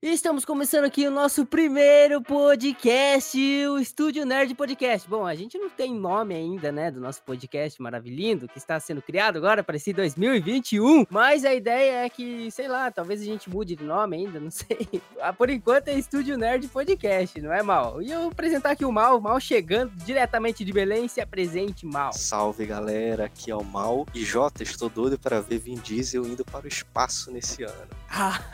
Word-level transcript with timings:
Estamos 0.00 0.44
começando 0.44 0.84
aqui 0.84 1.08
o 1.08 1.10
nosso 1.10 1.44
primeiro 1.44 2.22
podcast, 2.22 3.36
o 3.66 3.80
Estúdio 3.80 4.24
Nerd 4.24 4.54
Podcast. 4.54 5.08
Bom, 5.08 5.26
a 5.26 5.34
gente 5.34 5.58
não 5.58 5.68
tem 5.68 5.92
nome 5.92 6.36
ainda, 6.36 6.70
né, 6.70 6.88
do 6.88 7.00
nosso 7.00 7.20
podcast 7.24 7.82
maravilhoso 7.82 8.46
que 8.46 8.58
está 8.58 8.78
sendo 8.78 9.02
criado 9.02 9.38
agora 9.38 9.64
para 9.64 9.74
esse 9.74 9.92
2021, 9.92 11.04
mas 11.10 11.44
a 11.44 11.52
ideia 11.52 12.04
é 12.04 12.08
que, 12.08 12.48
sei 12.52 12.68
lá, 12.68 12.92
talvez 12.92 13.20
a 13.20 13.24
gente 13.24 13.50
mude 13.50 13.74
de 13.74 13.82
nome 13.82 14.18
ainda, 14.18 14.38
não 14.40 14.52
sei. 14.52 14.88
Ah, 15.20 15.32
por 15.32 15.50
enquanto 15.50 15.88
é 15.88 15.94
Estúdio 15.94 16.38
Nerd 16.38 16.68
Podcast, 16.68 17.40
não 17.40 17.52
é, 17.52 17.60
Mal? 17.60 18.00
E 18.00 18.12
eu 18.12 18.20
vou 18.20 18.30
apresentar 18.30 18.70
aqui 18.70 18.84
o 18.84 18.92
Mal, 18.92 19.20
Mal 19.20 19.40
chegando 19.40 19.90
diretamente 20.04 20.64
de 20.64 20.72
Belém, 20.72 21.08
se 21.08 21.20
apresente, 21.20 21.84
Mal. 21.84 22.12
Salve, 22.12 22.66
galera, 22.66 23.24
aqui 23.24 23.50
é 23.50 23.56
o 23.56 23.64
Mal. 23.64 24.06
E 24.14 24.24
Jota, 24.24 24.62
estou 24.62 24.88
doido 24.88 25.18
para 25.18 25.40
ver 25.40 25.58
Vin 25.58 25.74
Diesel 25.74 26.24
indo 26.24 26.44
para 26.44 26.66
o 26.66 26.68
espaço 26.68 27.32
nesse 27.32 27.64
ano. 27.64 27.88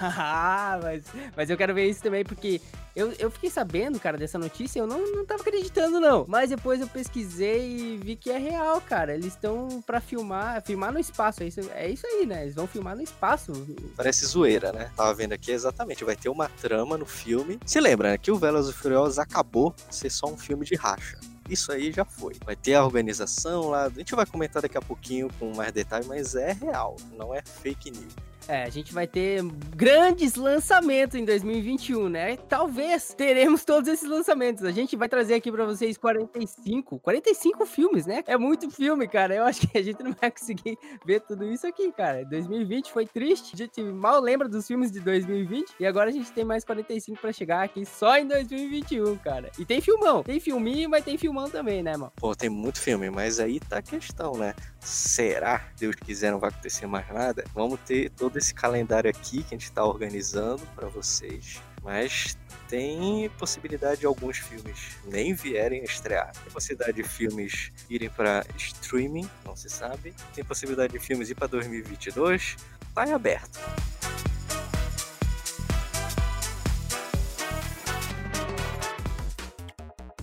Ah, 0.07 0.79
mas 0.83 1.05
mas 1.37 1.51
eu 1.51 1.57
quero 1.57 1.75
ver 1.75 1.89
isso 1.89 2.03
também, 2.03 2.25
porque 2.25 2.61
eu, 2.95 3.13
eu 3.19 3.31
fiquei 3.31 3.51
sabendo, 3.51 3.99
cara, 3.99 4.17
dessa 4.17 4.39
notícia, 4.39 4.79
eu 4.79 4.87
não, 4.87 5.05
não 5.13 5.25
tava 5.25 5.43
acreditando, 5.43 5.99
não. 5.99 6.25
Mas 6.29 6.51
depois 6.51 6.81
eu 6.81 6.87
pesquisei 6.87 7.77
e 7.77 7.97
vi 7.97 8.17
que 8.17 8.31
é 8.31 8.39
real, 8.39 8.81
cara. 8.81 9.15
Eles 9.15 9.27
estão 9.27 9.83
pra 9.85 10.01
filmar, 10.01 10.63
filmar 10.63 10.93
no 10.93 10.99
espaço. 10.99 11.43
É 11.43 11.47
isso, 11.47 11.61
é 11.75 11.89
isso 11.89 12.07
aí, 12.07 12.25
né? 12.25 12.43
Eles 12.43 12.55
vão 12.55 12.67
filmar 12.67 12.95
no 12.95 13.03
espaço. 13.03 13.53
Parece 13.97 14.25
zoeira, 14.27 14.73
né? 14.73 14.91
Tava 14.97 15.13
vendo 15.15 15.33
aqui 15.33 15.51
exatamente. 15.51 16.05
Vai 16.05 16.17
ter 16.17 16.29
uma 16.29 16.49
trama 16.49 16.97
no 16.97 17.07
filme. 17.07 17.59
Se 17.67 17.81
lembra, 17.81 18.13
né? 18.13 18.19
Que 18.19 18.31
o 18.31 18.37
Velas 18.37 18.69
e 18.69 18.73
Furiosos 18.73 19.19
acabou 19.19 19.75
de 19.89 19.97
ser 19.97 20.11
só 20.11 20.27
um 20.27 20.37
filme 20.37 20.65
de 20.65 20.77
racha 20.77 21.19
isso 21.49 21.73
aí 21.73 21.93
já 21.93 22.05
foi. 22.05 22.35
Vai 22.45 22.57
ter 22.57 22.75
a 22.75 22.85
organização 22.85 23.69
lá, 23.69 23.85
a 23.85 23.91
gente 23.91 24.15
vai 24.15 24.25
comentar 24.27 24.63
daqui 24.63 24.79
a 24.79 24.83
pouquinho 24.83 25.29
com 25.39 25.55
mais 25.55 25.73
detalhes, 25.73 26.07
mas 26.07 26.35
é 26.35 26.53
real, 26.53 26.97
não 27.17 27.35
é 27.35 27.43
fake 27.43 27.91
news. 27.91 28.15
É, 28.47 28.65
a 28.65 28.69
gente 28.69 28.93
vai 28.93 29.07
ter 29.07 29.43
grandes 29.75 30.35
lançamentos 30.35 31.19
em 31.19 31.25
2021, 31.25 32.09
né? 32.09 32.37
Talvez 32.37 33.15
teremos 33.17 33.65
todos 33.65 33.89
esses 33.89 34.09
lançamentos. 34.09 34.65
A 34.65 34.71
gente 34.71 34.97
vai 34.97 35.09
trazer 35.09 35.35
aqui 35.35 35.51
para 35.51 35.65
vocês 35.65 35.97
45, 35.97 36.99
45 36.99 37.65
filmes, 37.65 38.07
né? 38.07 38.23
É 38.27 38.37
muito 38.37 38.71
filme, 38.71 39.09
cara. 39.09 39.35
Eu 39.35 39.45
acho 39.45 39.67
que 39.67 39.79
a 39.79 39.83
gente 39.83 40.03
não 40.03 40.13
vai 40.13 40.31
conseguir 40.31 40.77
ver 41.07 41.21
tudo 41.21 41.45
isso 41.45 41.67
aqui, 41.67 41.91
cara. 41.93 42.25
2020 42.25 42.93
foi 42.93 43.07
triste. 43.07 43.53
A 43.55 43.57
gente 43.57 43.83
mal 43.83 44.21
lembra 44.21 44.47
dos 44.47 44.67
filmes 44.67 44.91
de 44.91 45.01
2020 45.01 45.75
e 45.81 45.87
agora 45.87 46.11
a 46.11 46.13
gente 46.13 46.31
tem 46.31 46.45
mais 46.45 46.65
45 46.65 47.21
para 47.21 47.33
chegar 47.33 47.65
aqui 47.65 47.87
só 47.87 48.19
em 48.19 48.27
2021, 48.27 49.17
cara. 49.19 49.51
E 49.59 49.65
tem 49.65 49.81
filmão, 49.81 50.23
tem 50.23 50.39
filminho, 50.39 50.91
mas 50.91 51.05
tem 51.05 51.17
filmão 51.17 51.49
também, 51.49 51.83
né, 51.83 51.97
mano? 51.97 52.13
Pô, 52.17 52.35
tem 52.35 52.51
muito 52.51 52.79
filme, 52.79 53.09
mas 53.09 53.41
aí 53.41 53.59
tá 53.59 53.79
a 53.79 53.83
questão, 53.83 54.33
né? 54.35 54.55
Será, 54.81 55.69
Deus 55.79 55.95
quiser, 55.97 56.31
não 56.31 56.39
vai 56.39 56.51
acontecer 56.51 56.87
mais 56.87 57.09
nada? 57.09 57.45
Vamos 57.55 57.81
ter 57.81 58.11
todo 58.11 58.34
todo 58.35 58.39
esse 58.39 58.53
calendário 58.53 59.09
aqui 59.09 59.45
que 59.45 59.55
a 59.55 59.57
gente 59.57 59.65
está 59.65 59.85
organizando 59.85 60.67
para 60.75 60.89
vocês. 60.89 61.63
Mas 61.85 62.37
tem 62.69 63.31
possibilidade 63.39 64.01
de 64.01 64.07
alguns 64.07 64.39
filmes 64.39 64.97
nem 65.05 65.35
vierem 65.35 65.83
a 65.83 65.85
estrear. 65.85 66.33
Tem 66.33 66.53
possibilidade 66.53 66.97
de 67.01 67.05
filmes 67.05 67.71
irem 67.89 68.11
para 68.11 68.45
streaming, 68.57 69.29
não 69.45 69.55
se 69.55 69.71
sabe. 69.71 70.13
Tem 70.35 70.43
possibilidade 70.43 70.93
de 70.93 70.99
filmes 70.99 71.31
ir 71.31 71.37
para 71.37 71.47
2022. 71.47 72.57
Tá 72.93 73.07
em 73.07 73.13
aberto. 73.13 73.61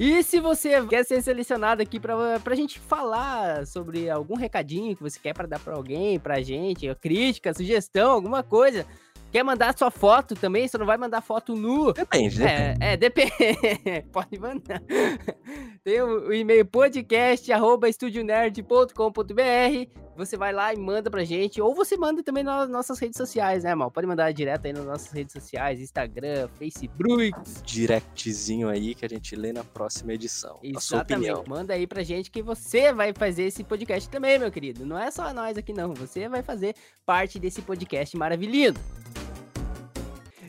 E 0.04 0.24
se 0.24 0.40
você 0.40 0.84
quer 0.88 1.06
ser 1.06 1.22
selecionado 1.22 1.80
aqui 1.80 2.00
pra, 2.00 2.40
pra 2.40 2.56
gente 2.56 2.80
falar 2.80 3.68
sobre 3.68 4.10
algum 4.10 4.36
recadinho 4.36 4.96
que 4.96 5.04
você 5.04 5.20
quer 5.20 5.32
para 5.32 5.48
dar 5.48 5.60
pra 5.60 5.76
alguém, 5.76 6.20
pra 6.20 6.42
gente, 6.42 6.92
crítica, 6.96 7.54
sugestão, 7.54 8.10
alguma 8.10 8.42
coisa, 8.42 8.84
Quer 9.32 9.44
mandar 9.44 9.78
sua 9.78 9.90
foto 9.90 10.36
também? 10.36 10.68
Você 10.68 10.78
não 10.78 10.86
vai 10.86 10.98
mandar 10.98 11.22
foto 11.22 11.56
nu? 11.56 11.94
Depende, 11.94 12.44
é, 12.44 12.76
depende. 12.76 12.84
É, 12.84 12.98
depende. 12.98 14.02
Pode 14.12 14.38
mandar. 14.38 14.82
Tem 15.84 16.00
o, 16.00 16.28
o 16.28 16.34
e-mail 16.34 16.64
podcast 16.64 17.52
arroba 17.52 17.88
Você 20.16 20.38
vai 20.38 20.54
lá 20.54 20.72
e 20.72 20.78
manda 20.78 21.10
pra 21.10 21.24
gente. 21.24 21.60
Ou 21.60 21.74
você 21.74 21.98
manda 21.98 22.22
também 22.22 22.44
nas 22.44 22.70
nossas 22.70 23.00
redes 23.00 23.18
sociais, 23.18 23.64
né, 23.64 23.74
mal? 23.74 23.90
Pode 23.90 24.06
mandar 24.06 24.32
direto 24.32 24.68
aí 24.68 24.74
nas 24.74 24.86
nossas 24.86 25.12
redes 25.12 25.34
sociais, 25.34 25.82
Instagram, 25.82 26.48
Facebook. 26.60 27.32
Directzinho 27.66 28.70
aí 28.70 28.94
que 28.94 29.06
a 29.06 29.10
gente 29.10 29.36
lê 29.36 29.52
na 29.52 29.64
próxima 29.64 30.14
edição. 30.14 30.60
Exatamente. 30.62 31.50
Manda 31.50 31.74
aí 31.74 31.88
pra 31.88 32.04
gente 32.04 32.30
que 32.30 32.44
você 32.44 32.94
vai 32.94 33.12
fazer 33.12 33.46
esse 33.46 33.64
podcast 33.64 34.08
também, 34.08 34.38
meu 34.38 34.52
querido. 34.52 34.86
Não 34.86 35.00
é 35.00 35.10
só 35.10 35.34
nós 35.34 35.58
aqui, 35.58 35.74
não. 35.74 35.96
Você 35.96 36.30
vai 36.30 36.44
fazer 36.44 36.76
parte 37.04 37.40
desse 37.40 37.64
podcast 37.64 38.16
maravilhoso. 38.16 38.78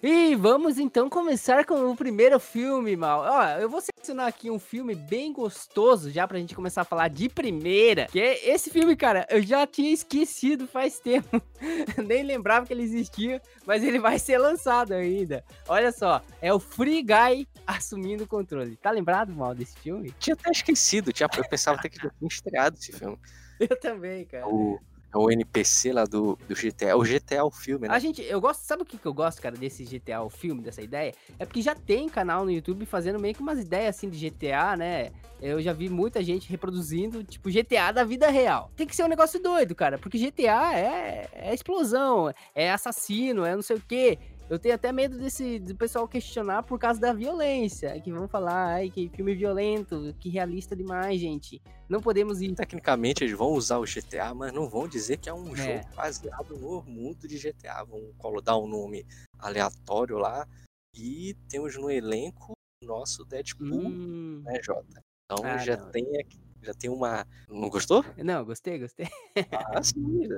E 0.02 0.34
vamos 0.34 0.80
então 0.80 1.08
começar 1.08 1.64
com 1.64 1.88
o 1.88 1.94
primeiro 1.94 2.40
filme, 2.40 2.96
Mal. 2.96 3.20
Ó, 3.20 3.44
eu 3.60 3.70
vou 3.70 3.80
selecionar 3.80 4.26
aqui 4.26 4.50
um 4.50 4.58
filme 4.58 4.96
bem 4.96 5.32
gostoso 5.32 6.10
já 6.10 6.26
pra 6.26 6.40
gente 6.40 6.56
começar 6.56 6.80
a 6.80 6.84
falar 6.84 7.06
de 7.06 7.28
primeira. 7.28 8.06
Que 8.06 8.18
é 8.18 8.52
esse 8.52 8.68
filme, 8.68 8.96
cara, 8.96 9.24
eu 9.30 9.40
já 9.40 9.64
tinha 9.64 9.92
esquecido 9.92 10.66
faz 10.66 10.98
tempo. 10.98 11.40
Nem 12.04 12.24
lembrava 12.24 12.66
que 12.66 12.72
ele 12.72 12.82
existia, 12.82 13.40
mas 13.64 13.84
ele 13.84 14.00
vai 14.00 14.18
ser 14.18 14.38
lançado 14.38 14.90
ainda. 14.90 15.44
Olha 15.68 15.92
só, 15.92 16.20
é 16.40 16.52
o 16.52 16.58
Free 16.58 17.04
Guy 17.04 17.46
assumindo 17.64 18.24
o 18.24 18.26
controle. 18.26 18.74
Tá 18.74 18.90
lembrado, 18.90 19.32
Mal, 19.32 19.54
desse 19.54 19.78
filme? 19.78 20.12
Tinha 20.18 20.34
até 20.34 20.50
esquecido, 20.50 21.12
tinha, 21.12 21.28
eu 21.32 21.48
pensava 21.48 21.78
até 21.78 21.88
que 21.88 22.02
já 22.02 22.10
tinha 22.10 22.28
estreado 22.28 22.76
esse 22.76 22.90
filme. 22.90 23.16
Eu 23.60 23.78
também, 23.78 24.24
cara. 24.24 24.48
O 24.48 24.80
é 25.12 25.18
o 25.18 25.30
NPC 25.30 25.92
lá 25.92 26.04
do, 26.04 26.38
do 26.48 26.54
GTA. 26.54 26.90
É 26.90 26.94
o 26.94 27.02
GTA 27.02 27.44
o 27.44 27.50
filme, 27.50 27.86
né? 27.86 27.94
A 27.94 27.98
gente, 27.98 28.22
eu 28.22 28.40
gosto, 28.40 28.62
sabe 28.62 28.82
o 28.82 28.86
que, 28.86 28.96
que 28.96 29.06
eu 29.06 29.12
gosto, 29.12 29.42
cara, 29.42 29.56
desse 29.56 29.84
GTA, 29.84 30.22
o 30.22 30.30
filme, 30.30 30.62
dessa 30.62 30.80
ideia? 30.80 31.12
É 31.38 31.44
porque 31.44 31.60
já 31.60 31.74
tem 31.74 32.08
canal 32.08 32.44
no 32.44 32.50
YouTube 32.50 32.86
fazendo 32.86 33.20
meio 33.20 33.34
que 33.34 33.42
umas 33.42 33.58
ideias 33.58 33.96
assim 33.96 34.08
de 34.08 34.30
GTA, 34.30 34.76
né? 34.76 35.10
Eu 35.40 35.60
já 35.60 35.72
vi 35.72 35.88
muita 35.88 36.22
gente 36.22 36.48
reproduzindo, 36.48 37.22
tipo, 37.24 37.50
GTA 37.50 37.92
da 37.92 38.04
vida 38.04 38.30
real. 38.30 38.70
Tem 38.76 38.86
que 38.86 38.94
ser 38.94 39.04
um 39.04 39.08
negócio 39.08 39.42
doido, 39.42 39.74
cara, 39.74 39.98
porque 39.98 40.16
GTA 40.16 40.78
é, 40.78 41.28
é 41.32 41.52
explosão, 41.52 42.32
é 42.54 42.70
assassino, 42.70 43.44
é 43.44 43.54
não 43.54 43.62
sei 43.62 43.76
o 43.76 43.82
quê. 43.86 44.18
Eu 44.52 44.58
tenho 44.58 44.74
até 44.74 44.92
medo 44.92 45.16
desse 45.16 45.58
do 45.58 45.74
pessoal 45.74 46.06
questionar 46.06 46.62
por 46.62 46.78
causa 46.78 47.00
da 47.00 47.14
violência. 47.14 47.98
Que 48.02 48.12
vão 48.12 48.28
falar, 48.28 48.74
ai, 48.74 48.90
que 48.90 49.08
filme 49.08 49.34
violento, 49.34 50.14
que 50.20 50.28
realista 50.28 50.76
demais, 50.76 51.18
gente. 51.18 51.58
Não 51.88 52.02
podemos 52.02 52.42
ir. 52.42 52.54
Tecnicamente, 52.54 53.24
eles 53.24 53.34
vão 53.34 53.52
usar 53.52 53.78
o 53.78 53.84
GTA, 53.84 54.34
mas 54.34 54.52
não 54.52 54.68
vão 54.68 54.86
dizer 54.86 55.16
que 55.16 55.30
é 55.30 55.32
um 55.32 55.54
é. 55.54 55.56
jogo 55.56 55.96
baseado 55.96 56.58
no 56.58 56.82
mundo 56.82 57.26
de 57.26 57.38
GTA. 57.38 57.82
Vão 57.84 58.12
colocar 58.18 58.58
um 58.58 58.66
nome 58.66 59.06
aleatório 59.38 60.18
lá. 60.18 60.46
E 60.94 61.34
temos 61.48 61.74
no 61.78 61.90
elenco 61.90 62.52
nosso 62.84 63.24
Deadpool, 63.24 63.86
hum. 63.86 64.42
né, 64.44 64.60
Jota? 64.62 65.02
Então 65.24 65.46
ah, 65.46 65.56
já 65.56 65.78
não. 65.78 65.90
tem 65.90 66.04
aqui 66.20 66.38
já 66.60 66.74
tem 66.74 66.90
uma. 66.90 67.26
Não 67.48 67.68
gostou? 67.68 68.04
Não, 68.18 68.44
gostei, 68.44 68.78
gostei. 68.78 69.08
Ah, 69.50 69.82
sim. 69.82 70.28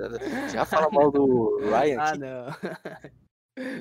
Já 0.51 0.65
fala 0.65 0.89
mal 0.89 1.11
do 1.11 1.59
Ryan. 1.69 1.99
Ah, 1.99 2.09
aqui. 2.09 2.17
não. 2.17 3.15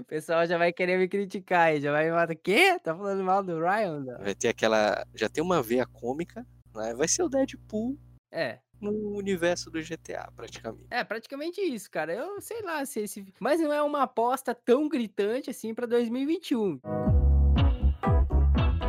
O 0.00 0.04
pessoal 0.04 0.46
já 0.46 0.56
vai 0.56 0.72
querer 0.72 0.98
me 0.98 1.08
criticar 1.08 1.68
aí, 1.68 1.80
já 1.80 1.90
vai 1.90 2.04
me 2.04 2.12
matar. 2.12 2.34
Quê? 2.36 2.78
Tá 2.78 2.94
falando 2.94 3.24
mal 3.24 3.42
do 3.42 3.58
Ryan? 3.58 4.00
Não? 4.00 4.18
Vai 4.18 4.34
ter 4.34 4.48
aquela. 4.48 5.04
Já 5.14 5.28
tem 5.28 5.42
uma 5.42 5.62
veia 5.62 5.86
cômica, 5.86 6.46
né? 6.74 6.94
Vai 6.94 7.08
ser 7.08 7.22
o 7.22 7.28
Deadpool. 7.28 7.98
É. 8.30 8.58
No 8.80 9.16
universo 9.16 9.70
do 9.70 9.80
GTA, 9.80 10.30
praticamente. 10.36 10.86
É, 10.90 11.02
praticamente 11.02 11.60
isso, 11.60 11.90
cara. 11.90 12.12
Eu 12.12 12.40
sei 12.40 12.62
lá 12.62 12.84
se 12.84 13.00
esse. 13.00 13.24
Mas 13.40 13.60
não 13.60 13.72
é 13.72 13.82
uma 13.82 14.02
aposta 14.02 14.54
tão 14.54 14.88
gritante 14.88 15.50
assim 15.50 15.74
pra 15.74 15.86
2021. 15.86 16.80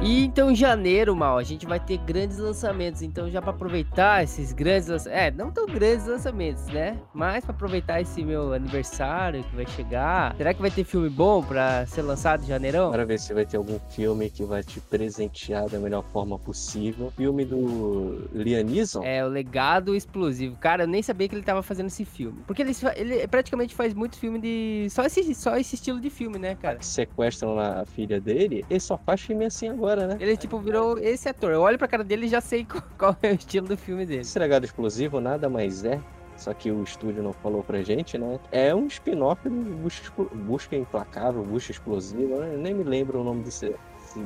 E 0.06 0.24
então 0.24 0.52
em 0.52 0.56
janeiro, 0.56 1.16
mal, 1.16 1.36
a 1.36 1.42
gente 1.42 1.66
vai 1.66 1.80
ter 1.80 1.98
grandes 1.98 2.38
lançamentos. 2.38 3.02
Então 3.02 3.28
já 3.28 3.42
para 3.42 3.50
aproveitar 3.50 4.24
esses 4.24 4.54
grandes 4.54 4.88
lançamentos, 4.88 5.20
é, 5.20 5.32
não 5.32 5.50
tão 5.50 5.66
grandes 5.66 6.06
lançamentos, 6.06 6.68
né? 6.68 7.00
Mas 7.12 7.44
para 7.44 7.56
aproveitar 7.56 8.00
esse 8.00 8.24
meu 8.24 8.54
aniversário 8.54 9.44
que 9.44 9.56
vai 9.56 9.66
chegar, 9.66 10.36
será 10.38 10.54
que 10.54 10.62
vai 10.62 10.70
ter 10.70 10.84
filme 10.84 11.10
bom 11.10 11.42
para 11.42 11.88
ser 11.88 12.04
lançado 12.04 12.44
em 12.44 12.46
janeirão? 12.46 12.92
Para 12.92 13.04
ver 13.04 13.18
se 13.18 13.34
vai 13.34 13.48
ter 13.48 13.58
algum 13.58 13.80
filme 13.90 14.30
que 14.30 14.44
vai 14.44 14.62
te 14.62 14.80
presentear 14.80 15.68
da 15.70 15.80
melhor 15.80 16.04
forma 16.04 16.38
possível. 16.38 17.12
Filme 17.18 17.44
do 17.44 18.30
Liam 18.32 18.64
Neeson? 18.64 19.04
É, 19.04 19.26
o 19.26 19.28
Legado 19.28 19.96
Explosivo. 19.96 20.56
Cara, 20.58 20.84
eu 20.84 20.88
nem 20.88 21.02
sabia 21.02 21.28
que 21.28 21.34
ele 21.34 21.42
tava 21.42 21.64
fazendo 21.64 21.88
esse 21.88 22.06
filme. 22.06 22.44
Porque 22.46 22.62
ele, 22.62 22.74
ele 22.96 23.28
praticamente 23.28 23.74
faz 23.74 23.92
muito 23.96 24.20
filme 24.20 24.38
de 24.38 24.88
só 24.92 25.04
esse 25.04 25.34
só 25.34 25.58
esse 25.58 25.74
estilo 25.74 26.00
de 26.00 26.12
filme, 26.12 26.38
né, 26.38 26.54
cara? 26.54 26.78
Que 26.78 26.86
sequestram 26.86 27.58
a 27.58 27.84
filha 27.88 28.22
dele. 28.22 28.64
Ele 28.70 28.80
só 28.80 29.00
faz 29.00 29.22
filme 29.22 29.46
assim 29.46 29.68
agora 29.68 29.95
agora, 29.96 30.08
né? 30.08 30.18
Ele, 30.20 30.36
tipo, 30.38 30.60
virou 30.60 30.98
esse 30.98 31.28
ator. 31.30 31.52
Eu 31.52 31.62
olho 31.62 31.78
pra 31.78 31.88
cara 31.88 32.04
dele 32.04 32.26
e 32.26 32.30
já 32.30 32.42
sei 32.42 32.68
qual 32.98 33.16
é 33.22 33.32
o 33.32 33.36
estilo 33.36 33.68
do 33.68 33.78
filme 33.78 34.06
dele. 34.06 34.22
Esse 34.22 34.38
legado 34.38 34.66
explosivo 34.66 35.20
nada 35.20 35.50
mais 35.50 35.84
é 35.86 36.00
só 36.38 36.54
que 36.54 36.70
o 36.70 36.84
estúdio 36.84 37.24
não 37.24 37.32
falou 37.32 37.64
pra 37.64 37.82
gente, 37.82 38.18
né? 38.18 38.38
É 38.52 38.76
um 38.76 38.88
spin-off 38.88 39.48
do 39.48 39.56
Busca, 39.78 40.24
Busca 40.36 40.76
Implacável, 40.76 41.42
Busca 41.44 41.72
Explosiva, 41.72 42.40
né? 42.40 42.58
nem 42.58 42.74
me 42.74 42.84
lembro 42.84 43.22
o 43.22 43.24
nome 43.24 43.44
desse, 43.44 43.74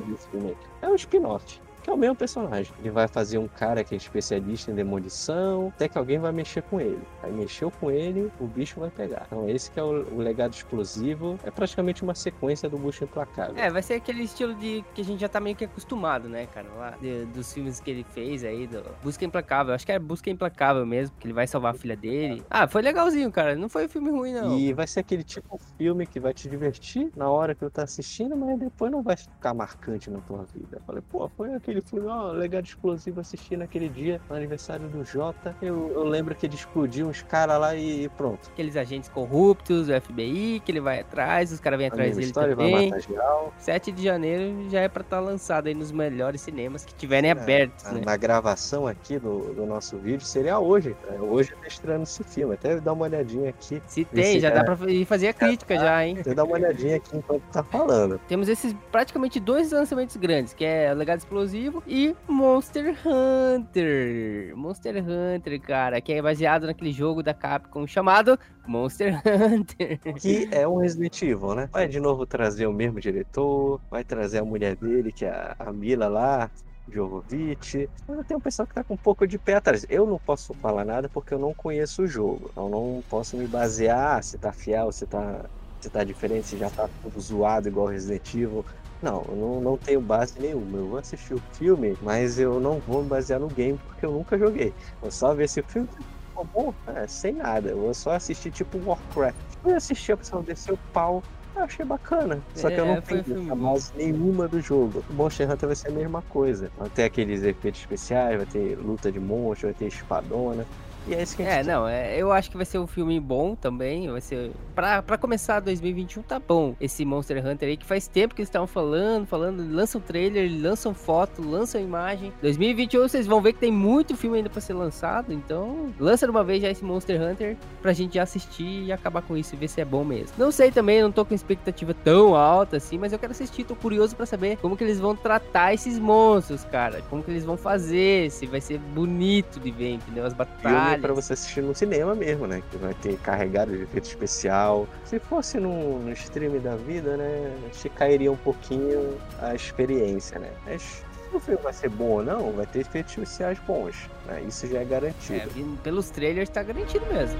desse 0.08 0.28
filme. 0.28 0.56
É 0.82 0.88
um 0.88 0.96
spin-off. 0.96 1.60
Que 1.80 1.90
é 1.90 1.92
o 1.92 1.96
mesmo 1.96 2.16
personagem. 2.16 2.72
Ele 2.78 2.90
vai 2.90 3.08
fazer 3.08 3.38
um 3.38 3.48
cara 3.48 3.82
que 3.84 3.94
é 3.94 3.96
especialista 3.96 4.70
em 4.70 4.74
demolição, 4.74 5.72
até 5.74 5.88
que 5.88 5.98
alguém 5.98 6.18
vai 6.18 6.32
mexer 6.32 6.62
com 6.62 6.80
ele. 6.80 7.02
Aí 7.22 7.32
mexeu 7.32 7.70
com 7.70 7.90
ele, 7.90 8.30
o 8.40 8.46
bicho 8.46 8.80
vai 8.80 8.90
pegar. 8.90 9.24
Então 9.26 9.48
esse 9.48 9.70
que 9.70 9.78
é 9.78 9.82
o, 9.82 10.06
o 10.14 10.18
legado 10.18 10.52
explosivo. 10.52 11.38
É 11.44 11.50
praticamente 11.50 12.02
uma 12.02 12.14
sequência 12.14 12.68
do 12.68 12.78
Bush 12.78 13.02
Implacável. 13.02 13.56
É, 13.56 13.70
vai 13.70 13.82
ser 13.82 13.94
aquele 13.94 14.22
estilo 14.22 14.54
de 14.54 14.84
que 14.94 15.00
a 15.00 15.04
gente 15.04 15.20
já 15.20 15.28
tá 15.28 15.40
meio 15.40 15.56
que 15.56 15.64
acostumado, 15.64 16.28
né, 16.28 16.46
cara? 16.46 16.66
Lá, 16.76 16.90
de, 17.00 17.24
dos 17.26 17.52
filmes 17.52 17.80
que 17.80 17.90
ele 17.90 18.04
fez 18.04 18.44
aí, 18.44 18.66
do 18.66 18.82
Busca 19.02 19.24
Implacável. 19.24 19.74
Acho 19.74 19.86
que 19.86 19.92
é 19.92 19.98
Busca 19.98 20.30
Implacável 20.30 20.84
mesmo, 20.86 21.14
que 21.18 21.26
ele 21.26 21.34
vai 21.34 21.46
salvar 21.46 21.74
a 21.74 21.74
filha 21.74 21.96
dele. 21.96 22.42
Ah, 22.50 22.66
foi 22.66 22.82
legalzinho, 22.82 23.30
cara. 23.30 23.54
Não 23.56 23.68
foi 23.68 23.86
um 23.86 23.88
filme 23.88 24.10
ruim, 24.10 24.32
não. 24.32 24.58
E 24.58 24.72
vai 24.72 24.86
ser 24.86 25.00
aquele 25.00 25.22
tipo 25.22 25.58
de 25.58 25.64
filme 25.78 26.06
que 26.06 26.18
vai 26.18 26.32
te 26.34 26.48
divertir 26.48 27.10
na 27.16 27.30
hora 27.30 27.54
que 27.54 27.62
eu 27.62 27.70
tá 27.70 27.82
assistindo, 27.82 28.36
mas 28.36 28.58
depois 28.58 28.90
não 28.90 29.02
vai 29.02 29.16
ficar 29.16 29.54
marcante 29.54 30.10
na 30.10 30.18
tua 30.20 30.44
vida. 30.54 30.76
Eu 30.76 30.80
falei, 30.80 31.02
pô, 31.10 31.28
foi 31.28 31.54
aquele 31.54 31.69
filme, 31.82 32.08
ó, 32.08 32.32
legado 32.32 32.64
explosivo 32.64 33.20
assistir 33.20 33.56
naquele 33.56 33.88
dia, 33.88 34.20
no 34.28 34.36
aniversário 34.36 34.88
do 34.88 35.04
Jota. 35.04 35.54
Eu, 35.62 35.90
eu 35.92 36.04
lembro 36.04 36.34
que 36.34 36.46
ele 36.46 36.54
explodiu 36.54 37.06
uns 37.06 37.22
caras 37.22 37.60
lá 37.60 37.74
e 37.74 38.08
pronto. 38.10 38.48
Aqueles 38.52 38.76
agentes 38.76 39.08
corruptos, 39.08 39.88
o 39.88 40.00
FBI, 40.00 40.60
que 40.64 40.72
ele 40.72 40.80
vai 40.80 41.00
atrás, 41.00 41.52
os 41.52 41.60
caras 41.60 41.78
vêm 41.78 41.88
atrás 41.88 42.14
dele 42.16 42.26
história, 42.26 42.56
também. 42.56 42.90
Vai 42.90 43.00
matar 43.00 43.52
7 43.58 43.92
de 43.92 44.02
janeiro 44.02 44.68
já 44.70 44.80
é 44.80 44.88
pra 44.88 45.02
estar 45.02 45.16
tá 45.16 45.22
lançado 45.22 45.66
aí 45.66 45.74
nos 45.74 45.92
melhores 45.92 46.40
cinemas 46.40 46.84
que 46.84 46.94
tiverem 46.94 47.30
é, 47.30 47.32
abertos, 47.32 47.84
né? 47.92 48.02
Na 48.04 48.16
gravação 48.16 48.86
aqui 48.86 49.18
do, 49.18 49.54
do 49.54 49.66
nosso 49.66 49.96
vídeo 49.98 50.24
seria 50.24 50.58
hoje. 50.58 50.96
Né? 51.08 51.18
Hoje 51.20 51.52
tá 51.60 51.66
estreando 51.66 52.02
esse 52.04 52.24
filme. 52.24 52.54
Até 52.54 52.80
dá 52.80 52.92
uma 52.92 53.04
olhadinha 53.04 53.50
aqui. 53.50 53.82
Se 53.86 54.04
tem, 54.04 54.40
já 54.40 54.48
é... 54.48 54.52
dá 54.52 54.64
pra 54.64 54.76
fazer 55.06 55.28
a 55.28 55.32
crítica 55.32 55.74
já, 55.74 55.84
já 55.84 56.06
hein? 56.06 56.16
Você 56.22 56.34
dá 56.34 56.44
uma 56.44 56.54
olhadinha 56.54 56.96
aqui 56.96 57.16
enquanto 57.16 57.42
tá 57.52 57.62
falando. 57.62 58.20
Temos 58.28 58.48
esses 58.48 58.74
praticamente 58.90 59.38
dois 59.38 59.70
lançamentos 59.72 60.16
grandes, 60.16 60.52
que 60.54 60.64
é 60.64 60.92
o 60.92 60.96
Legado 60.96 61.18
Explosivo 61.18 61.59
e 61.86 62.16
Monster 62.26 62.96
Hunter. 63.04 64.56
Monster 64.56 64.96
Hunter, 64.96 65.60
cara, 65.60 66.00
que 66.00 66.12
é 66.12 66.22
baseado 66.22 66.66
naquele 66.66 66.92
jogo 66.92 67.22
da 67.22 67.34
Capcom 67.34 67.86
chamado 67.86 68.38
Monster 68.66 69.20
Hunter. 69.26 69.98
Que 70.18 70.48
é 70.50 70.66
um 70.66 70.76
Resident 70.76 71.20
Evil, 71.22 71.54
né? 71.54 71.68
Vai 71.70 71.86
de 71.86 72.00
novo 72.00 72.24
trazer 72.24 72.66
o 72.66 72.72
mesmo 72.72 73.00
diretor, 73.00 73.80
vai 73.90 74.02
trazer 74.04 74.38
a 74.38 74.44
mulher 74.44 74.76
dele, 74.76 75.12
que 75.12 75.24
é 75.24 75.54
a 75.58 75.72
Mila 75.72 76.08
lá, 76.08 76.50
Jovovich. 76.90 77.88
Tem 78.26 78.36
um 78.36 78.40
pessoal 78.40 78.66
que 78.66 78.74
tá 78.74 78.82
com 78.82 78.94
um 78.94 78.98
pouco 78.98 79.26
de 79.26 79.38
pé 79.38 79.54
atrás. 79.54 79.84
Eu 79.88 80.06
não 80.06 80.18
posso 80.18 80.54
falar 80.54 80.84
nada 80.84 81.08
porque 81.08 81.34
eu 81.34 81.38
não 81.38 81.52
conheço 81.52 82.02
o 82.02 82.06
jogo. 82.06 82.48
Então 82.52 82.68
não 82.68 83.02
posso 83.08 83.36
me 83.36 83.46
basear 83.46 84.22
se 84.22 84.38
tá 84.38 84.52
fiel, 84.52 84.90
se 84.92 85.06
tá, 85.06 85.44
se 85.80 85.90
tá 85.90 86.04
diferente, 86.04 86.46
se 86.46 86.56
já 86.56 86.70
tá 86.70 86.88
tudo 87.02 87.20
zoado 87.20 87.68
igual 87.68 87.86
Resident 87.86 88.34
Evil. 88.34 88.64
Não, 89.02 89.24
eu 89.28 89.36
não, 89.36 89.60
não 89.60 89.76
tenho 89.78 90.00
base 90.00 90.38
nenhuma. 90.38 90.78
Eu 90.78 90.88
vou 90.88 90.98
assistir 90.98 91.34
o 91.34 91.42
filme, 91.52 91.96
mas 92.02 92.38
eu 92.38 92.60
não 92.60 92.78
vou 92.80 93.02
me 93.02 93.08
basear 93.08 93.40
no 93.40 93.48
game 93.48 93.78
porque 93.86 94.04
eu 94.04 94.12
nunca 94.12 94.38
joguei. 94.38 94.74
Vou 95.00 95.10
só 95.10 95.34
ver 95.34 95.48
se 95.48 95.60
o 95.60 95.64
filme 95.64 95.88
ficou 96.28 96.44
bom, 96.44 96.74
é, 96.94 97.06
sem 97.06 97.34
nada. 97.34 97.70
Eu 97.70 97.78
vou 97.78 97.94
só 97.94 98.12
assistir 98.12 98.50
tipo 98.50 98.78
Warcraft. 98.78 99.36
Eu 99.64 99.76
assisti 99.76 100.12
a 100.12 100.16
pessoa 100.16 100.42
descer 100.42 100.72
o 100.72 100.78
pau. 100.92 101.22
Eu 101.56 101.64
achei 101.64 101.84
bacana. 101.84 102.40
Só 102.54 102.68
que 102.68 102.76
eu 102.76 102.86
não 102.86 102.94
é, 102.94 103.00
tenho 103.00 103.56
base 103.56 103.92
nenhuma 103.96 104.46
do 104.46 104.60
jogo. 104.60 105.02
O 105.10 105.14
Monster 105.14 105.50
Hunter 105.50 105.66
vai 105.66 105.76
ser 105.76 105.88
a 105.88 105.92
mesma 105.92 106.22
coisa. 106.22 106.70
Vai 106.78 106.88
ter 106.90 107.04
aqueles 107.04 107.42
efeitos 107.42 107.80
especiais, 107.80 108.36
vai 108.36 108.46
ter 108.46 108.78
luta 108.78 109.10
de 109.10 109.18
monstro, 109.18 109.68
vai 109.68 109.74
ter 109.74 109.86
espadona. 109.86 110.64
E 111.10 111.14
é 111.14 111.22
isso 111.24 111.34
que 111.36 111.42
a 111.42 111.46
gente 111.46 111.68
É, 111.68 111.72
não, 111.72 111.88
é, 111.88 112.16
eu 112.16 112.30
acho 112.30 112.48
que 112.48 112.56
vai 112.56 112.64
ser 112.64 112.78
um 112.78 112.86
filme 112.86 113.18
bom 113.18 113.56
também. 113.56 114.08
Vai 114.08 114.20
ser. 114.20 114.52
Pra, 114.76 115.02
pra 115.02 115.18
começar 115.18 115.58
2021, 115.58 116.22
tá 116.22 116.38
bom. 116.38 116.76
Esse 116.80 117.04
Monster 117.04 117.44
Hunter 117.44 117.68
aí, 117.68 117.76
que 117.76 117.84
faz 117.84 118.06
tempo 118.06 118.32
que 118.32 118.40
eles 118.40 118.48
estavam 118.48 118.68
falando, 118.68 119.26
falando, 119.26 119.66
lançam 119.74 120.00
trailer, 120.00 120.48
lançam 120.62 120.94
foto, 120.94 121.42
lançam 121.42 121.80
imagem. 121.80 122.32
2021 122.40 123.08
vocês 123.08 123.26
vão 123.26 123.40
ver 123.40 123.54
que 123.54 123.58
tem 123.58 123.72
muito 123.72 124.16
filme 124.16 124.36
ainda 124.36 124.48
pra 124.48 124.60
ser 124.60 124.74
lançado. 124.74 125.32
Então, 125.32 125.92
lança 125.98 126.26
de 126.26 126.30
uma 126.30 126.44
vez 126.44 126.62
já 126.62 126.70
esse 126.70 126.84
Monster 126.84 127.20
Hunter 127.20 127.56
pra 127.82 127.92
gente 127.92 128.14
já 128.14 128.22
assistir 128.22 128.84
e 128.84 128.92
acabar 128.92 129.22
com 129.22 129.36
isso 129.36 129.56
e 129.56 129.58
ver 129.58 129.66
se 129.66 129.80
é 129.80 129.84
bom 129.84 130.04
mesmo. 130.04 130.32
Não 130.38 130.52
sei 130.52 130.70
também, 130.70 131.02
não 131.02 131.10
tô 131.10 131.24
com 131.24 131.34
expectativa 131.34 131.92
tão 131.92 132.36
alta 132.36 132.76
assim, 132.76 132.98
mas 132.98 133.12
eu 133.12 133.18
quero 133.18 133.32
assistir, 133.32 133.64
tô 133.64 133.74
curioso 133.74 134.14
pra 134.14 134.26
saber 134.26 134.58
como 134.58 134.76
que 134.76 134.84
eles 134.84 135.00
vão 135.00 135.16
tratar 135.16 135.74
esses 135.74 135.98
monstros, 135.98 136.64
cara. 136.64 137.02
Como 137.10 137.20
que 137.20 137.32
eles 137.32 137.44
vão 137.44 137.56
fazer, 137.56 138.30
se 138.30 138.46
vai 138.46 138.60
ser 138.60 138.78
bonito 138.78 139.58
de 139.58 139.72
ver, 139.72 139.94
entendeu? 139.94 140.24
As 140.24 140.32
batalhas 140.32 140.99
para 141.00 141.12
você 141.12 141.32
assistir 141.32 141.62
no 141.62 141.74
cinema 141.74 142.14
mesmo, 142.14 142.46
né? 142.46 142.62
Que 142.70 142.76
vai 142.78 142.94
ter 142.94 143.16
carregado 143.18 143.76
de 143.76 143.82
efeito 143.82 144.04
especial. 144.04 144.86
Se 145.04 145.18
fosse 145.18 145.58
no, 145.58 145.98
no 145.98 146.12
stream 146.12 146.60
da 146.60 146.76
vida, 146.76 147.16
né? 147.16 147.56
Acho 147.70 147.82
que 147.82 147.88
cairia 147.90 148.30
um 148.30 148.36
pouquinho 148.36 149.18
a 149.40 149.54
experiência, 149.54 150.38
né? 150.38 150.50
Mas 150.66 150.82
se 151.30 151.36
o 151.36 151.40
filme 151.40 151.62
vai 151.62 151.72
ser 151.72 151.90
bom 151.90 152.10
ou 152.10 152.24
não, 152.24 152.52
vai 152.52 152.66
ter 152.66 152.80
efeitos 152.80 153.12
especiais 153.12 153.58
bons. 153.60 153.96
Né? 154.26 154.42
Isso 154.48 154.66
já 154.66 154.80
é 154.80 154.84
garantido. 154.84 155.38
É, 155.38 155.82
pelos 155.82 156.10
trailers 156.10 156.48
tá 156.48 156.62
garantido 156.62 157.06
mesmo. 157.06 157.38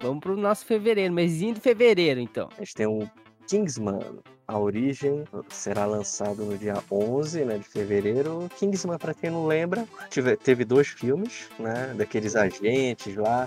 Vamos 0.00 0.20
pro 0.20 0.36
nosso 0.36 0.64
fevereiro, 0.64 1.12
mêsinho 1.12 1.54
de 1.54 1.60
fevereiro, 1.60 2.18
então. 2.18 2.48
A 2.56 2.60
gente 2.60 2.74
tem 2.74 2.86
um 2.86 3.06
Kingsman, 3.46 4.20
a 4.48 4.58
Origem 4.58 5.24
será 5.50 5.84
lançado 5.84 6.42
no 6.42 6.56
dia 6.56 6.82
11 6.90 7.44
né, 7.44 7.58
de 7.58 7.64
fevereiro. 7.64 8.48
Kingsman, 8.56 8.96
para 8.96 9.12
quem 9.12 9.28
não 9.30 9.46
lembra, 9.46 9.86
tive, 10.08 10.36
teve 10.38 10.64
dois 10.64 10.88
filmes, 10.88 11.50
né? 11.58 11.92
Daqueles 11.94 12.34
agentes 12.34 13.14
lá. 13.14 13.46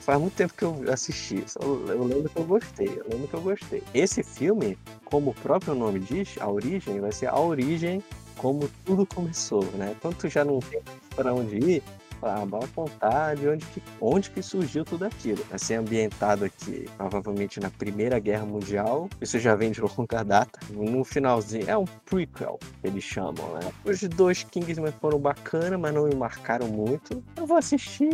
Faz 0.00 0.20
muito 0.20 0.34
tempo 0.34 0.52
que 0.54 0.64
eu 0.64 0.92
assisti. 0.92 1.44
Eu 1.60 2.02
lembro 2.02 2.28
que 2.28 2.36
eu 2.36 2.44
gostei. 2.44 2.88
Eu 2.88 3.06
lembro 3.08 3.28
que 3.28 3.34
eu 3.34 3.40
gostei. 3.40 3.82
Esse 3.94 4.24
filme, 4.24 4.76
como 5.04 5.30
o 5.30 5.34
próprio 5.34 5.72
nome 5.72 6.00
diz, 6.00 6.36
A 6.40 6.50
Origem, 6.50 7.00
vai 7.00 7.12
ser 7.12 7.28
a 7.28 7.38
origem 7.38 8.02
como 8.36 8.68
tudo 8.84 9.06
começou, 9.06 9.64
né? 9.74 9.94
Quando 10.00 10.16
tu 10.16 10.28
já 10.28 10.44
não 10.44 10.58
tem 10.58 10.82
para 11.14 11.32
onde 11.32 11.56
ir, 11.56 11.82
ah, 12.24 12.44
bora 12.46 12.66
contar 12.74 13.36
de 13.36 13.48
onde 13.48 13.66
que, 13.66 13.82
onde 14.00 14.30
que 14.30 14.42
surgiu 14.42 14.84
tudo 14.84 15.04
aquilo. 15.04 15.44
Vai 15.50 15.58
ser 15.58 15.74
ambientado 15.74 16.44
aqui, 16.44 16.86
provavelmente 16.96 17.60
na 17.60 17.70
Primeira 17.70 18.18
Guerra 18.18 18.46
Mundial. 18.46 19.08
Isso 19.20 19.38
já 19.38 19.54
vem 19.54 19.70
de 19.70 19.80
longa 19.80 20.22
data. 20.22 20.58
No 20.70 21.04
finalzinho, 21.04 21.68
é 21.68 21.76
um 21.76 21.84
prequel, 21.84 22.58
eles 22.82 23.04
chamam, 23.04 23.54
né? 23.54 23.70
Os 23.84 24.00
dois 24.02 24.42
Kingsman 24.42 24.92
foram 25.00 25.18
bacana, 25.18 25.76
mas 25.76 25.92
não 25.94 26.04
me 26.04 26.14
marcaram 26.14 26.66
muito. 26.68 27.22
Eu 27.36 27.46
vou 27.46 27.56
assistir, 27.56 28.08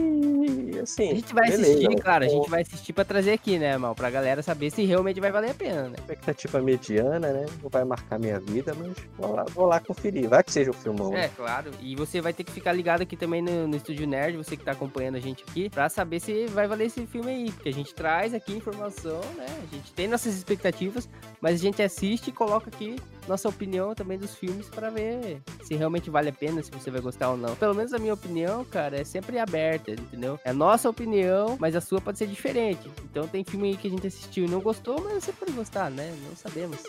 assim. 0.82 1.10
A 1.10 1.14
gente 1.14 1.34
vai 1.34 1.50
beleza, 1.50 1.72
assistir, 1.72 1.96
cara. 2.00 2.24
A 2.24 2.28
gente 2.28 2.50
vai 2.50 2.62
assistir 2.62 2.92
pra 2.92 3.04
trazer 3.04 3.32
aqui, 3.32 3.58
né, 3.58 3.76
mal? 3.78 3.94
Pra 3.94 4.10
galera 4.10 4.42
saber 4.42 4.70
se 4.70 4.84
realmente 4.84 5.20
vai 5.20 5.30
valer 5.30 5.50
a 5.50 5.54
pena, 5.54 5.88
né? 5.88 5.96
Expectativa 5.98 6.60
mediana, 6.60 7.32
né? 7.32 7.46
Não 7.62 7.70
vai 7.70 7.84
marcar 7.84 8.18
minha 8.18 8.40
vida, 8.40 8.74
mas 8.74 8.92
vou 9.16 9.34
lá, 9.34 9.44
vou 9.54 9.66
lá 9.66 9.80
conferir. 9.80 10.28
Vai 10.28 10.42
que 10.42 10.52
seja 10.52 10.70
o 10.70 10.74
um 10.74 10.76
filmão. 10.76 11.16
É, 11.16 11.28
claro. 11.28 11.70
E 11.80 11.94
você 11.94 12.20
vai 12.20 12.32
ter 12.32 12.44
que 12.44 12.52
ficar 12.52 12.72
ligado 12.72 13.02
aqui 13.02 13.16
também 13.16 13.42
no, 13.42 13.68
no 13.68 13.76
estúdio 13.76 13.99
Estúdio 14.00 14.06
Nerd, 14.06 14.36
você 14.36 14.56
que 14.56 14.64
tá 14.64 14.72
acompanhando 14.72 15.16
a 15.16 15.20
gente 15.20 15.44
aqui, 15.46 15.68
pra 15.68 15.88
saber 15.88 16.20
se 16.20 16.46
vai 16.46 16.66
valer 16.66 16.86
esse 16.86 17.06
filme 17.06 17.30
aí. 17.30 17.52
Porque 17.52 17.68
a 17.68 17.72
gente 17.72 17.94
traz 17.94 18.32
aqui 18.32 18.52
informação, 18.52 19.20
né? 19.36 19.46
A 19.46 19.74
gente 19.74 19.92
tem 19.92 20.08
nossas 20.08 20.34
expectativas, 20.34 21.08
mas 21.40 21.54
a 21.54 21.58
gente 21.58 21.82
assiste 21.82 22.28
e 22.28 22.32
coloca 22.32 22.70
aqui 22.70 22.96
nossa 23.28 23.48
opinião 23.48 23.94
também 23.94 24.18
dos 24.18 24.34
filmes 24.34 24.68
para 24.68 24.90
ver 24.90 25.42
se 25.62 25.74
realmente 25.74 26.10
vale 26.10 26.30
a 26.30 26.32
pena, 26.32 26.62
se 26.62 26.70
você 26.70 26.90
vai 26.90 27.00
gostar 27.00 27.30
ou 27.30 27.36
não. 27.36 27.54
Pelo 27.56 27.74
menos 27.74 27.92
a 27.92 27.98
minha 27.98 28.14
opinião, 28.14 28.64
cara, 28.64 29.00
é 29.00 29.04
sempre 29.04 29.38
aberta, 29.38 29.92
entendeu? 29.92 30.38
É 30.44 30.50
a 30.50 30.54
nossa 30.54 30.88
opinião, 30.88 31.56
mas 31.60 31.76
a 31.76 31.80
sua 31.80 32.00
pode 32.00 32.18
ser 32.18 32.26
diferente. 32.26 32.90
Então 33.04 33.28
tem 33.28 33.44
filme 33.44 33.68
aí 33.68 33.76
que 33.76 33.86
a 33.86 33.90
gente 33.90 34.06
assistiu 34.06 34.46
e 34.46 34.48
não 34.48 34.60
gostou, 34.60 35.00
mas 35.02 35.24
você 35.24 35.32
pode 35.32 35.52
gostar, 35.52 35.90
né? 35.90 36.12
Não 36.26 36.34
sabemos. 36.34 36.82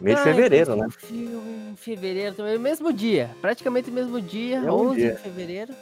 Mês 0.00 0.18
de 0.18 0.24
fevereiro, 0.24 0.76
né? 0.76 0.86
Filme, 0.96 1.74
fevereiro 1.76 2.34
também, 2.34 2.58
mesmo 2.58 2.92
dia, 2.92 3.30
praticamente 3.40 3.90
mesmo 3.90 4.20
dia, 4.20 4.58
é 4.58 4.70
11 4.70 4.96
dia. 4.96 5.12
de 5.12 5.22
fevereiro. 5.22 5.74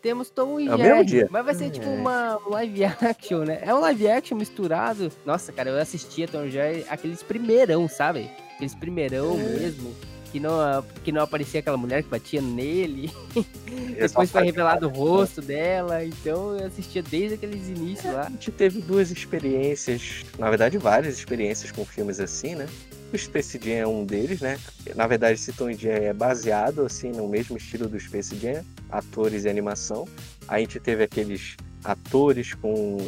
Temos 0.00 0.28
Tom 0.28 0.60
e 0.60 0.68
é 0.68 0.76
Jerry, 0.76 1.04
dia. 1.06 1.28
mas 1.30 1.44
vai 1.46 1.54
ser 1.54 1.70
tipo 1.70 1.86
é. 1.86 1.88
uma 1.88 2.38
live 2.50 2.84
action, 3.00 3.38
né? 3.38 3.60
É 3.62 3.74
um 3.74 3.80
live 3.80 4.08
action 4.08 4.36
misturado. 4.36 5.10
Nossa, 5.24 5.50
cara, 5.50 5.70
eu 5.70 5.78
assistia 5.78 6.28
Tom 6.28 6.44
e 6.44 6.50
Jerry, 6.50 6.84
aqueles 6.90 7.22
primeirão, 7.22 7.88
sabe? 7.88 8.30
Aqueles 8.54 8.74
primeirão 8.74 9.32
é. 9.32 9.42
mesmo 9.42 9.94
que 10.34 10.40
não, 10.40 10.84
que 11.04 11.12
não 11.12 11.22
aparecia 11.22 11.60
aquela 11.60 11.76
mulher 11.76 12.02
que 12.02 12.08
batia 12.08 12.42
nele. 12.42 13.08
Depois 13.96 14.30
foi 14.32 14.42
revelado 14.42 14.88
o 14.88 14.90
rosto 14.90 15.40
dela. 15.40 16.04
Então 16.04 16.58
eu 16.58 16.66
assistia 16.66 17.02
desde 17.02 17.34
aqueles 17.34 17.68
inícios 17.68 18.12
lá. 18.12 18.26
A 18.26 18.30
gente 18.30 18.50
teve 18.50 18.80
duas 18.80 19.12
experiências, 19.12 20.24
na 20.36 20.50
verdade, 20.50 20.76
várias 20.76 21.16
experiências 21.16 21.70
com 21.70 21.84
filmes 21.84 22.18
assim, 22.18 22.56
né? 22.56 22.66
O 23.14 23.16
Space 23.18 23.60
Jam 23.62 23.74
é 23.74 23.86
um 23.86 24.04
deles, 24.04 24.40
né? 24.40 24.58
Na 24.96 25.06
verdade, 25.06 25.34
esse 25.34 25.52
Tom 25.52 25.70
Jerry 25.70 26.06
é 26.06 26.12
baseado 26.12 26.84
assim 26.84 27.12
no 27.12 27.28
mesmo 27.28 27.56
estilo 27.56 27.88
do 27.88 27.98
Space 28.00 28.34
Jam, 28.36 28.64
atores 28.90 29.44
e 29.44 29.48
animação. 29.48 30.08
A 30.48 30.58
gente 30.58 30.80
teve 30.80 31.04
aqueles 31.04 31.56
atores 31.84 32.54
com 32.54 32.98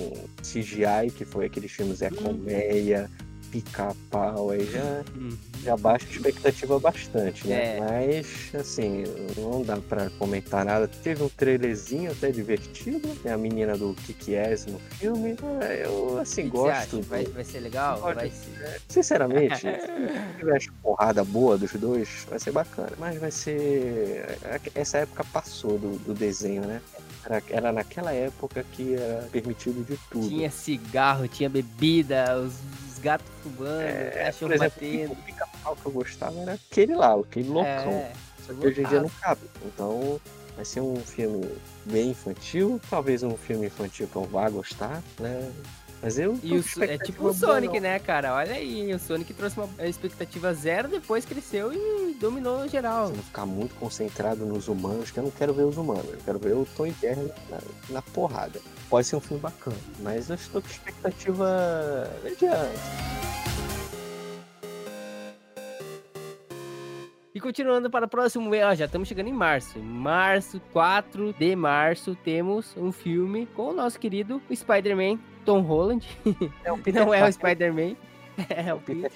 CGI, 0.43 1.11
que 1.13 1.25
foi 1.25 1.47
aqueles 1.47 1.73
filmes 1.73 1.99
Zé 1.99 2.11
Colmeia, 2.11 3.11
pica-pau, 3.50 4.50
aí 4.50 4.65
já, 4.71 5.03
Uhum. 5.17 5.37
já 5.62 5.76
baixa 5.76 6.07
a 6.07 6.11
expectativa 6.12 6.79
bastante, 6.79 7.47
né? 7.49 7.76
É. 7.76 7.81
Mas, 7.81 8.55
assim, 8.55 9.05
não 9.37 9.62
dá 9.62 9.76
pra 9.76 10.11
comentar 10.19 10.65
nada. 10.65 10.88
Teve 10.88 11.23
um 11.23 11.29
trailerzinho 11.29 12.11
até 12.12 12.31
divertido, 12.31 13.09
tem 13.23 13.33
a 13.33 13.37
menina 13.38 13.76
do 13.76 13.95
Kikies 14.07 14.67
no 14.67 14.79
filme. 14.99 15.37
É, 15.62 15.87
Eu, 15.87 16.19
assim, 16.21 16.49
gosto. 16.49 17.00
Vai, 17.03 17.25
vai 17.26 17.45
ser 17.45 17.61
legal? 17.61 18.00
Pode 18.00 18.17
Vai 18.17 18.31
ser... 18.31 18.81
Sinceramente, 18.88 19.61
se 19.61 20.38
tiver 20.38 20.59
porrada 20.83 21.25
boa 21.25 21.57
dos 21.59 21.73
dois, 21.73 22.26
vai 22.29 22.38
ser 22.38 22.53
bacana. 22.53 22.93
Mas 22.99 23.19
vai 23.19 23.31
ser. 23.31 24.38
Essa 24.75 24.99
época 24.99 25.25
passou 25.33 25.79
do, 25.79 25.99
do 25.99 26.15
desenho, 26.15 26.62
né? 26.62 26.81
Era, 27.25 27.43
era 27.50 27.73
naquela 27.73 28.12
época 28.12 28.65
que 28.73 28.95
era 28.95 29.23
permitido 29.33 29.85
de 29.85 29.97
tudo. 30.11 30.29
Tinha 30.29 30.50
cigarro, 30.50 31.26
tinha 31.26 31.49
bebida, 31.49 32.38
os, 32.38 32.55
os 32.97 33.03
gatos 33.03 33.26
fumando, 33.43 33.81
É, 33.83 34.11
por 34.11 34.19
cachorro 34.21 34.53
exemplo, 34.55 34.81
batendo. 34.81 35.12
o 35.12 35.17
pica-pau 35.17 35.76
que 35.76 35.87
eu 35.87 35.93
gostava 35.93 36.38
era 36.41 36.53
aquele 36.55 36.95
lá, 36.95 37.15
aquele 37.15 37.49
loucão. 37.49 37.93
É, 37.93 38.12
Só 38.47 38.55
que 38.55 38.67
hoje 38.67 38.81
em 38.83 38.85
dia 38.87 39.00
não 39.00 39.09
cabe. 39.21 39.43
Então 39.65 40.21
vai 40.55 40.65
ser 40.65 40.81
um 40.81 40.97
filme 40.97 41.49
bem 41.85 42.11
infantil, 42.11 42.81
talvez 42.88 43.23
um 43.23 43.37
filme 43.37 43.67
infantil 43.67 44.09
que 44.09 44.17
eu 44.17 44.25
vá 44.25 44.49
gostar, 44.49 45.03
né? 45.21 45.53
Mas 46.03 46.19
eu. 46.19 46.38
E 46.43 46.57
o, 46.57 46.65
é 46.83 46.99
tipo 46.99 47.26
o 47.26 47.35
Sonic, 47.35 47.75
não. 47.75 47.81
né, 47.81 47.99
cara? 47.99 48.35
Olha 48.35 48.55
aí, 48.55 48.93
o 48.93 48.99
Sonic 48.99 49.33
trouxe 49.35 49.59
uma 49.59 49.87
expectativa 49.87 50.53
zero, 50.55 50.88
depois 50.88 51.25
cresceu 51.25 51.73
e 51.73 52.15
dominou 52.21 52.69
geral. 52.69 53.09
Se 53.09 53.15
não 53.15 53.23
ficar 53.23 53.47
muito 53.47 53.75
concentrado 53.76 54.45
nos 54.45 54.69
humanos, 54.69 55.11
que 55.11 55.19
eu 55.19 55.25
não 55.25 55.31
quero 55.31 55.53
ver 55.55 55.65
os 55.65 55.76
humanos, 55.76 56.07
eu 56.12 56.19
quero 56.25 56.38
ver 56.38 56.55
o 56.55 56.67
Tom 56.76 56.87
Interno 56.87 57.31
na, 57.50 57.59
na 57.91 58.03
porrada. 58.03 58.61
Pode 58.88 59.07
ser 59.07 59.17
um 59.17 59.21
filme 59.21 59.43
bacana, 59.43 59.76
mas 60.00 60.29
eu 60.29 60.37
estou 60.37 60.62
com 60.62 60.69
expectativa 60.69 62.11
mediana. 62.23 62.71
E 67.37 67.41
continuando 67.41 67.91
para 67.91 68.07
o 68.07 68.09
próximo 68.09 68.49
mês, 68.49 68.65
ó, 68.65 68.75
já 68.75 68.87
estamos 68.87 69.09
chegando 69.09 69.29
em 69.29 69.33
março. 69.33 69.79
Em 69.79 69.83
março, 69.83 70.59
4 70.73 71.35
de 71.35 71.55
março, 71.55 72.17
temos 72.25 72.75
um 72.79 72.91
filme 72.91 73.45
com 73.55 73.69
o 73.69 73.73
nosso 73.75 74.00
querido 74.00 74.41
Spider-Man, 74.50 75.19
Tom 75.47 75.61
Holland. 75.62 76.07
É 76.65 76.71
o 76.73 76.76
Não 76.93 77.15
é 77.15 77.26
o 77.26 77.33
Spider-Man, 77.33 77.97
é 78.50 78.75
o 78.75 78.79
Peter. 78.79 79.11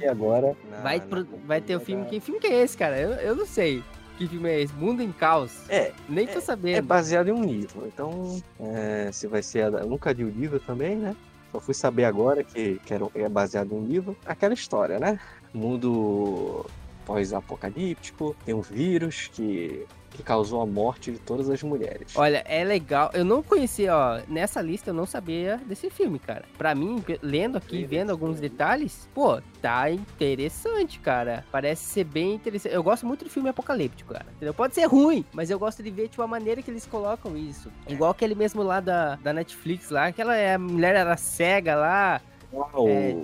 E 0.00 0.06
agora. 0.08 0.56
Vai, 0.82 0.98
na 0.98 1.04
pro- 1.06 1.26
vai 1.46 1.60
ter 1.60 1.76
o 1.76 1.80
filme. 1.80 2.06
Que 2.06 2.18
filme 2.18 2.40
que 2.40 2.48
é 2.48 2.62
esse, 2.62 2.76
cara? 2.76 2.98
Eu, 2.98 3.10
eu 3.12 3.36
não 3.36 3.46
sei. 3.46 3.84
Que 4.18 4.26
filme 4.28 4.48
é 4.48 4.60
esse? 4.62 4.72
Mundo 4.74 5.02
em 5.02 5.12
Caos. 5.12 5.68
É, 5.68 5.92
Nem 6.08 6.26
tô 6.26 6.38
É 6.38 6.40
sabendo. 6.40 6.86
baseado 6.86 7.28
em 7.28 7.32
um 7.32 7.44
livro, 7.44 7.84
então 7.86 8.40
é, 8.60 9.10
se 9.12 9.26
vai 9.26 9.42
ser. 9.42 9.72
Eu 9.72 9.86
nunca 9.86 10.12
li 10.12 10.24
o 10.24 10.28
livro 10.30 10.58
também, 10.60 10.96
né? 10.96 11.14
Só 11.52 11.60
fui 11.60 11.74
saber 11.74 12.04
agora 12.04 12.42
que, 12.42 12.80
que 12.84 12.92
era, 12.94 13.06
é 13.14 13.28
baseado 13.28 13.72
em 13.72 13.76
um 13.78 13.84
livro. 13.84 14.16
Aquela 14.26 14.54
história, 14.54 14.98
né? 14.98 15.18
Mundo 15.52 16.64
pós-apocalíptico, 17.06 18.34
tem 18.44 18.54
um 18.54 18.60
vírus 18.60 19.28
que, 19.32 19.84
que 20.14 20.22
causou 20.22 20.62
a 20.62 20.66
morte 20.66 21.10
de 21.12 21.18
todas 21.18 21.50
as 21.50 21.62
mulheres. 21.62 22.12
Olha, 22.14 22.42
é 22.46 22.64
legal. 22.64 23.10
Eu 23.12 23.24
não 23.24 23.42
conhecia, 23.42 23.94
ó. 23.94 24.20
Nessa 24.28 24.62
lista 24.62 24.90
eu 24.90 24.94
não 24.94 25.04
sabia 25.04 25.60
desse 25.66 25.90
filme, 25.90 26.18
cara. 26.18 26.44
Pra 26.56 26.74
mim, 26.74 27.04
lendo 27.20 27.58
aqui, 27.58 27.84
vendo 27.84 28.10
alguns 28.10 28.40
detalhes, 28.40 29.08
pô, 29.12 29.40
tá 29.60 29.90
interessante, 29.90 31.00
cara. 31.00 31.44
Parece 31.50 31.84
ser 31.84 32.04
bem 32.04 32.34
interessante. 32.34 32.74
Eu 32.74 32.82
gosto 32.82 33.04
muito 33.06 33.24
de 33.24 33.30
filme 33.30 33.48
apocalíptico, 33.48 34.12
cara. 34.12 34.26
Entendeu? 34.36 34.54
Pode 34.54 34.74
ser 34.74 34.84
ruim, 34.86 35.24
mas 35.32 35.50
eu 35.50 35.58
gosto 35.58 35.82
de 35.82 35.90
ver, 35.90 36.08
tipo, 36.08 36.22
a 36.22 36.26
maneira 36.26 36.62
que 36.62 36.70
eles 36.70 36.86
colocam 36.86 37.36
isso. 37.36 37.68
Igual 37.88 38.12
aquele 38.12 38.34
mesmo 38.34 38.62
lá 38.62 38.80
da, 38.80 39.16
da 39.16 39.32
Netflix 39.32 39.90
lá. 39.90 40.06
Aquela 40.06 40.36
é, 40.36 40.54
a 40.54 40.58
mulher 40.58 40.94
era 40.94 41.16
cega 41.16 41.74
lá. 41.74 42.20
O 42.52 42.88
é, 42.88 43.16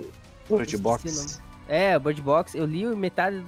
Bird 0.49 0.77
Box. 0.77 1.41
É, 1.69 1.95
o 1.95 1.99
Bird 2.01 2.21
Box. 2.21 2.53
Eu 2.53 2.65
li 2.65 2.85
metade. 2.85 3.41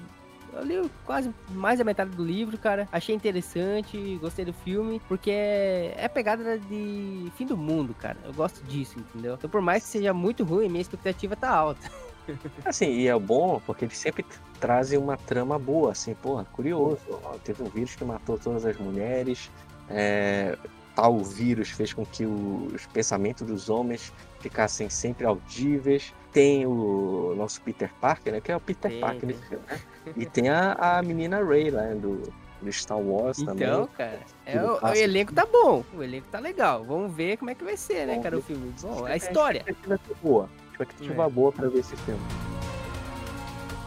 Eu 0.56 0.64
li 0.64 0.92
quase 1.06 1.34
mais 1.50 1.80
da 1.80 1.86
metade 1.86 2.12
do 2.12 2.24
livro, 2.24 2.58
cara. 2.58 2.88
Achei 2.92 3.16
interessante, 3.16 4.18
gostei 4.22 4.46
do 4.46 4.54
filme, 4.54 5.02
porque 5.08 5.32
é, 5.32 5.96
é 5.98 6.08
pegada 6.08 6.58
de 6.58 7.32
fim 7.36 7.46
do 7.46 7.58
mundo, 7.58 7.94
cara. 7.94 8.18
Eu 8.24 8.34
gosto 8.34 8.64
disso, 8.66 9.00
entendeu? 9.00 9.36
Então, 9.36 9.50
por 9.50 9.62
mais 9.62 9.84
que 9.84 9.90
seja 9.90 10.14
muito 10.14 10.44
ruim, 10.44 10.70
minha 10.70 10.82
expectativa 10.82 11.36
tá 11.36 11.50
alta. 11.50 11.92
Assim, 12.64 12.86
e 12.86 13.08
é 13.08 13.20
bom 13.20 13.62
porque 13.66 13.86
eles 13.86 13.98
sempre 13.98 14.26
trazem 14.60 14.98
uma 14.98 15.18
trama 15.18 15.60
boa, 15.60 15.92
assim, 15.92 16.14
porra, 16.16 16.46
curioso. 16.46 17.02
Ó, 17.10 17.36
Teve 17.44 17.64
um 17.64 17.66
vírus 17.68 17.96
que 17.96 18.06
matou 18.06 18.38
todas 18.38 18.66
as 18.66 18.78
mulheres, 18.78 19.52
é, 19.90 20.58
tal 20.96 21.20
vírus 21.20 21.70
fez 21.70 21.92
com 21.92 22.06
que 22.06 22.26
os 22.26 22.86
pensamentos 22.88 23.46
dos 23.46 23.70
homens 23.70 24.14
ficassem 24.40 24.90
sempre 24.90 25.26
audíveis. 25.26 26.14
Tem 26.32 26.66
o 26.66 27.34
nosso 27.36 27.62
Peter 27.62 27.92
Parker, 28.00 28.34
né? 28.34 28.42
Que 28.42 28.52
é 28.52 28.56
o 28.56 28.60
Peter 28.60 28.90
Tem, 28.90 29.02
Parker 29.02 29.28
nesse 29.28 29.46
filme, 29.48 29.64
né? 29.68 29.80
E 30.18 30.26
tem 30.26 30.50
a, 30.50 30.74
a 30.74 31.02
menina 31.04 31.44
Ray 31.44 31.70
lá 31.72 31.84
do, 31.94 32.22
do 32.62 32.72
Star 32.72 32.98
Wars 33.00 33.40
Então, 33.40 33.56
também. 33.56 33.88
cara, 33.98 34.20
é, 34.46 34.62
o, 34.62 34.80
o 34.84 34.96
elenco 34.96 35.34
tá 35.34 35.46
bom. 35.46 35.84
O 35.94 36.04
elenco 36.04 36.28
tá 36.32 36.40
legal. 36.40 36.84
Vamos 36.84 37.14
ver 37.14 37.38
como 37.38 37.50
é 37.52 37.56
que 37.56 37.64
vai 37.64 37.78
ser, 37.78 38.06
né, 38.08 38.20
cara, 38.22 38.38
o 38.38 38.42
filme. 38.42 38.74
Bom, 38.82 39.06
a 39.06 39.14
É, 39.14 39.18
história. 39.18 39.60
expectativa 39.60 40.16
boa. 40.22 40.50
Expectativa 40.72 41.26
É. 41.26 41.30
boa 41.30 41.52
pra 41.52 41.68
ver 41.70 41.80
esse 41.80 41.96
filme. 41.98 42.22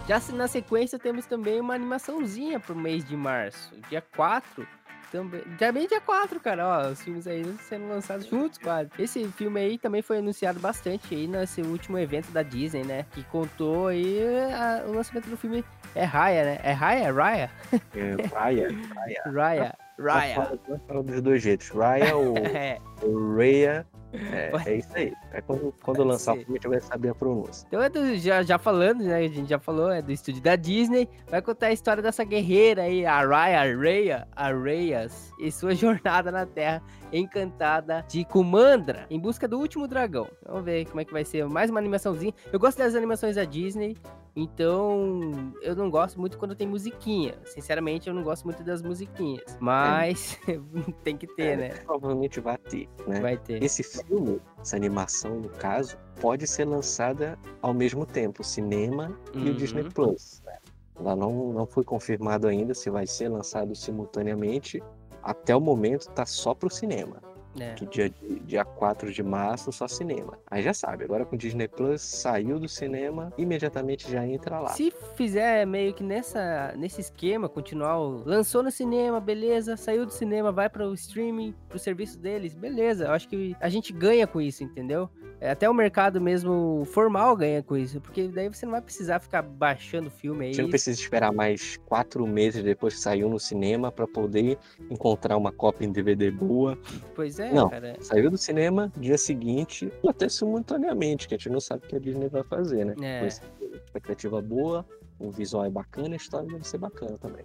Já 0.08 0.20
na 0.32 0.46
sequência 0.46 0.98
temos 1.00 1.26
também 1.26 1.60
uma 1.60 1.74
animaçãozinha 1.74 2.60
pro 2.60 2.76
mês 2.76 3.04
de 3.04 3.16
março. 3.16 3.74
Dia 3.88 4.02
4. 4.14 4.66
Também, 5.16 5.40
também 5.58 5.88
dia 5.88 6.00
4, 6.00 6.38
cara. 6.40 6.66
Ó, 6.66 6.90
os 6.90 7.00
filmes 7.02 7.26
aí 7.26 7.44
sendo 7.68 7.88
lançados 7.88 8.26
juntos, 8.26 8.58
quase. 8.58 8.90
Esse 8.98 9.24
filme 9.28 9.58
aí 9.60 9.78
também 9.78 10.02
foi 10.02 10.18
anunciado 10.18 10.60
bastante 10.60 11.14
aí 11.14 11.26
nesse 11.26 11.62
último 11.62 11.98
evento 11.98 12.30
da 12.32 12.42
Disney, 12.42 12.84
né? 12.84 13.06
Que 13.12 13.22
contou 13.24 13.88
aí 13.88 14.18
a- 14.52 14.84
o 14.86 14.92
lançamento 14.92 15.28
do 15.28 15.36
filme. 15.36 15.64
É 15.94 16.04
Raya, 16.04 16.44
né? 16.44 16.60
É 16.62 16.72
Raya? 16.72 17.04
É 17.06 17.10
Raya? 17.10 17.50
É, 17.94 18.34
Raya, 18.34 18.68
Raya. 18.94 19.74
Raya. 19.98 20.34
Fala, 20.34 20.58
fala 20.86 21.02
dos 21.02 21.22
dois 21.22 21.42
jeitos. 21.42 21.70
Raya 21.70 22.14
ou 22.14 22.34
É. 22.54 22.78
Raya. 23.36 23.86
É, 24.12 24.50
é 24.66 24.76
isso 24.76 24.88
aí. 24.94 25.12
É 25.32 25.40
quando, 25.40 25.74
quando 25.82 25.96
Pode 25.98 26.08
lançar 26.08 26.32
ser. 26.34 26.38
o 26.38 26.44
filme, 26.44 26.58
a 26.58 26.62
gente 26.62 26.68
vai 26.70 26.80
saber 26.80 27.08
a 27.10 27.14
pronúncia. 27.14 27.66
Então 27.66 27.82
é 27.82 27.88
do, 27.88 28.16
já, 28.16 28.42
já 28.42 28.58
falando, 28.58 29.02
né? 29.02 29.16
A 29.16 29.28
gente 29.28 29.48
já 29.48 29.58
falou, 29.58 29.90
é 29.90 30.00
do 30.00 30.12
estúdio 30.12 30.40
da 30.42 30.56
Disney. 30.56 31.08
Vai 31.28 31.42
contar 31.42 31.66
a 31.66 31.72
história 31.72 32.02
dessa 32.02 32.24
guerreira 32.24 32.82
aí, 32.82 33.04
a 33.04 33.24
Raya, 33.26 33.76
Raya, 33.76 34.28
a 34.34 34.52
Reyes, 34.52 35.30
e 35.38 35.50
sua 35.52 35.74
jornada 35.76 36.30
na 36.30 36.46
Terra 36.46 36.82
encantada 37.12 38.04
de 38.08 38.24
Kumandra, 38.24 39.06
em 39.10 39.18
busca 39.18 39.46
do 39.46 39.58
último 39.58 39.86
dragão. 39.86 40.28
Vamos 40.44 40.64
ver 40.64 40.86
como 40.86 41.00
é 41.00 41.04
que 41.04 41.12
vai 41.12 41.24
ser. 41.24 41.46
Mais 41.46 41.70
uma 41.70 41.78
animaçãozinha. 41.78 42.32
Eu 42.52 42.58
gosto 42.58 42.78
das 42.78 42.94
animações 42.94 43.36
da 43.36 43.44
Disney, 43.44 43.96
então 44.34 45.30
eu 45.62 45.74
não 45.76 45.88
gosto 45.90 46.20
muito 46.20 46.36
quando 46.36 46.54
tem 46.54 46.66
musiquinha. 46.66 47.34
Sinceramente, 47.44 48.08
eu 48.08 48.14
não 48.14 48.22
gosto 48.22 48.44
muito 48.44 48.62
das 48.64 48.82
musiquinhas. 48.82 49.56
Mas 49.60 50.38
tem 51.04 51.16
que 51.16 51.26
ter, 51.26 51.52
É, 51.52 51.56
né? 51.56 51.68
Provavelmente 51.84 52.40
vai 52.40 52.58
ter, 52.58 52.85
né? 53.06 53.20
Vai 53.20 53.36
ter. 53.36 53.62
Esse 53.62 53.82
filme, 53.82 54.40
essa 54.60 54.76
animação, 54.76 55.36
no 55.40 55.48
caso, 55.48 55.96
pode 56.20 56.46
ser 56.46 56.64
lançada 56.64 57.38
ao 57.62 57.72
mesmo 57.74 58.04
tempo, 58.06 58.42
o 58.42 58.44
cinema 58.44 59.16
e 59.34 59.38
o 59.38 59.46
Uhum. 59.46 59.54
Disney 59.56 59.84
Plus. 59.84 60.42
né? 60.44 60.56
Lá 60.98 61.14
não, 61.14 61.52
não 61.52 61.66
foi 61.66 61.84
confirmado 61.84 62.46
ainda 62.48 62.72
se 62.74 62.88
vai 62.90 63.06
ser 63.06 63.28
lançado 63.28 63.74
simultaneamente. 63.74 64.82
Até 65.22 65.54
o 65.54 65.60
momento 65.60 66.08
tá 66.10 66.24
só 66.24 66.54
pro 66.54 66.70
cinema. 66.70 67.20
É. 67.58 67.74
Que 67.74 67.86
dia, 67.86 68.12
dia 68.44 68.64
4 68.64 69.12
de 69.12 69.22
março, 69.22 69.72
só 69.72 69.86
cinema. 69.88 70.38
Aí 70.50 70.62
já 70.62 70.74
sabe, 70.74 71.04
agora 71.04 71.24
com 71.24 71.34
o 71.34 71.38
Disney 71.38 71.68
Plus, 71.68 72.00
saiu 72.02 72.58
do 72.58 72.68
cinema, 72.68 73.32
imediatamente 73.38 74.10
já 74.10 74.26
entra 74.26 74.60
lá. 74.60 74.68
Se 74.70 74.92
fizer 75.14 75.66
meio 75.66 75.94
que 75.94 76.02
nessa, 76.02 76.74
nesse 76.76 77.00
esquema, 77.00 77.48
continuar. 77.48 77.98
o- 78.00 78.22
Lançou 78.26 78.62
no 78.62 78.70
cinema, 78.70 79.20
beleza. 79.20 79.76
Saiu 79.76 80.04
do 80.06 80.12
cinema, 80.12 80.50
vai 80.52 80.68
para 80.68 80.86
o 80.86 80.94
streaming, 80.94 81.54
pro 81.68 81.78
serviço 81.78 82.18
deles, 82.18 82.54
beleza. 82.54 83.04
Eu 83.06 83.12
acho 83.12 83.28
que 83.28 83.56
a 83.60 83.68
gente 83.68 83.92
ganha 83.92 84.26
com 84.26 84.40
isso, 84.40 84.62
entendeu? 84.64 85.08
É, 85.40 85.50
Até 85.50 85.68
o 85.68 85.74
mercado 85.74 86.20
mesmo 86.20 86.84
formal 86.86 87.36
ganha 87.36 87.62
com 87.62 87.76
isso, 87.76 88.00
porque 88.00 88.26
daí 88.28 88.48
você 88.48 88.64
não 88.64 88.72
vai 88.72 88.80
precisar 88.80 89.18
ficar 89.20 89.42
baixando 89.42 90.10
filme 90.10 90.46
aí. 90.46 90.52
gente 90.52 90.62
não 90.62 90.70
precisa 90.70 90.98
esperar 90.98 91.30
mais 91.32 91.76
quatro 91.86 92.26
meses 92.26 92.62
depois 92.64 92.94
que 92.94 93.00
saiu 93.00 93.28
no 93.28 93.38
cinema 93.38 93.92
para 93.92 94.06
poder 94.06 94.58
encontrar 94.90 95.36
uma 95.36 95.52
cópia 95.52 95.84
em 95.86 95.92
DVD 95.92 96.30
boa. 96.30 96.78
Pois 97.14 97.38
é, 97.38 97.45
Não. 97.52 97.68
cara. 97.68 97.96
Saiu 98.00 98.30
do 98.30 98.38
cinema, 98.38 98.92
dia 98.96 99.18
seguinte, 99.18 99.92
ou 100.02 100.10
até 100.10 100.28
simultaneamente, 100.28 101.28
que 101.28 101.34
a 101.34 101.38
gente 101.38 101.50
não 101.50 101.60
sabe 101.60 101.84
o 101.84 101.88
que 101.88 101.96
a 101.96 101.98
Disney 101.98 102.28
vai 102.28 102.42
fazer, 102.44 102.84
né? 102.84 102.94
É. 103.00 103.20
Pois, 103.20 103.42
expectativa 103.84 104.40
boa, 104.40 104.86
o 105.18 105.30
visual 105.30 105.64
é 105.64 105.70
bacana, 105.70 106.14
a 106.14 106.16
história 106.16 106.48
deve 106.48 106.66
ser 106.66 106.78
bacana 106.78 107.16
também. 107.18 107.44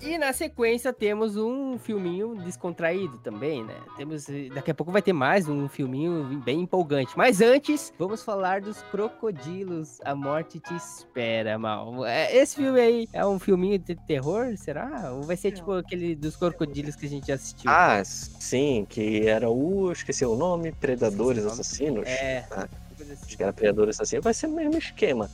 E 0.00 0.18
na 0.18 0.32
sequência 0.32 0.92
temos 0.92 1.36
um 1.36 1.78
filminho 1.78 2.34
descontraído 2.34 3.18
também, 3.18 3.64
né? 3.64 3.74
Temos. 3.96 4.26
Daqui 4.54 4.70
a 4.70 4.74
pouco 4.74 4.92
vai 4.92 5.00
ter 5.00 5.14
mais 5.14 5.48
um 5.48 5.68
filminho 5.68 6.22
bem 6.44 6.60
empolgante. 6.60 7.16
Mas 7.16 7.40
antes, 7.40 7.92
vamos 7.98 8.22
falar 8.22 8.60
dos 8.60 8.82
crocodilos. 8.82 9.98
A 10.04 10.14
morte 10.14 10.60
te 10.60 10.74
espera, 10.74 11.58
mal. 11.58 12.04
É, 12.04 12.36
Esse 12.36 12.56
filme 12.56 12.78
aí 12.78 13.08
é 13.10 13.24
um 13.26 13.38
filminho 13.38 13.78
de 13.78 13.96
terror, 14.06 14.54
será? 14.58 15.12
Ou 15.12 15.22
vai 15.22 15.36
ser 15.36 15.52
tipo 15.52 15.72
aquele 15.72 16.14
dos 16.14 16.36
crocodilos 16.36 16.94
que 16.94 17.06
a 17.06 17.08
gente 17.08 17.28
já 17.28 17.34
assistiu? 17.34 17.70
Ah, 17.70 18.04
sim, 18.04 18.86
que 18.88 19.26
era 19.26 19.48
o. 19.48 19.90
Esqueci 19.90 20.26
o 20.26 20.36
nome, 20.36 20.72
Predadores. 20.72 21.46
Assassinos. 21.46 22.06
É. 22.06 22.46
assim. 22.50 22.86
Acho 23.12 23.36
que 23.36 23.42
era 23.42 23.52
Predador 23.52 23.88
Assassino, 23.88 24.22
vai 24.22 24.34
ser 24.34 24.46
o 24.46 24.52
mesmo 24.52 24.76
esquema. 24.76 25.30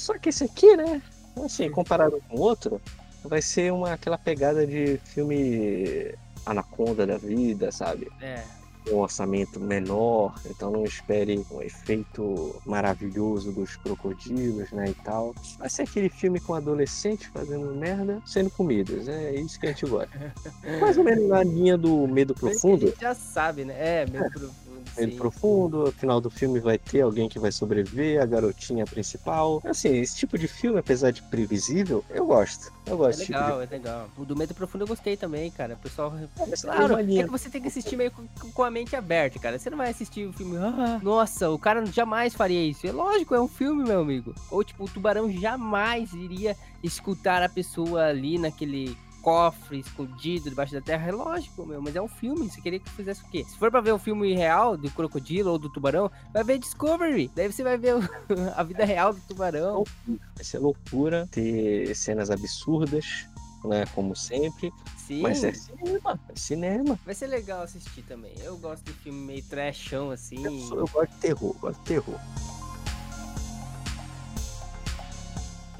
Só 0.00 0.18
que 0.18 0.30
esse 0.30 0.44
aqui, 0.44 0.76
né? 0.76 1.02
Assim, 1.44 1.70
comparado 1.70 2.20
com 2.28 2.36
o 2.36 2.40
outro, 2.40 2.80
vai 3.24 3.42
ser 3.42 3.72
uma, 3.72 3.92
aquela 3.92 4.16
pegada 4.18 4.66
de 4.66 4.98
filme 5.04 6.14
Anaconda 6.46 7.06
da 7.06 7.18
vida, 7.18 7.70
sabe? 7.70 8.08
É. 8.20 8.42
um 8.90 8.96
orçamento 8.96 9.60
menor, 9.60 10.34
então 10.46 10.70
não 10.70 10.84
espere 10.84 11.44
um 11.50 11.60
efeito 11.60 12.58
maravilhoso 12.64 13.52
dos 13.52 13.76
crocodilos, 13.76 14.70
né, 14.72 14.88
e 14.88 14.94
tal. 15.04 15.34
Vai 15.58 15.68
ser 15.68 15.82
aquele 15.82 16.08
filme 16.08 16.40
com 16.40 16.54
adolescentes 16.54 17.26
fazendo 17.32 17.74
merda, 17.74 18.22
sendo 18.26 18.50
comidos, 18.50 19.06
é 19.06 19.34
isso 19.34 19.60
que 19.60 19.66
a 19.66 19.68
gente 19.72 19.84
gosta. 19.84 20.34
Mais 20.80 20.96
ou 20.96 21.04
menos 21.04 21.28
na 21.28 21.42
linha 21.42 21.76
do 21.76 22.08
Medo 22.08 22.32
A 22.36 22.40
Profundo. 22.40 22.86
gente 22.86 23.00
já 23.00 23.14
sabe, 23.14 23.66
né? 23.66 23.74
É, 23.76 24.06
meio 24.06 24.30
profundo. 24.30 24.69
Medo 24.96 25.12
sim. 25.12 25.16
Profundo, 25.18 25.84
no 25.86 25.92
final 25.92 26.20
do 26.20 26.30
filme 26.30 26.60
vai 26.60 26.78
ter 26.78 27.00
alguém 27.02 27.28
que 27.28 27.38
vai 27.38 27.52
sobreviver, 27.52 28.20
a 28.22 28.26
garotinha 28.26 28.84
principal. 28.84 29.60
Assim, 29.64 29.96
esse 30.00 30.16
tipo 30.16 30.38
de 30.38 30.46
filme, 30.48 30.78
apesar 30.78 31.10
de 31.10 31.22
previsível, 31.22 32.04
eu 32.10 32.26
gosto. 32.26 32.72
Eu 32.86 32.94
É 32.94 32.96
gosto 32.96 33.20
tipo 33.20 33.32
de 33.32 33.38
legal, 33.38 33.62
é 33.62 33.66
legal. 33.66 34.10
O 34.16 34.24
do 34.24 34.36
Medo 34.36 34.54
Profundo 34.54 34.82
eu 34.84 34.88
gostei 34.88 35.16
também, 35.16 35.50
cara. 35.50 35.74
O 35.74 35.78
pessoal. 35.78 36.12
Mas 36.48 36.62
Claro, 36.62 36.98
é 36.98 37.04
que 37.04 37.24
você 37.30 37.48
tem 37.48 37.60
que 37.62 37.68
assistir 37.68 37.96
meio 37.96 38.10
com, 38.10 38.26
com 38.52 38.62
a 38.64 38.70
mente 38.70 38.96
aberta, 38.96 39.38
cara. 39.38 39.58
Você 39.58 39.70
não 39.70 39.78
vai 39.78 39.90
assistir 39.90 40.26
o 40.26 40.32
filme. 40.32 40.56
"Ah, 40.56 40.98
nossa, 41.02 41.50
o 41.50 41.58
cara 41.58 41.84
jamais 41.86 42.34
faria 42.34 42.64
isso. 42.64 42.86
É 42.86 42.92
lógico, 42.92 43.34
é 43.34 43.40
um 43.40 43.48
filme, 43.48 43.84
meu 43.84 44.00
amigo. 44.00 44.34
Ou 44.50 44.64
tipo, 44.64 44.84
o 44.84 44.88
tubarão 44.88 45.30
jamais 45.30 46.12
iria 46.12 46.56
escutar 46.82 47.42
a 47.42 47.48
pessoa 47.48 48.06
ali 48.06 48.38
naquele 48.38 48.96
cofre 49.22 49.78
escondido 49.80 50.48
debaixo 50.50 50.72
da 50.72 50.80
terra. 50.80 51.08
É 51.08 51.12
lógico, 51.12 51.64
meu, 51.66 51.80
mas 51.80 51.94
é 51.96 52.00
um 52.02 52.08
filme. 52.08 52.48
Você 52.50 52.60
queria 52.60 52.78
que 52.80 52.90
fizesse 52.90 53.22
o 53.22 53.28
quê? 53.28 53.44
Se 53.44 53.56
for 53.58 53.70
pra 53.70 53.80
ver 53.80 53.92
o 53.92 53.98
filme 53.98 54.34
real 54.34 54.76
do 54.76 54.90
crocodilo 54.90 55.50
ou 55.52 55.58
do 55.58 55.68
tubarão, 55.70 56.10
vai 56.32 56.42
ver 56.44 56.58
Discovery. 56.58 57.30
Daí 57.34 57.52
você 57.52 57.62
vai 57.62 57.76
ver 57.78 57.96
o- 57.96 58.00
a 58.56 58.62
vida 58.62 58.84
real 58.84 59.12
do 59.12 59.20
tubarão. 59.20 59.84
Vai 60.06 60.44
ser 60.44 60.58
loucura, 60.58 61.28
ter 61.30 61.94
cenas 61.94 62.30
absurdas, 62.30 63.26
né? 63.64 63.84
Como 63.94 64.14
sempre. 64.16 64.72
Sim. 64.96 65.22
Mas 65.22 65.42
é 65.44 65.52
cinema. 65.52 66.20
É 66.28 66.36
cinema. 66.36 66.98
Vai 67.04 67.14
ser 67.14 67.26
legal 67.26 67.62
assistir 67.62 68.02
também. 68.02 68.32
Eu 68.42 68.56
gosto 68.58 68.84
de 68.84 68.92
filme 68.92 69.20
meio 69.20 69.42
trashão 69.44 70.10
assim. 70.10 70.44
Eu, 70.44 70.58
sou- 70.60 70.78
eu 70.78 70.86
gosto 70.88 71.10
de 71.12 71.18
terror, 71.18 71.54
gosto 71.60 71.78
de 71.80 71.84
terror. 71.86 72.18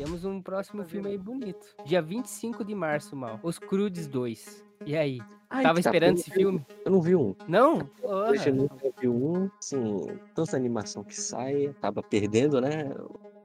Temos 0.00 0.24
um 0.24 0.40
próximo 0.40 0.82
filme 0.82 1.10
aí 1.10 1.18
bonito. 1.18 1.76
Dia 1.84 2.00
25 2.00 2.64
de 2.64 2.74
março, 2.74 3.14
mal. 3.14 3.38
Os 3.42 3.58
Crudes 3.58 4.08
2. 4.08 4.64
E 4.86 4.96
aí? 4.96 5.20
Ai, 5.50 5.62
Tava 5.62 5.74
tá, 5.74 5.80
esperando 5.90 6.16
eu 6.16 6.20
esse 6.20 6.30
filme? 6.30 6.66
Eu 6.86 6.90
não 6.90 7.02
vi 7.02 7.14
um. 7.14 7.36
Não? 7.46 7.80
Porra. 8.00 8.30
Hoje 8.30 8.48
eu 8.48 8.54
nunca 8.54 8.76
vi 8.98 9.08
um. 9.10 9.50
Sim, 9.60 10.06
tanta 10.34 10.56
animação 10.56 11.04
que 11.04 11.14
sai, 11.14 11.66
acaba 11.66 12.02
perdendo, 12.02 12.62
né? 12.62 12.90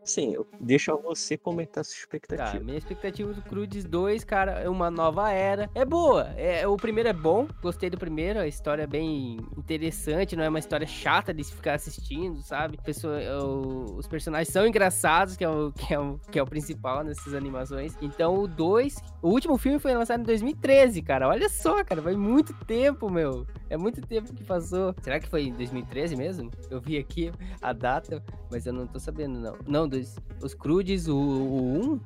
Sim, 0.06 0.34
eu 0.34 0.46
deixo 0.62 0.92
a 0.92 0.96
você 0.96 1.38
comentar 1.38 1.84
sua 1.84 1.94
Tá, 1.96 2.00
expectativa. 2.00 2.64
minha 2.64 2.78
expectativa 2.78 3.34
do 3.34 3.42
Crudes 3.42 3.84
2, 3.86 4.24
cara, 4.24 4.52
é 4.60 4.70
uma 4.70 4.92
nova 4.92 5.32
era. 5.32 5.70
É 5.74 5.84
boa. 5.84 6.26
É, 6.38 6.68
o 6.68 6.78
primeiro 6.78 7.10
é 7.10 7.14
bom. 7.14 7.48
Gostei 7.62 7.90
do 7.90 7.98
primeiro. 7.98 8.40
A 8.40 8.48
história 8.48 8.84
é 8.84 8.88
bem 8.88 9.38
interessante. 9.58 10.36
Não 10.36 10.44
é 10.44 10.50
uma 10.50 10.60
história 10.60 10.86
chata 10.86 11.34
de 11.34 11.44
se 11.44 11.54
ficar 11.54 11.74
assistindo, 11.74 12.42
sabe? 12.44 12.78
Pessoa, 12.84 13.18
o- 13.44 13.96
os 13.98 14.08
personagens 14.08 14.52
são 14.54 14.66
engraçados, 14.68 15.36
que 15.36 15.44
é, 15.44 15.50
o, 15.50 15.72
que, 15.90 15.94
é 15.94 16.00
o, 16.00 16.20
que 16.32 16.40
é 16.40 16.44
o 16.44 16.46
principal 16.46 17.04
nessas 17.04 17.34
animações. 17.34 17.96
Então, 18.02 18.36
o 18.38 18.48
2. 18.48 18.96
O 19.22 19.30
último 19.30 19.58
filme 19.58 19.80
foi 19.80 19.94
lançado 19.96 20.20
em 20.22 20.24
2013, 20.24 21.02
cara. 21.02 21.28
Olha 21.28 21.50
só, 21.50 21.84
cara. 21.84 22.00
Vai 22.02 22.16
muito 22.16 22.54
tempo, 22.66 23.10
meu. 23.10 23.46
É 23.70 23.76
muito 23.78 24.02
tempo 24.02 24.34
que 24.34 24.44
passou. 24.44 24.94
Será 25.02 25.20
que 25.20 25.28
foi 25.28 25.44
em 25.48 25.54
2013 25.54 26.16
mesmo? 26.16 26.52
Eu 26.70 26.80
vi 26.80 26.98
aqui 26.98 27.32
a 27.62 27.74
data, 27.74 28.24
mas 28.52 28.66
eu 28.68 28.74
não 28.74 28.86
tô 28.86 29.00
sabendo, 29.00 29.40
não. 29.40 29.58
Não, 29.66 29.88
dos, 29.96 30.16
os 30.42 30.54
Crudes, 30.54 31.08
o, 31.08 31.16
o 31.16 31.94
1, 31.94 32.00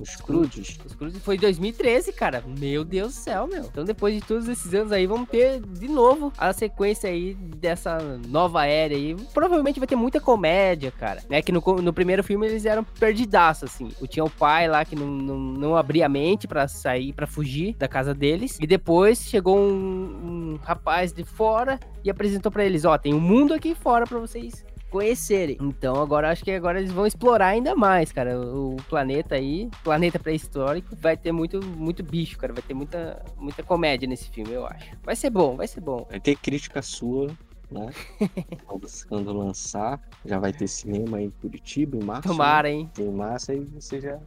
Os 0.00 0.16
crudes. 0.16 0.78
os 0.84 0.94
Crudes 0.94 1.22
foi 1.22 1.36
em 1.36 1.38
2013, 1.38 2.12
cara. 2.12 2.42
Meu 2.46 2.84
Deus 2.84 3.14
do 3.14 3.20
céu, 3.20 3.46
meu. 3.46 3.64
Então, 3.64 3.84
depois 3.84 4.14
de 4.14 4.20
todos 4.20 4.48
esses 4.48 4.72
anos 4.74 4.92
aí, 4.92 5.06
vamos 5.06 5.28
ter 5.28 5.60
de 5.60 5.88
novo 5.88 6.32
a 6.38 6.52
sequência 6.52 7.10
aí 7.10 7.34
dessa 7.34 7.98
nova 8.28 8.64
era 8.66 8.94
aí. 8.94 9.16
Provavelmente 9.34 9.80
vai 9.80 9.88
ter 9.88 9.96
muita 9.96 10.20
comédia, 10.20 10.92
cara. 10.92 11.22
Né? 11.28 11.42
Que 11.42 11.50
no, 11.50 11.60
no 11.82 11.92
primeiro 11.92 12.22
filme 12.22 12.46
eles 12.46 12.64
eram 12.64 12.84
perdidaços, 12.84 13.70
assim. 13.70 13.88
O 14.00 14.06
tinha 14.06 14.24
o 14.24 14.30
pai 14.30 14.68
lá 14.68 14.84
que 14.84 14.94
não, 14.94 15.06
não, 15.06 15.38
não 15.38 15.76
abria 15.76 16.06
a 16.06 16.08
mente 16.08 16.46
pra 16.46 16.68
sair, 16.68 17.12
pra 17.12 17.26
fugir 17.26 17.74
da 17.76 17.88
casa 17.88 18.14
deles. 18.14 18.58
E 18.60 18.66
depois 18.66 19.22
chegou 19.22 19.58
um, 19.58 20.52
um 20.52 20.58
rapaz 20.62 21.12
de 21.12 21.24
fora 21.24 21.78
e 22.04 22.10
apresentou 22.10 22.52
pra 22.52 22.64
eles: 22.64 22.84
Ó, 22.84 22.96
tem 22.96 23.14
um 23.14 23.20
mundo 23.20 23.52
aqui 23.52 23.74
fora 23.74 24.06
pra 24.06 24.18
vocês 24.18 24.64
conhecerem. 24.90 25.56
Então 25.60 26.00
agora 26.00 26.30
acho 26.30 26.44
que 26.44 26.50
agora 26.50 26.78
eles 26.78 26.92
vão 26.92 27.06
explorar 27.06 27.48
ainda 27.48 27.74
mais, 27.74 28.12
cara. 28.12 28.38
O, 28.38 28.74
o 28.74 28.82
planeta 28.84 29.34
aí, 29.34 29.68
planeta 29.84 30.18
pré-histórico, 30.18 30.96
vai 30.96 31.16
ter 31.16 31.32
muito, 31.32 31.64
muito 31.64 32.02
bicho, 32.02 32.38
cara. 32.38 32.52
Vai 32.52 32.62
ter 32.62 32.74
muita, 32.74 33.24
muita 33.36 33.62
comédia 33.62 34.08
nesse 34.08 34.28
filme, 34.30 34.52
eu 34.52 34.66
acho. 34.66 34.90
Vai 35.02 35.16
ser 35.16 35.30
bom, 35.30 35.56
vai 35.56 35.66
ser 35.66 35.80
bom. 35.80 36.06
Vai 36.08 36.20
ter 36.20 36.36
crítica 36.36 36.82
sua, 36.82 37.28
né? 37.70 37.90
quando 39.08 39.32
lançar, 39.32 40.00
já 40.24 40.38
vai 40.38 40.52
ter 40.52 40.68
cinema 40.68 41.18
aí 41.18 41.24
em 41.24 41.30
Curitiba, 41.30 41.96
em 41.96 42.04
março. 42.04 42.28
né? 42.28 42.34
Tomara, 42.34 42.70
hein? 42.70 42.90
Tem 42.94 43.10
massa 43.10 43.52
aí 43.52 43.60
você 43.60 44.00
já 44.00 44.18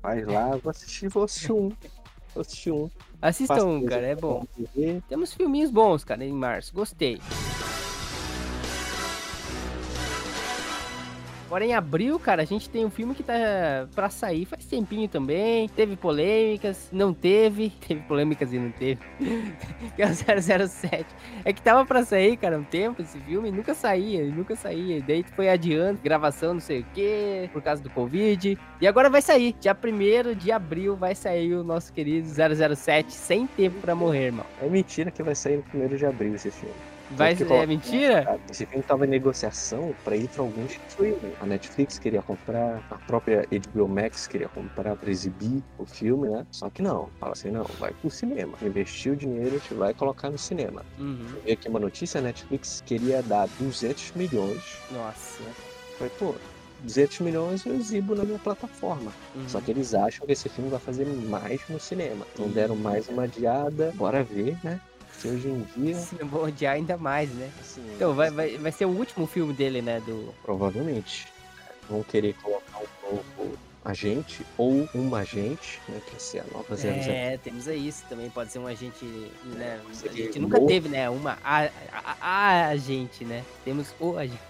faz 0.00 0.26
lá. 0.26 0.56
Vou 0.56 0.70
assistir, 0.70 1.08
vou 1.08 1.24
assistir 1.24 1.52
um. 1.52 1.68
Vou 2.34 2.42
assistir 2.42 2.70
um. 2.70 2.90
Assistam, 3.20 3.66
um, 3.66 3.84
cara, 3.84 4.06
é 4.06 4.14
bom. 4.14 4.46
Temos 5.08 5.34
filminhos 5.34 5.70
bons, 5.70 6.04
cara, 6.04 6.24
em 6.24 6.32
março. 6.32 6.72
Gostei. 6.72 7.20
Agora 11.50 11.64
em 11.64 11.74
abril, 11.74 12.16
cara, 12.20 12.42
a 12.42 12.44
gente 12.44 12.70
tem 12.70 12.86
um 12.86 12.90
filme 12.90 13.12
que 13.12 13.24
tá 13.24 13.34
pra 13.92 14.08
sair 14.08 14.44
faz 14.44 14.64
tempinho 14.66 15.08
também. 15.08 15.68
Teve 15.70 15.96
polêmicas, 15.96 16.88
não 16.92 17.12
teve. 17.12 17.70
Teve 17.88 18.02
polêmicas 18.02 18.52
e 18.52 18.58
não 18.60 18.70
teve. 18.70 19.00
que 19.96 20.00
é 20.00 20.06
o 20.06 20.68
007. 20.68 21.04
É 21.44 21.52
que 21.52 21.60
tava 21.60 21.84
pra 21.84 22.04
sair, 22.04 22.36
cara, 22.36 22.56
um 22.56 22.62
tempo 22.62 23.02
esse 23.02 23.18
filme 23.18 23.48
e 23.48 23.50
nunca 23.50 23.74
saía, 23.74 24.24
nunca 24.26 24.54
saía. 24.54 24.98
E 24.98 25.02
daí 25.02 25.24
foi 25.34 25.48
adiando, 25.48 25.98
gravação, 26.00 26.54
não 26.54 26.60
sei 26.60 26.82
o 26.82 26.86
quê, 26.94 27.50
por 27.52 27.60
causa 27.60 27.82
do 27.82 27.90
Covid. 27.90 28.56
E 28.80 28.86
agora 28.86 29.10
vai 29.10 29.20
sair. 29.20 29.52
Dia 29.58 29.76
1 29.76 30.36
de 30.36 30.52
abril 30.52 30.94
vai 30.94 31.16
sair 31.16 31.52
o 31.54 31.64
nosso 31.64 31.92
querido 31.92 32.28
007 32.28 33.12
sem 33.12 33.48
tempo 33.48 33.80
pra 33.80 33.96
morrer, 33.96 34.26
irmão. 34.26 34.46
É 34.62 34.68
mentira 34.68 35.10
que 35.10 35.20
vai 35.20 35.34
sair 35.34 35.64
no 35.74 35.84
1 35.84 35.96
de 35.96 36.06
abril 36.06 36.32
esse 36.32 36.52
filme. 36.52 36.99
Vai 37.10 37.34
ser. 37.34 37.50
É 37.50 37.66
mentira? 37.66 38.40
Esse 38.50 38.64
filme 38.66 38.82
tava 38.82 39.04
em 39.06 39.08
negociação 39.08 39.94
para 40.04 40.16
ir 40.16 40.28
para 40.28 40.42
alguns 40.42 40.78
streaming. 40.88 41.32
A 41.40 41.46
Netflix 41.46 41.98
queria 41.98 42.22
comprar, 42.22 42.82
a 42.90 42.96
própria 42.96 43.46
HBO 43.50 43.88
Max 43.88 44.26
queria 44.26 44.48
comprar 44.48 44.96
para 44.96 45.10
exibir 45.10 45.62
o 45.78 45.84
filme, 45.84 46.28
né? 46.28 46.46
Só 46.50 46.70
que 46.70 46.82
não. 46.82 47.08
Fala 47.18 47.32
assim, 47.32 47.50
não, 47.50 47.64
vai 47.78 47.92
pro 47.92 48.10
cinema. 48.10 48.56
Investir 48.62 49.12
o 49.12 49.16
dinheiro, 49.16 49.56
a 49.56 49.58
gente 49.58 49.74
vai 49.74 49.92
colocar 49.92 50.30
no 50.30 50.38
cinema. 50.38 50.84
Uhum. 50.98 51.26
Eu 51.34 51.42
vi 51.42 51.52
aqui 51.52 51.68
uma 51.68 51.80
notícia, 51.80 52.18
a 52.18 52.22
Netflix 52.22 52.82
queria 52.86 53.22
dar 53.22 53.48
200 53.58 54.12
milhões. 54.12 54.78
Nossa. 54.92 55.42
Falei, 55.98 56.12
pô, 56.18 56.34
200 56.82 57.20
milhões 57.20 57.66
eu 57.66 57.74
exibo 57.74 58.14
na 58.14 58.24
minha 58.24 58.38
plataforma. 58.38 59.12
Uhum. 59.34 59.48
Só 59.48 59.60
que 59.60 59.70
eles 59.70 59.94
acham 59.94 60.26
que 60.26 60.32
esse 60.32 60.48
filme 60.48 60.70
vai 60.70 60.80
fazer 60.80 61.06
mais 61.06 61.60
no 61.68 61.78
cinema. 61.80 62.26
Então 62.32 62.46
Ih. 62.46 62.50
deram 62.50 62.76
mais 62.76 63.08
uma 63.08 63.24
adiada. 63.24 63.92
Bora 63.96 64.22
ver, 64.22 64.56
né? 64.62 64.80
Se 65.20 65.28
hoje 65.28 65.48
em 65.48 65.66
dia, 65.76 65.94
Se 65.96 66.16
odiar 66.32 66.76
ainda 66.76 66.96
mais, 66.96 67.28
né? 67.34 67.50
assim, 67.60 67.82
Então, 67.94 68.14
vai, 68.14 68.30
vai, 68.30 68.56
vai 68.56 68.72
ser 68.72 68.86
o 68.86 68.90
último 68.90 69.26
filme 69.26 69.52
dele, 69.52 69.82
né? 69.82 70.00
Do. 70.00 70.34
provavelmente 70.42 71.28
vão 71.90 72.02
querer 72.02 72.34
colocar 72.42 72.78
um 72.78 73.16
novo 73.16 73.58
agente 73.84 74.46
ou 74.56 74.88
uma 74.94 75.18
agente, 75.18 75.78
né? 75.86 76.00
Que 76.06 76.22
ser 76.22 76.40
a 76.40 76.44
nova 76.52 76.74
00. 76.74 76.94
É, 77.10 77.36
temos 77.36 77.68
aí 77.68 77.86
isso 77.86 78.02
também. 78.08 78.30
Pode 78.30 78.50
ser 78.50 78.60
um 78.60 78.66
agente, 78.66 79.04
né? 79.44 79.78
A 80.04 80.12
gente 80.12 80.38
nunca 80.38 80.58
teve, 80.62 80.88
né? 80.88 81.10
Uma 81.10 81.36
a, 81.44 81.64
a, 81.92 82.16
a 82.20 82.66
agente, 82.68 83.22
né? 83.22 83.44
Temos 83.62 83.94
o 84.00 84.16
agente. 84.16 84.40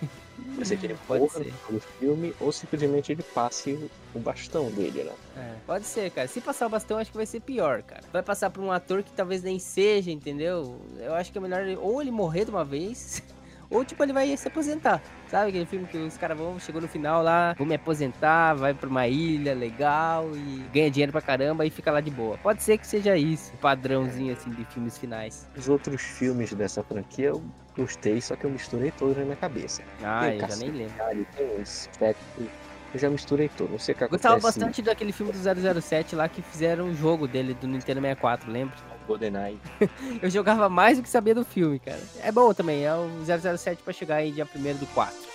Vai 0.57 0.65
ser 0.65 0.77
que 0.77 0.87
ele 0.87 0.97
Pode 1.07 1.21
morra 1.23 1.39
ser. 1.45 1.53
no 1.71 1.81
filme 1.81 2.35
ou 2.41 2.53
simplesmente 2.53 3.13
ele 3.13 3.23
passe 3.23 3.79
o 4.15 4.19
bastão 4.19 4.71
dele, 4.71 5.05
né? 5.05 5.13
É, 5.37 5.55
pode 5.67 5.87
ser, 5.87 6.11
cara. 6.11 6.29
Se 6.29 6.41
passar 6.41 6.67
o 6.67 6.71
bastão, 6.71 6.99
acho 6.99 7.11
que 7.11 7.17
vai 7.17 7.27
ser 7.27 7.41
pior, 7.41 7.83
cara. 7.83 8.03
Vai 8.13 8.23
passar 8.23 8.51
pra 8.51 8.61
um 8.63 8.71
ator 8.73 9.03
que 9.03 9.13
talvez 9.13 9.43
nem 9.43 9.59
seja, 9.59 10.11
entendeu? 10.11 10.81
Eu 10.99 11.15
acho 11.15 11.31
que 11.33 11.39
é 11.39 11.41
melhor 11.41 11.65
ou 11.81 12.01
ele 12.03 12.11
morrer 12.11 12.45
de 12.45 12.51
uma 12.51 12.65
vez, 12.65 13.23
ou 13.71 13.85
tipo, 13.85 14.03
ele 14.03 14.13
vai 14.13 14.37
se 14.37 14.49
aposentar. 14.49 15.01
Sabe 15.29 15.51
aquele 15.51 15.67
filme 15.67 15.87
que 15.87 15.97
os 15.97 16.17
caras 16.17 16.37
vão, 16.37 16.59
chegou 16.59 16.81
no 16.81 16.89
final 16.89 17.23
lá, 17.23 17.55
vou 17.57 17.67
me 17.67 17.75
aposentar, 17.75 18.55
vai 18.55 18.75
pra 18.75 18.89
uma 18.89 19.07
ilha 19.07 19.55
legal 19.55 20.29
e 20.35 20.65
ganha 20.73 20.91
dinheiro 20.91 21.13
pra 21.13 21.23
caramba 21.23 21.65
e 21.65 21.71
fica 21.71 21.91
lá 21.91 22.01
de 22.01 22.11
boa. 22.11 22.37
Pode 22.39 22.63
ser 22.63 22.79
que 22.79 22.87
seja 22.87 23.17
isso, 23.17 23.53
padrãozinho 23.61 24.33
assim 24.33 24.51
de 24.51 24.65
filmes 24.65 24.99
finais. 24.99 25.49
Os 25.57 25.69
outros 25.69 26.03
filmes 26.03 26.53
dessa 26.53 26.83
franquia 26.83 27.29
eu 27.29 27.43
gostei, 27.77 28.21
só 28.21 28.35
que 28.35 28.45
eu 28.45 28.51
misturei 28.51 28.91
todos 28.91 29.17
na 29.17 29.25
minha 29.25 29.37
cabeça. 29.37 29.83
Ah, 30.03 30.23
Tem 30.23 30.41
eu 30.41 30.49
já 30.49 30.57
nem 30.57 30.71
lembro. 30.71 31.27
Tem 31.37 31.65
Spectre, 31.65 32.51
eu 32.93 32.99
já 32.99 33.09
misturei 33.09 33.49
tudo. 33.57 33.71
Não 33.71 33.79
sei 33.79 33.95
o 33.95 33.99
que 33.99 34.07
Gostava 34.09 34.35
acontece 34.37 34.59
bastante 34.59 34.83
daquele 34.83 35.13
filme 35.13 35.33
do 35.33 35.81
007 35.81 36.17
lá 36.17 36.29
que 36.29 36.43
fizeram 36.43 36.87
um 36.87 36.95
jogo 36.95 37.29
dele 37.29 37.55
do 37.55 37.69
Nintendo 37.69 38.01
64, 38.01 38.51
lembra? 38.51 38.77
GoldenEye. 39.07 39.59
Eu 40.23 40.31
jogava 40.31 40.69
mais 40.69 40.99
do 40.99 41.03
que 41.03 41.09
sabia 41.09 41.35
do 41.35 41.45
filme, 41.45 41.79
cara. 41.79 42.01
É 42.23 42.31
bom 42.31 42.53
também, 42.55 42.85
é 42.85 42.95
o 42.95 43.09
007 43.25 43.83
pra 43.83 43.93
chegar 43.93 44.17
aí 44.17 44.33
dia 44.33 44.47
1 44.47 44.79
do 44.79 44.87
4. 44.89 45.31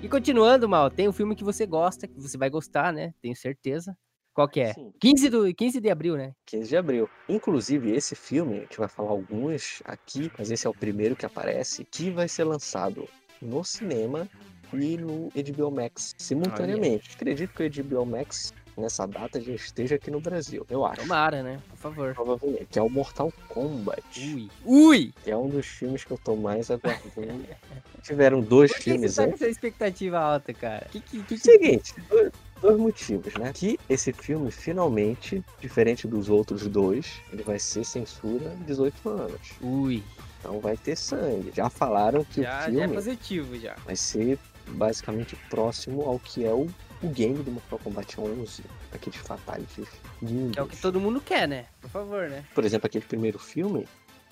E 0.00 0.08
continuando, 0.08 0.68
Mal, 0.68 0.90
tem 0.90 1.08
um 1.08 1.12
filme 1.12 1.34
que 1.34 1.42
você 1.42 1.66
gosta, 1.66 2.06
que 2.06 2.20
você 2.20 2.38
vai 2.38 2.48
gostar, 2.48 2.92
né? 2.92 3.12
Tenho 3.20 3.34
certeza. 3.34 3.96
Qual 4.32 4.48
que 4.48 4.60
é? 4.60 4.72
15, 5.00 5.28
do, 5.28 5.52
15 5.52 5.80
de 5.80 5.90
abril, 5.90 6.16
né? 6.16 6.32
15 6.46 6.68
de 6.68 6.76
abril. 6.76 7.10
Inclusive, 7.28 7.90
esse 7.90 8.14
filme, 8.14 8.58
a 8.58 8.60
gente 8.60 8.78
vai 8.78 8.86
falar 8.86 9.10
alguns 9.10 9.82
aqui, 9.84 10.30
mas 10.38 10.52
esse 10.52 10.64
é 10.64 10.70
o 10.70 10.74
primeiro 10.74 11.16
que 11.16 11.26
aparece, 11.26 11.84
que 11.84 12.08
vai 12.08 12.28
ser 12.28 12.44
lançado 12.44 13.08
no 13.42 13.64
cinema 13.64 14.28
e 14.72 14.96
no 14.96 15.30
HBO 15.34 15.70
Max 15.70 16.14
simultaneamente. 16.18 17.08
Olha. 17.08 17.14
Acredito 17.14 17.52
que 17.54 17.62
o 17.62 17.84
HBO 17.84 18.06
Max 18.06 18.52
nessa 18.78 19.06
data 19.06 19.40
já 19.40 19.52
esteja 19.52 19.96
aqui 19.96 20.10
no 20.10 20.20
Brasil, 20.20 20.64
eu 20.70 20.84
acho. 20.86 21.02
Tomara, 21.02 21.42
né? 21.42 21.60
Por 21.70 21.76
favor. 21.76 22.14
Provavelmente. 22.14 22.66
Que 22.70 22.78
é 22.78 22.82
o 22.82 22.88
Mortal 22.88 23.32
Kombat. 23.48 24.02
Ui. 24.20 24.48
Ui! 24.64 25.12
Que 25.24 25.30
é 25.30 25.36
um 25.36 25.48
dos 25.48 25.66
filmes 25.66 26.04
que 26.04 26.12
eu 26.12 26.18
tô 26.18 26.36
mais 26.36 26.70
aguardando. 26.70 27.44
Tiveram 28.02 28.40
dois 28.40 28.70
Por 28.72 28.78
que 28.78 28.90
filmes 28.92 29.14
você 29.14 29.22
tá 29.22 29.28
com 29.28 29.34
essa 29.34 29.48
expectativa 29.48 30.18
alta, 30.18 30.54
cara? 30.54 30.86
Que, 30.90 31.00
que, 31.00 31.22
que, 31.24 31.36
Seguinte, 31.36 31.94
dois, 32.08 32.32
dois 32.62 32.78
motivos, 32.78 33.34
né? 33.34 33.52
Que 33.52 33.78
esse 33.88 34.12
filme, 34.12 34.50
finalmente, 34.50 35.44
diferente 35.60 36.06
dos 36.06 36.30
outros 36.30 36.66
dois, 36.68 37.20
ele 37.32 37.42
vai 37.42 37.58
ser 37.58 37.84
censura 37.84 38.56
18 38.66 39.08
anos. 39.08 39.40
Ui. 39.60 40.02
Então 40.38 40.60
vai 40.60 40.76
ter 40.76 40.96
sangue. 40.96 41.52
Já 41.54 41.68
falaram 41.68 42.24
que 42.24 42.42
já, 42.42 42.60
o 42.60 42.64
filme 42.64 42.78
já 42.78 42.84
é 42.84 42.88
positivo 42.88 43.58
já. 43.58 43.74
vai 43.84 43.96
ser 43.96 44.38
basicamente 44.72 45.36
próximo 45.48 46.02
ao 46.02 46.18
que 46.18 46.44
é 46.44 46.52
o 46.52 46.68
o 47.02 47.08
game 47.08 47.42
do 47.42 47.52
Mortal 47.52 47.78
Kombat 47.78 48.20
11, 48.20 48.64
aqueles 48.92 49.18
fatalities 49.20 49.88
lindos. 50.20 50.56
É 50.56 50.62
o 50.62 50.66
que 50.66 50.76
todo 50.76 51.00
mundo 51.00 51.20
quer, 51.20 51.46
né? 51.46 51.66
Por 51.80 51.90
favor, 51.90 52.28
né? 52.28 52.44
Por 52.54 52.64
exemplo, 52.64 52.86
aquele 52.86 53.04
primeiro 53.04 53.38
filme, 53.38 53.86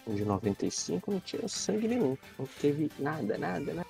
de 0.06 0.24
95, 0.24 1.10
não 1.10 1.20
tinha 1.20 1.48
sangue 1.48 1.88
nenhum. 1.88 2.16
Não 2.38 2.46
teve 2.60 2.90
nada, 2.98 3.36
nada, 3.38 3.74
nada. 3.74 3.86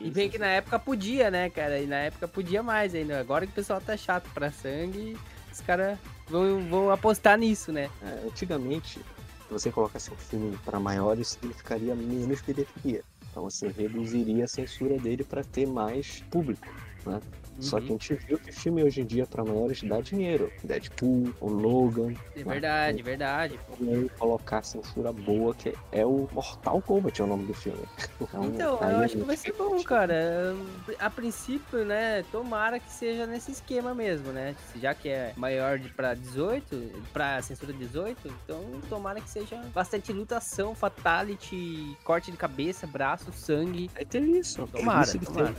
E 0.00 0.10
bem 0.10 0.28
que 0.28 0.38
na 0.38 0.48
época 0.48 0.78
podia, 0.78 1.30
né, 1.30 1.48
cara? 1.48 1.80
E 1.80 1.86
na 1.86 1.96
época 1.96 2.28
podia 2.28 2.62
mais 2.62 2.94
ainda. 2.94 3.18
Agora 3.18 3.46
que 3.46 3.52
o 3.52 3.54
pessoal 3.54 3.80
tá 3.80 3.96
chato 3.96 4.28
pra 4.34 4.50
sangue, 4.50 5.16
os 5.50 5.60
caras 5.60 5.98
vão, 6.28 6.68
vão 6.68 6.90
apostar 6.90 7.38
nisso, 7.38 7.72
né? 7.72 7.88
É, 8.02 8.26
antigamente, 8.26 8.98
se 8.98 9.50
você 9.50 9.70
colocasse 9.70 10.12
um 10.12 10.16
filme 10.16 10.58
para 10.64 10.78
maiores, 10.78 11.28
significaria 11.28 11.94
menos 11.94 12.42
bilheteria. 12.42 13.02
Então 13.34 13.50
você 13.50 13.66
reduziria 13.66 14.44
a 14.44 14.46
censura 14.46 14.96
dele 14.96 15.24
para 15.24 15.42
ter 15.42 15.66
mais 15.66 16.22
público, 16.30 16.72
né? 17.04 17.20
Só 17.60 17.78
que 17.78 17.88
a 17.88 17.92
uhum. 17.92 18.00
gente 18.00 18.14
viu 18.14 18.38
que 18.38 18.52
filme 18.52 18.82
hoje 18.82 19.00
em 19.00 19.04
dia 19.04 19.26
para 19.26 19.44
maiores 19.44 19.82
dá 19.82 20.00
dinheiro. 20.00 20.52
Deadpool, 20.62 21.32
o 21.40 21.48
Logan. 21.48 22.14
É 22.36 22.42
verdade, 22.42 22.98
né? 22.98 23.02
verdade. 23.02 23.60
E 23.80 24.08
colocar 24.18 24.62
censura 24.62 25.12
boa, 25.12 25.54
que 25.54 25.74
é 25.92 26.04
o 26.04 26.28
Mortal 26.32 26.80
Kombat 26.82 27.20
é 27.20 27.24
o 27.24 27.26
nome 27.26 27.46
do 27.46 27.54
filme. 27.54 27.84
Então, 28.24 28.44
então 28.46 28.90
eu 28.90 28.98
acho 28.98 29.16
que 29.16 29.22
vai 29.22 29.36
ser 29.36 29.52
bom, 29.52 29.82
cara. 29.82 30.56
A 30.98 31.10
princípio, 31.10 31.84
né, 31.84 32.24
tomara 32.32 32.78
que 32.78 32.90
seja 32.90 33.26
nesse 33.26 33.52
esquema 33.52 33.94
mesmo, 33.94 34.32
né? 34.32 34.56
Já 34.80 34.94
que 34.94 35.08
é 35.08 35.32
maior 35.36 35.78
de 35.78 35.88
pra 35.90 36.14
18, 36.14 36.92
pra 37.12 37.42
censura 37.42 37.72
18, 37.72 38.32
então 38.44 38.64
tomara 38.88 39.20
que 39.20 39.28
seja 39.28 39.56
bastante 39.74 40.12
lutação, 40.12 40.74
fatality, 40.74 41.96
corte 42.04 42.30
de 42.30 42.36
cabeça, 42.36 42.86
braço, 42.86 43.32
sangue. 43.32 43.90
Vai 43.94 44.04
ter 44.04 44.22
isso. 44.22 44.66
Tomara, 44.68 45.12
tomara. 45.18 45.54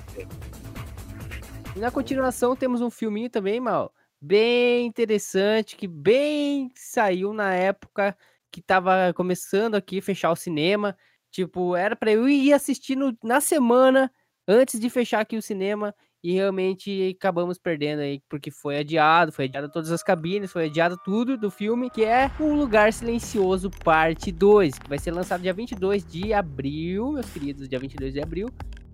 E 1.75 1.79
na 1.79 1.91
continuação 1.91 2.55
temos 2.55 2.79
um 2.79 2.89
filminho 2.89 3.29
também, 3.29 3.59
mal, 3.59 3.93
bem 4.21 4.85
interessante, 4.85 5.75
que 5.75 5.87
bem 5.87 6.71
saiu 6.73 7.33
na 7.33 7.53
época 7.53 8.17
que 8.49 8.61
tava 8.61 9.13
começando 9.13 9.75
aqui 9.75 9.99
fechar 9.99 10.31
o 10.31 10.37
cinema. 10.37 10.95
Tipo, 11.29 11.75
era 11.75 11.93
para 11.93 12.13
eu 12.13 12.29
ir 12.29 12.53
assistindo 12.53 13.13
na 13.21 13.41
semana 13.41 14.09
antes 14.47 14.79
de 14.79 14.89
fechar 14.89 15.19
aqui 15.19 15.35
o 15.35 15.41
cinema 15.41 15.93
e 16.23 16.31
realmente 16.31 17.13
acabamos 17.19 17.59
perdendo 17.59 17.99
aí, 17.99 18.21
porque 18.29 18.49
foi 18.49 18.79
adiado, 18.79 19.33
foi 19.33 19.43
adiado 19.45 19.69
todas 19.69 19.91
as 19.91 20.01
cabines, 20.01 20.53
foi 20.53 20.67
adiado 20.67 20.97
tudo 21.03 21.37
do 21.37 21.51
filme, 21.51 21.89
que 21.89 22.05
é 22.05 22.31
O 22.39 22.53
Lugar 22.53 22.93
Silencioso 22.93 23.69
Parte 23.69 24.31
2, 24.31 24.79
que 24.79 24.87
vai 24.89 24.97
ser 24.97 25.11
lançado 25.11 25.41
dia 25.41 25.53
22 25.53 26.05
de 26.05 26.33
abril, 26.33 27.11
meus 27.11 27.29
queridos, 27.29 27.67
dia 27.67 27.77
22 27.77 28.13
de 28.13 28.21
abril. 28.21 28.47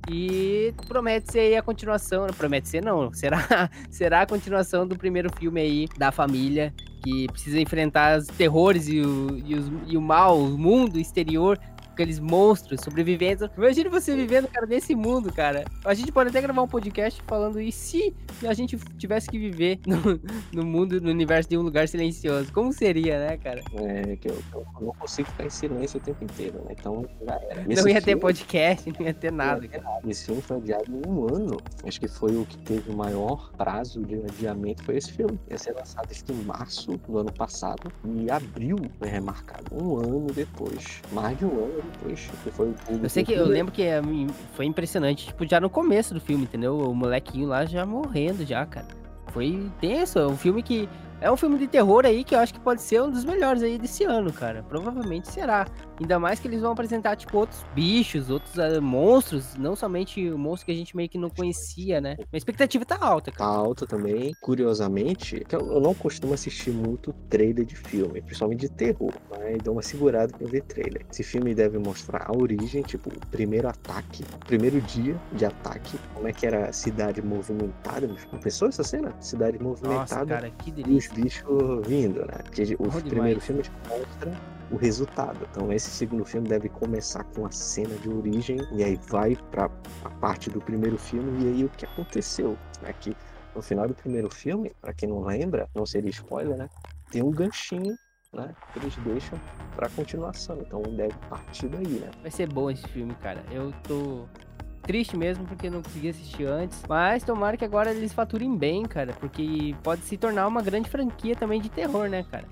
E 0.09 0.73
promete 0.87 1.31
ser 1.31 1.39
aí 1.39 1.55
a 1.55 1.61
continuação, 1.61 2.25
não 2.25 2.33
promete 2.33 2.67
ser 2.67 2.83
não, 2.83 3.13
será, 3.13 3.69
será 3.89 4.21
a 4.21 4.25
continuação 4.25 4.87
do 4.87 4.97
primeiro 4.97 5.29
filme 5.37 5.61
aí 5.61 5.87
da 5.97 6.11
família 6.11 6.73
que 7.03 7.27
precisa 7.27 7.59
enfrentar 7.59 8.19
os 8.19 8.27
terrores 8.27 8.87
e 8.87 9.01
o, 9.01 9.41
e, 9.45 9.55
os, 9.55 9.71
e 9.87 9.97
o 9.97 10.01
mal, 10.01 10.37
o 10.37 10.57
mundo 10.57 10.99
exterior 10.99 11.59
aqueles 11.93 12.19
monstros 12.19 12.81
sobreviventes. 12.81 13.47
Imagina 13.57 13.89
você 13.89 14.15
vivendo, 14.15 14.47
cara, 14.47 14.65
nesse 14.65 14.95
mundo, 14.95 15.31
cara. 15.31 15.65
A 15.85 15.93
gente 15.93 16.11
pode 16.11 16.29
até 16.29 16.41
gravar 16.41 16.61
um 16.61 16.67
podcast 16.67 17.21
falando 17.27 17.59
e 17.59 17.71
se 17.71 18.15
a 18.47 18.53
gente 18.53 18.77
tivesse 18.97 19.29
que 19.29 19.37
viver 19.37 19.79
no, 19.85 20.19
no 20.53 20.65
mundo, 20.65 20.99
no 21.01 21.09
universo 21.09 21.49
de 21.49 21.57
um 21.57 21.61
lugar 21.61 21.87
silencioso? 21.87 22.51
Como 22.51 22.71
seria, 22.73 23.19
né, 23.19 23.37
cara? 23.37 23.61
É, 23.75 24.15
que 24.15 24.29
eu, 24.29 24.37
eu 24.53 24.65
não 24.79 24.93
consigo 24.93 25.29
ficar 25.29 25.45
em 25.45 25.49
silêncio 25.49 25.99
o 25.99 26.03
tempo 26.03 26.23
inteiro, 26.23 26.59
né? 26.65 26.75
Então, 26.77 27.05
Não 27.21 27.69
ia 27.69 27.77
filme, 27.77 28.01
ter 28.01 28.15
podcast, 28.15 28.93
não 28.97 29.05
ia 29.05 29.13
ter 29.13 29.31
nada. 29.31 29.63
Ia 29.65 29.71
ter 29.71 29.81
nada. 29.81 30.01
Esse 30.07 30.25
filme 30.25 30.41
foi 30.41 30.57
adiado 30.57 30.85
em 30.89 31.09
um 31.09 31.33
ano. 31.33 31.57
Acho 31.85 31.99
que 31.99 32.07
foi 32.07 32.35
o 32.35 32.45
que 32.45 32.57
teve 32.59 32.91
o 32.91 32.95
maior 32.95 33.51
prazo 33.57 34.01
de 34.05 34.15
adiamento, 34.15 34.83
foi 34.83 34.97
esse 34.97 35.11
filme. 35.11 35.39
Ia 35.49 35.57
ser 35.57 35.73
lançado 35.73 36.07
em 36.11 36.43
março 36.43 36.97
do 36.97 37.17
ano 37.17 37.31
passado 37.33 37.91
e 38.05 38.29
abril 38.29 38.77
foi 38.99 39.07
remarcado. 39.07 39.65
Um 39.71 39.97
ano 39.97 40.27
depois. 40.33 41.01
Mais 41.11 41.37
de 41.37 41.45
um 41.45 41.63
ano 41.63 41.80
Poxa, 42.01 42.31
foi 42.51 42.67
o 42.67 42.75
Eu 43.03 43.09
sei 43.09 43.23
que 43.23 43.33
eu 43.33 43.45
lembro 43.45 43.71
que 43.71 43.83
é, 43.83 44.01
foi 44.53 44.65
impressionante, 44.65 45.27
tipo, 45.27 45.47
já 45.47 45.59
no 45.59 45.69
começo 45.69 46.13
do 46.13 46.19
filme, 46.19 46.43
entendeu? 46.43 46.77
O 46.77 46.95
molequinho 46.95 47.47
lá 47.47 47.65
já 47.65 47.85
morrendo 47.85 48.45
já, 48.45 48.65
cara. 48.65 48.87
Foi 49.27 49.69
tenso, 49.79 50.19
é 50.19 50.27
um 50.27 50.35
filme 50.35 50.61
que 50.61 50.89
é 51.21 51.31
um 51.31 51.37
filme 51.37 51.57
de 51.57 51.67
terror 51.67 52.05
aí 52.05 52.23
que 52.23 52.33
eu 52.35 52.39
acho 52.39 52.53
que 52.53 52.59
pode 52.59 52.81
ser 52.81 53.01
um 53.01 53.09
dos 53.09 53.23
melhores 53.23 53.61
aí 53.61 53.77
desse 53.77 54.03
ano, 54.03 54.33
cara. 54.33 54.63
Provavelmente 54.67 55.31
será. 55.31 55.67
Ainda 56.01 56.17
mais 56.17 56.39
que 56.39 56.47
eles 56.47 56.61
vão 56.61 56.71
apresentar, 56.71 57.15
tipo, 57.15 57.37
outros 57.37 57.63
bichos, 57.75 58.31
outros 58.31 58.55
uh, 58.55 58.81
monstros, 58.81 59.53
não 59.55 59.75
somente 59.75 60.31
o 60.31 60.37
monstro 60.37 60.65
que 60.65 60.71
a 60.71 60.75
gente 60.75 60.97
meio 60.97 61.07
que 61.07 61.17
não 61.17 61.29
conhecia, 61.29 62.01
né? 62.01 62.17
A 62.33 62.37
expectativa 62.37 62.83
tá 62.83 62.97
alta, 62.99 63.31
cara. 63.31 63.51
Tá 63.51 63.55
alta 63.55 63.85
também. 63.85 64.33
Curiosamente, 64.41 65.45
eu 65.51 65.79
não 65.79 65.93
costumo 65.93 66.33
assistir 66.33 66.71
muito 66.71 67.13
trailer 67.29 67.63
de 67.65 67.75
filme, 67.75 68.19
principalmente 68.19 68.61
de 68.61 68.69
terror, 68.69 69.13
mas 69.29 69.61
dou 69.61 69.75
uma 69.75 69.83
segurada 69.83 70.35
pra 70.35 70.47
ver 70.47 70.63
trailer. 70.63 71.05
Esse 71.11 71.21
filme 71.21 71.53
deve 71.53 71.77
mostrar 71.77 72.25
a 72.27 72.35
origem, 72.35 72.81
tipo, 72.81 73.09
o 73.09 73.27
primeiro 73.27 73.67
ataque, 73.67 74.23
o 74.33 74.45
primeiro 74.45 74.81
dia 74.81 75.15
de 75.33 75.45
ataque, 75.45 75.99
como 76.15 76.27
é 76.27 76.33
que 76.33 76.47
era 76.47 76.69
a 76.69 76.73
cidade 76.73 77.21
movimentada. 77.21 78.09
Pensou 78.41 78.69
essa 78.69 78.83
cena? 78.83 79.13
Cidade 79.19 79.59
movimentada. 79.61 80.21
Nossa, 80.21 80.25
cara, 80.25 80.49
que 80.49 80.71
delícia 80.71 81.13
bichos 81.13 81.87
vindo, 81.87 82.21
né? 82.21 82.39
Porque 82.43 82.63
o 82.79 82.87
oh, 82.87 83.01
primeiro 83.01 83.39
demais. 83.39 83.43
filme 83.43 83.63
mostra 83.87 84.60
o 84.71 84.75
resultado. 84.75 85.47
Então 85.51 85.71
esse 85.71 85.89
segundo 85.89 86.25
filme 86.25 86.47
deve 86.47 86.69
começar 86.69 87.23
com 87.23 87.45
a 87.45 87.51
cena 87.51 87.95
de 87.95 88.09
origem 88.09 88.57
e 88.71 88.83
aí 88.83 88.99
vai 89.09 89.35
para 89.51 89.69
a 90.03 90.09
parte 90.09 90.49
do 90.49 90.59
primeiro 90.61 90.97
filme 90.97 91.43
e 91.43 91.47
aí 91.47 91.65
o 91.65 91.69
que 91.69 91.85
aconteceu, 91.85 92.57
né? 92.81 92.93
Que 92.99 93.15
no 93.55 93.61
final 93.61 93.87
do 93.87 93.93
primeiro 93.93 94.33
filme, 94.33 94.71
para 94.79 94.93
quem 94.93 95.09
não 95.09 95.21
lembra, 95.21 95.69
não 95.75 95.85
seria 95.85 96.09
spoiler, 96.09 96.57
né? 96.57 96.69
Tem 97.11 97.21
um 97.21 97.31
ganchinho 97.31 97.95
né? 98.33 98.53
Que 98.71 98.79
eles 98.79 98.95
deixam 98.97 99.39
pra 99.75 99.89
continuação. 99.89 100.57
Então 100.61 100.81
deve 100.81 101.13
partir 101.29 101.67
daí, 101.67 101.99
né? 101.99 102.09
Vai 102.21 102.31
ser 102.31 102.47
bom 102.47 102.69
esse 102.69 102.87
filme, 102.87 103.13
cara. 103.15 103.43
Eu 103.51 103.73
tô 103.83 104.25
triste 104.81 105.15
mesmo 105.15 105.45
porque 105.45 105.69
não 105.69 105.81
consegui 105.81 106.09
assistir 106.09 106.45
antes. 106.45 106.81
Mas 106.87 107.23
tomara 107.23 107.57
que 107.57 107.65
agora 107.65 107.91
eles 107.91 108.13
faturem 108.13 108.57
bem, 108.57 108.83
cara. 108.83 109.13
Porque 109.19 109.75
pode 109.83 110.01
se 110.03 110.17
tornar 110.17 110.47
uma 110.47 110.61
grande 110.61 110.89
franquia 110.89 111.35
também 111.35 111.61
de 111.61 111.69
terror, 111.69 112.09
né, 112.09 112.23
cara? 112.31 112.45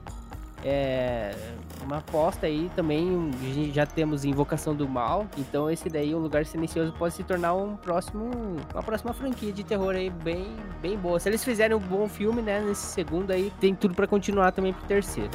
É 0.63 1.33
uma 1.83 1.97
aposta 1.97 2.45
aí 2.45 2.69
também. 2.75 3.31
Já 3.73 3.85
temos 3.85 4.25
Invocação 4.25 4.75
do 4.75 4.87
Mal. 4.87 5.27
Então 5.37 5.69
esse 5.69 5.89
daí, 5.89 6.13
o 6.13 6.19
Lugar 6.19 6.45
Silencioso, 6.45 6.93
pode 6.93 7.13
se 7.13 7.23
tornar 7.23 7.53
um 7.55 7.75
próximo, 7.75 8.29
uma 8.73 8.83
próxima 8.83 9.13
franquia 9.13 9.51
de 9.51 9.63
terror 9.63 9.95
aí 9.95 10.09
bem, 10.09 10.55
bem 10.81 10.97
boa. 10.97 11.19
Se 11.19 11.29
eles 11.29 11.43
fizerem 11.43 11.75
um 11.75 11.79
bom 11.79 12.07
filme, 12.07 12.41
né, 12.41 12.61
nesse 12.61 12.87
segundo 12.87 13.31
aí, 13.31 13.51
tem 13.59 13.73
tudo 13.73 13.95
para 13.95 14.05
continuar 14.07 14.51
também 14.51 14.73
pro 14.73 14.85
terceiro. 14.85 15.31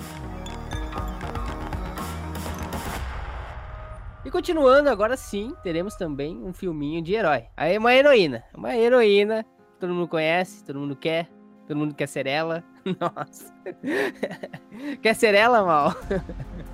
E 4.25 4.31
continuando, 4.31 4.89
agora 4.89 5.17
sim, 5.17 5.55
teremos 5.63 5.97
também 5.97 6.43
um 6.43 6.53
filminho 6.53 7.03
de 7.03 7.15
herói. 7.15 7.45
Aí 7.57 7.77
uma 7.77 7.93
heroína. 7.93 8.43
Uma 8.57 8.75
heroína. 8.75 9.45
Todo 9.79 9.93
mundo 9.93 10.09
conhece, 10.09 10.65
todo 10.65 10.79
mundo 10.79 10.97
quer. 10.97 11.29
Todo 11.67 11.77
mundo 11.77 11.95
quer 11.95 12.07
ser 12.07 12.27
ela. 12.27 12.65
Nossa. 13.01 13.53
quer 15.01 15.15
ser 15.15 15.35
ela, 15.35 15.65
mal? 15.65 15.97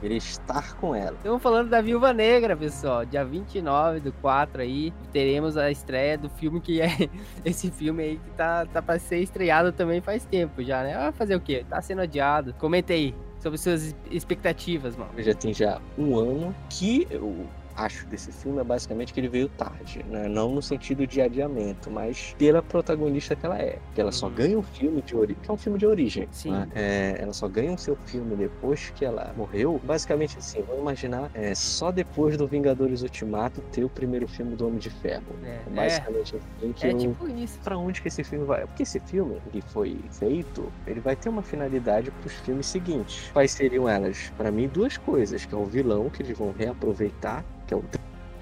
Queria 0.01 0.17
estar 0.17 0.75
com 0.77 0.95
ela. 0.95 1.17
Estamos 1.17 1.43
falando 1.43 1.69
da 1.69 1.81
Viúva 1.81 2.13
Negra, 2.13 2.57
pessoal. 2.57 3.05
Dia 3.05 3.25
29 3.25 4.01
do 4.01 4.13
4 4.15 4.63
aí, 4.63 4.93
teremos 5.13 5.57
a 5.57 5.71
estreia 5.71 6.17
do 6.17 6.29
filme 6.29 6.61
que 6.61 6.81
é 6.81 6.89
esse 7.45 7.71
filme 7.71 8.03
aí 8.03 8.17
que 8.17 8.31
tá, 8.31 8.67
tá 8.67 8.83
pra 8.83 8.99
ser 8.99 9.19
estreado 9.19 9.73
também 9.73 10.01
faz 10.01 10.25
tempo 10.25 10.63
já, 10.63 10.83
né? 10.83 10.95
Ah, 10.95 11.13
fazer 11.13 11.35
o 11.37 11.41
quê? 11.41 11.65
Tá 11.69 11.81
sendo 11.81 12.03
adiado. 12.03 12.55
Comenta 12.55 12.93
aí. 12.93 13.15
sobre 13.39 13.59
suas 13.59 13.95
expectativas, 14.11 14.97
mano. 14.97 15.11
Já 15.19 15.35
tem 15.35 15.55
já 15.55 15.81
um 15.97 16.17
ano 16.19 16.55
que 16.69 17.07
eu 17.11 17.47
acho 17.85 18.07
desse 18.07 18.31
filme 18.33 18.61
é 18.61 18.65
basicamente 18.65 19.13
que 19.13 19.21
ele 19.21 19.29
veio 19.29 19.49
tarde, 19.49 20.05
né? 20.09 20.29
Não 20.29 20.55
no 20.55 20.63
sentido 20.63 21.07
de 21.07 21.21
adiamento, 21.21 21.91
mas 21.91 22.35
pela 22.39 22.63
protagonista 22.63 23.35
que 23.37 23.45
ela 23.47 23.59
é. 23.59 23.79
Que 23.95 24.01
ela 24.01 24.13
só 24.13 24.27
Uhum. 24.27 24.35
ganha 24.35 24.59
um 24.59 24.63
filme 24.63 25.03
de 25.03 25.17
origem, 25.17 25.37
que 25.43 25.51
é 25.51 25.55
um 25.55 25.57
filme 25.57 25.79
de 25.79 25.87
origem. 25.87 26.29
Sim. 26.31 26.51
né? 26.53 26.69
É, 26.75 27.17
ela 27.21 27.33
só 27.33 27.49
ganha 27.49 27.73
o 27.73 27.79
seu 27.79 27.97
filme 27.97 28.37
depois 28.37 28.91
que 28.95 29.05
ela 29.05 29.33
morreu. 29.37 29.81
Basicamente 29.85 30.37
assim, 30.39 30.63
vamos 30.63 30.81
imaginar, 30.83 31.31
é, 31.35 31.55
só 31.55 31.91
depois 31.91 32.37
do 32.37 32.47
Vingadores 32.47 33.03
Ultimato 33.03 33.61
ter 33.73 33.85
o 33.85 33.89
primeiro 33.89 34.27
filme 34.29 34.55
do 34.57 34.67
Homem 34.67 34.79
de 34.79 34.91
Ferro. 34.91 35.25
É, 35.45 35.61
É 35.67 35.71
basicamente 35.75 36.37
assim 36.37 36.73
que 36.73 36.87
é 36.87 36.95
tipo 36.95 37.29
isso. 37.29 37.59
Pra 37.65 37.77
onde 37.79 38.01
que 38.03 38.09
esse 38.09 38.23
filme 38.25 38.45
vai? 38.45 38.67
Porque 38.67 38.83
esse 38.83 39.01
filme 39.01 39.41
que 39.53 39.61
foi 39.63 39.99
feito, 40.11 40.71
ele 40.87 41.01
vai 41.01 41.17
ter 41.17 41.29
uma 41.29 41.43
finalidade 41.43 42.11
pros 42.11 42.33
filmes 42.35 42.67
seguintes. 42.67 43.31
Quais 43.33 43.51
seriam 43.53 43.89
elas? 43.89 44.33
Pra 44.37 44.51
mim, 44.51 44.69
duas 44.69 44.97
coisas, 44.97 45.45
que 45.45 45.55
é 45.55 45.59
o 45.59 45.65
vilão 45.65 46.09
que 46.11 46.23
eles 46.23 46.37
vão 46.37 46.53
reaproveitar, 46.57 47.45
que 47.71 47.75
é 47.75 47.77
o 47.77 47.85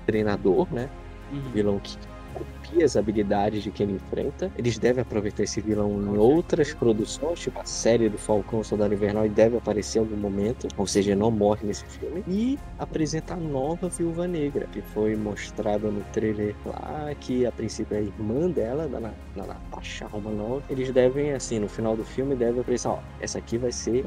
treinador, 0.06 0.66
né? 0.72 0.88
Uhum. 1.30 1.50
Vilão 1.52 1.78
que 1.78 1.98
copia 2.32 2.84
as 2.84 2.96
habilidades 2.96 3.62
de 3.62 3.70
quem 3.70 3.86
ele 3.86 3.96
enfrenta. 3.96 4.50
Eles 4.56 4.78
devem 4.78 5.02
aproveitar 5.02 5.42
esse 5.42 5.60
vilão 5.60 5.90
em 5.90 6.16
outras 6.16 6.72
produções, 6.72 7.40
tipo 7.40 7.58
a 7.60 7.64
série 7.64 8.08
do 8.08 8.16
Falcão 8.16 8.62
Soldado 8.64 8.94
Invernal, 8.94 9.26
e 9.26 9.28
deve 9.28 9.58
aparecer 9.58 9.98
em 9.98 10.02
algum 10.02 10.16
momento, 10.16 10.66
ou 10.78 10.86
seja, 10.86 11.14
não 11.14 11.30
morre 11.30 11.66
nesse 11.66 11.84
filme. 11.86 12.24
E 12.26 12.58
apresentar 12.78 13.34
a 13.34 13.38
nova 13.38 13.88
Viúva 13.88 14.26
Negra, 14.26 14.66
que 14.72 14.80
foi 14.80 15.14
mostrada 15.16 15.90
no 15.90 16.00
trailer 16.12 16.54
lá, 16.64 17.10
que 17.20 17.44
a 17.44 17.52
princípio 17.52 17.96
é 17.96 17.98
a 17.98 18.02
irmã 18.02 18.48
dela, 18.48 18.88
da 18.88 19.00
Na- 19.00 19.14
da 19.36 19.46
Natasha 19.46 20.06
Romanoff. 20.06 20.62
Eles 20.70 20.90
devem, 20.90 21.32
assim, 21.32 21.58
no 21.58 21.68
final 21.68 21.96
do 21.96 22.04
filme, 22.04 22.34
devem 22.34 22.60
apresentar, 22.60 22.94
ó, 22.94 22.98
essa 23.20 23.38
aqui 23.38 23.58
vai 23.58 23.72
ser 23.72 24.06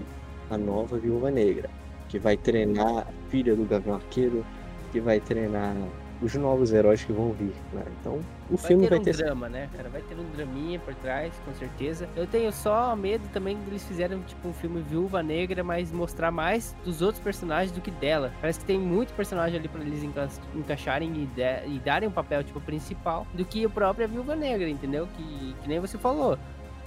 a 0.50 0.58
nova 0.58 0.98
Viúva 0.98 1.30
Negra, 1.30 1.70
que 2.08 2.18
vai 2.18 2.38
treinar 2.38 3.00
a 3.00 3.06
filha 3.30 3.56
do 3.56 3.66
Gavião 3.66 3.96
Arqueiro, 3.96 4.46
que 4.92 5.00
vai 5.00 5.20
treinar 5.20 5.76
os 6.22 6.36
novos 6.36 6.72
heróis 6.72 7.04
que 7.04 7.12
vão 7.12 7.32
vir, 7.32 7.52
né? 7.74 7.84
Então, 8.00 8.20
o 8.50 8.56
Vai 8.56 8.68
filme 8.68 8.84
ter 8.84 8.90
vai 8.92 9.00
um 9.00 9.04
ter 9.04 9.18
drama, 9.18 9.50
né, 9.50 9.68
cara? 9.76 9.90
Vai 9.90 10.02
ter 10.02 10.14
um 10.14 10.24
draminha 10.36 10.78
por 10.80 10.94
trás, 10.94 11.34
com 11.44 11.52
certeza. 11.56 12.08
Eu 12.16 12.28
tenho 12.28 12.52
só 12.52 12.96
medo 12.96 13.28
também 13.34 13.58
de 13.58 13.68
eles 13.72 13.84
fizerem, 13.84 14.20
tipo, 14.28 14.48
um 14.48 14.54
filme 14.54 14.82
Viúva 14.82 15.24
Negra, 15.24 15.64
mas 15.64 15.92
mostrar 15.92 16.30
mais 16.30 16.76
dos 16.86 17.02
outros 17.02 17.24
personagens 17.24 17.72
do 17.72 17.82
que 17.82 17.90
dela. 17.90 18.32
Parece 18.40 18.60
que 18.60 18.66
tem 18.66 18.78
muito 18.80 19.14
personagem 19.14 19.58
ali 19.58 19.68
pra 19.68 19.82
eles 19.82 20.04
enca- 20.04 20.30
encaixarem 20.54 21.10
e, 21.12 21.26
de- 21.26 21.76
e 21.76 21.80
darem 21.80 22.08
um 22.08 22.12
papel, 22.12 22.44
tipo, 22.44 22.62
principal 22.62 23.26
do 23.34 23.44
que 23.44 23.66
a 23.66 23.70
própria 23.70 24.08
Viúva 24.08 24.36
Negra, 24.36 24.70
entendeu? 24.70 25.08
Que, 25.18 25.56
que 25.64 25.68
nem 25.68 25.80
você 25.80 25.98
falou. 25.98 26.38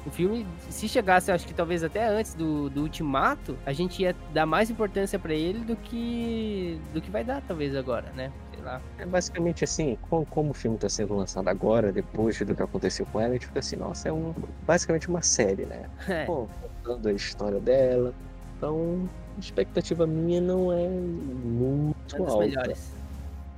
O 0.06 0.10
filme, 0.10 0.46
se 0.68 0.86
chegasse, 0.86 1.32
acho 1.32 1.46
que 1.46 1.54
talvez 1.54 1.82
até 1.82 2.06
antes 2.06 2.34
do, 2.34 2.68
do 2.68 2.82
Ultimato, 2.82 3.56
a 3.64 3.72
gente 3.72 4.02
ia 4.02 4.14
dar 4.34 4.44
mais 4.44 4.68
importância 4.68 5.18
pra 5.18 5.32
ele 5.32 5.60
do 5.60 5.76
que 5.76 6.78
do 6.92 7.00
que 7.00 7.10
vai 7.10 7.24
dar, 7.24 7.40
talvez, 7.42 7.74
agora, 7.74 8.10
né? 8.12 8.30
Sei 8.52 8.62
lá. 8.62 8.82
É 8.98 9.06
basicamente 9.06 9.64
assim, 9.64 9.96
como, 10.10 10.26
como 10.26 10.50
o 10.50 10.54
filme 10.54 10.76
está 10.76 10.88
sendo 10.90 11.16
lançado 11.16 11.48
agora, 11.48 11.90
depois 11.90 12.38
do 12.38 12.54
que 12.54 12.62
aconteceu 12.62 13.06
com 13.06 13.18
ela, 13.18 13.30
a 13.30 13.32
gente 13.32 13.46
fica 13.46 13.60
assim, 13.60 13.76
nossa, 13.76 14.08
é 14.08 14.12
um 14.12 14.34
basicamente 14.66 15.08
uma 15.08 15.22
série, 15.22 15.64
né? 15.64 15.88
É. 16.06 16.26
Pô, 16.26 16.46
contando 16.82 17.08
a 17.08 17.12
história 17.12 17.58
dela. 17.58 18.14
Então, 18.58 19.08
a 19.36 19.40
expectativa 19.40 20.06
minha 20.06 20.40
não 20.40 20.70
é 20.70 20.86
muito 20.86 22.16
das 22.16 22.30
alta. 22.30 22.46
melhores. 22.46 22.92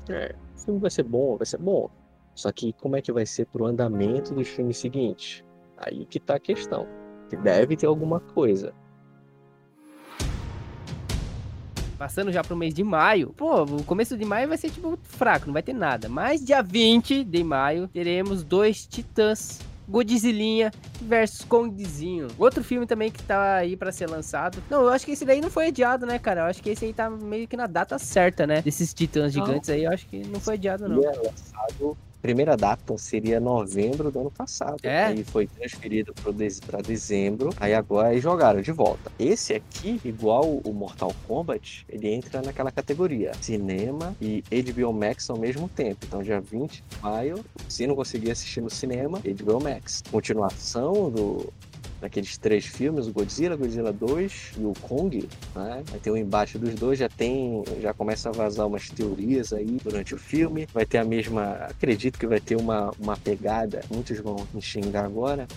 É, 0.09 0.35
o 0.55 0.61
filme 0.61 0.81
vai 0.81 0.91
ser 0.91 1.03
bom, 1.03 1.37
vai 1.37 1.47
ser 1.47 1.59
bom. 1.59 1.91
Só 2.35 2.53
que 2.53 2.73
como 2.75 2.97
é 2.97 3.03
que 3.03 3.11
vai 3.11 3.27
ser 3.27 3.47
pro 3.47 3.65
andamento 3.67 4.35
dos 4.35 4.47
filmes 4.47 4.77
seguintes? 4.79 5.43
Aí 5.77 6.07
que 6.07 6.19
tá 6.19 6.37
a 6.37 6.41
questão. 6.41 6.87
Que 7.29 7.37
deve 7.37 7.77
ter 7.77 7.87
alguma 7.87 8.21
coisa. 8.21 8.73
Passando 11.99 12.31
já 12.31 12.45
pro 12.45 12.57
mês 12.57 12.75
de 12.75 12.85
maio. 12.85 13.33
Pô, 13.37 13.63
o 13.65 13.83
começo 13.85 14.17
de 14.17 14.25
maio 14.25 14.49
vai 14.49 14.59
ser 14.59 14.71
tipo 14.71 14.99
fraco, 15.03 15.47
não 15.47 15.53
vai 15.55 15.63
ter 15.63 15.73
nada. 15.73 16.09
Mas 16.09 16.45
dia 16.45 16.63
20 16.63 17.25
de 17.25 17.43
maio 17.43 17.89
teremos 17.89 18.45
dois 18.45 18.87
titãs. 18.87 19.61
Godzilinha 19.89 20.73
versus 21.01 21.45
Kongzinho. 21.45 22.27
Outro 22.39 22.65
filme 22.65 22.87
também 22.87 23.11
que 23.11 23.23
tá 23.23 23.55
aí 23.55 23.77
pra 23.77 23.93
ser 23.93 24.11
lançado. 24.11 24.61
Não, 24.69 24.83
eu 24.83 24.89
acho 24.89 25.07
que 25.07 25.13
esse 25.13 25.25
daí 25.25 25.41
não 25.41 25.49
foi 25.49 25.69
adiado, 25.69 26.05
né, 26.05 26.19
cara? 26.19 26.41
Eu 26.41 26.45
acho 26.47 26.61
que 26.61 26.71
esse 26.71 26.85
aí 26.85 26.93
tá 26.93 27.09
meio 27.09 27.47
que 27.47 27.57
na 27.57 27.69
data 27.69 27.97
certa, 27.99 28.47
né? 28.49 28.63
Desses 28.63 28.93
titãs 28.93 29.35
Não. 29.35 29.47
gigantes 29.47 29.71
aí, 29.71 29.85
eu 29.85 29.93
acho 29.93 30.07
que 30.09 30.27
não 30.27 30.41
foi 30.41 30.55
adiado, 30.55 30.89
não. 30.89 31.01
Ia 31.01 31.13
lançado. 31.13 31.97
Primeira 32.21 32.57
data 32.57 32.97
seria 32.99 33.39
novembro 33.39 34.11
do 34.11 34.21
ano 34.21 34.31
passado. 34.31 34.79
É? 34.83 35.07
Aí 35.07 35.25
foi 35.25 35.47
transferido 35.47 36.13
para 36.15 36.81
dezembro. 36.83 37.51
Aí 37.59 37.75
agora 37.75 38.09
aí 38.09 38.21
jogaram 38.21 38.61
de 38.61 38.73
volta. 38.73 39.11
Esse 39.19 39.55
aqui, 39.55 40.01
igual 40.05 40.45
o 40.45 40.73
Mortal 40.73 41.15
Kombat, 41.27 41.85
ele 41.89 42.09
entra 42.09 42.43
naquela 42.43 42.71
categoria: 42.71 43.33
cinema 43.41 44.15
e 44.21 44.43
HBO 44.51 44.93
Max 44.93 45.29
ao 45.31 45.39
mesmo 45.39 45.69
tempo. 45.69 45.99
Então, 46.07 46.23
dia 46.23 46.41
20 46.41 46.83
de 46.89 47.03
maio, 47.03 47.45
se 47.69 47.87
não 47.87 47.95
conseguir 47.95 48.31
assistir 48.31 48.61
no 48.61 48.71
cinema, 48.71 49.21
HBO 49.21 49.63
Max. 49.63 50.03
Continuação 50.11 51.11
do. 51.11 51.53
Daqueles 52.07 52.39
três 52.39 52.65
filmes, 52.65 53.09
o 53.09 53.13
Godzilla, 53.13 53.57
Godzilla 53.57 53.93
2 53.93 54.53
e 54.61 54.65
o 54.65 54.73
Kong, 54.81 55.29
né? 55.57 55.83
Vai 55.87 55.99
ter 55.99 56.13
um 56.13 56.17
embate 56.17 56.57
dos 56.57 56.73
dois, 56.77 57.01
já 57.01 57.09
tem, 57.09 57.65
já 57.83 57.93
começa 57.93 58.29
a 58.29 58.33
vazar 58.33 58.65
umas 58.65 58.89
teorias 58.89 59.53
aí 59.53 59.79
durante 59.83 60.15
o 60.15 60.19
filme. 60.19 60.69
Vai 60.73 60.87
ter 60.87 60.99
a 60.99 61.05
mesma, 61.05 61.55
acredito 61.69 62.17
que 62.17 62.25
vai 62.29 62.39
ter 62.39 62.55
uma, 62.55 62.93
uma 63.01 63.17
pegada, 63.17 63.81
muitos 63.91 64.21
vão 64.21 64.37
me 64.55 64.63
xingar 64.63 65.05
agora. 65.05 65.49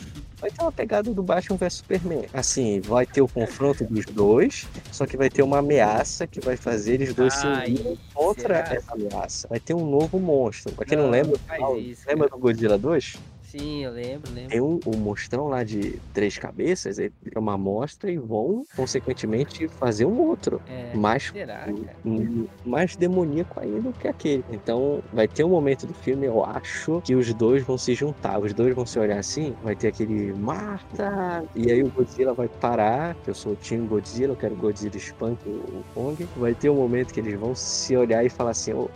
Vai 0.42 0.50
ter 0.50 0.64
uma 0.64 0.72
pegada 0.72 1.14
do 1.14 1.22
Batman 1.22 1.58
vs 1.58 1.74
Superman. 1.74 2.26
Assim, 2.34 2.80
vai 2.80 3.06
ter 3.06 3.22
o 3.22 3.28
confronto 3.28 3.86
dos 3.86 4.06
dois, 4.06 4.66
só 4.92 5.06
que 5.06 5.16
vai 5.16 5.30
ter 5.30 5.44
uma 5.44 5.60
ameaça 5.60 6.26
que 6.26 6.40
vai 6.40 6.58
fazer 6.58 6.96
eles 6.96 7.14
dois 7.14 7.32
se 7.36 7.46
unirem 7.46 7.96
contra 8.12 8.66
será? 8.66 8.76
essa 8.76 8.94
ameaça. 8.94 9.48
Vai 9.48 9.60
ter 9.60 9.76
um 9.76 9.86
novo 9.86 10.18
monstro. 10.18 10.74
Pra 10.74 10.84
quem 10.84 10.98
não, 10.98 11.06
Não, 11.06 11.12
lembra, 11.12 11.40
ah, 11.48 11.78
isso, 11.78 12.02
lembra 12.08 12.28
do 12.28 12.40
Godzilla 12.40 12.78
2? 12.78 13.18
Sim, 13.52 13.84
eu 13.84 13.92
lembro, 13.92 14.32
lembro. 14.32 14.50
Tem 14.52 14.62
um, 14.62 14.80
um 14.86 14.98
monstrão 14.98 15.48
lá 15.48 15.64
de 15.64 16.00
três 16.14 16.38
cabeças, 16.38 17.00
ele 17.00 17.12
é 17.34 17.40
uma 17.40 17.54
amostra 17.56 18.12
e 18.12 18.18
vão, 18.18 18.64
consequentemente, 18.76 19.68
fazer 19.68 20.06
um 20.06 20.20
outro. 20.20 20.62
É, 20.68 20.96
Mais 20.96 21.32
será, 21.32 21.68
um- 22.06 22.48
mais 22.64 22.96
demoníaco 22.96 23.60
ainda 23.60 23.92
que 23.94 24.08
aquele. 24.08 24.46
Então, 24.52 25.02
vai 25.12 25.28
ter 25.28 25.44
um 25.44 25.50
momento 25.50 25.88
do 25.88 25.94
filme, 25.96 26.28
eu 26.28 26.46
acho, 26.46 27.02
que 27.02 27.16
os 27.16 27.34
dois 27.34 27.64
vão 27.64 27.78
se 27.78 27.96
juntar. 27.96 28.40
Os 28.40 28.54
dois 28.54 28.76
vão 28.76 28.86
se 28.86 29.00
olhar 29.00 29.18
assim, 29.18 29.56
vai 29.64 29.76
ter 29.76 29.88
aquele 29.88 30.32
Marta! 30.34 31.44
E 31.56 31.72
aí 31.72 31.82
o 31.82 31.90
Godzilla 31.90 32.34
vai 32.34 32.48
parar, 32.48 33.16
que 33.16 33.32
eu 33.32 33.34
sou 33.36 33.54
o 33.54 33.56
time 33.56 33.88
Godzilla, 33.88 34.34
eu 34.34 34.38
quero 34.38 34.56
Godzilla 34.56 34.96
Spunk, 34.98 35.40
o 35.48 35.84
Kong. 35.96 36.24
Vai 36.38 36.54
ter 36.54 36.70
um 36.70 36.76
momento 36.76 37.14
que 37.14 37.20
eles 37.20 37.34
vão 37.40 37.56
se 37.56 37.98
olhar 37.98 38.24
e 38.24 38.30
falar 38.30 38.52
assim, 38.52 38.74
ô, 38.74 38.90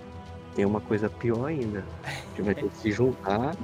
tem 0.55 0.63
uma 0.65 0.79
coisa 0.81 1.09
pior 1.09 1.45
ainda. 1.45 1.83
A 2.03 2.09
gente 2.11 2.41
vai 2.43 2.55
ter 2.55 2.69
que 2.69 2.77
se 2.77 2.91
juntar 2.91 3.55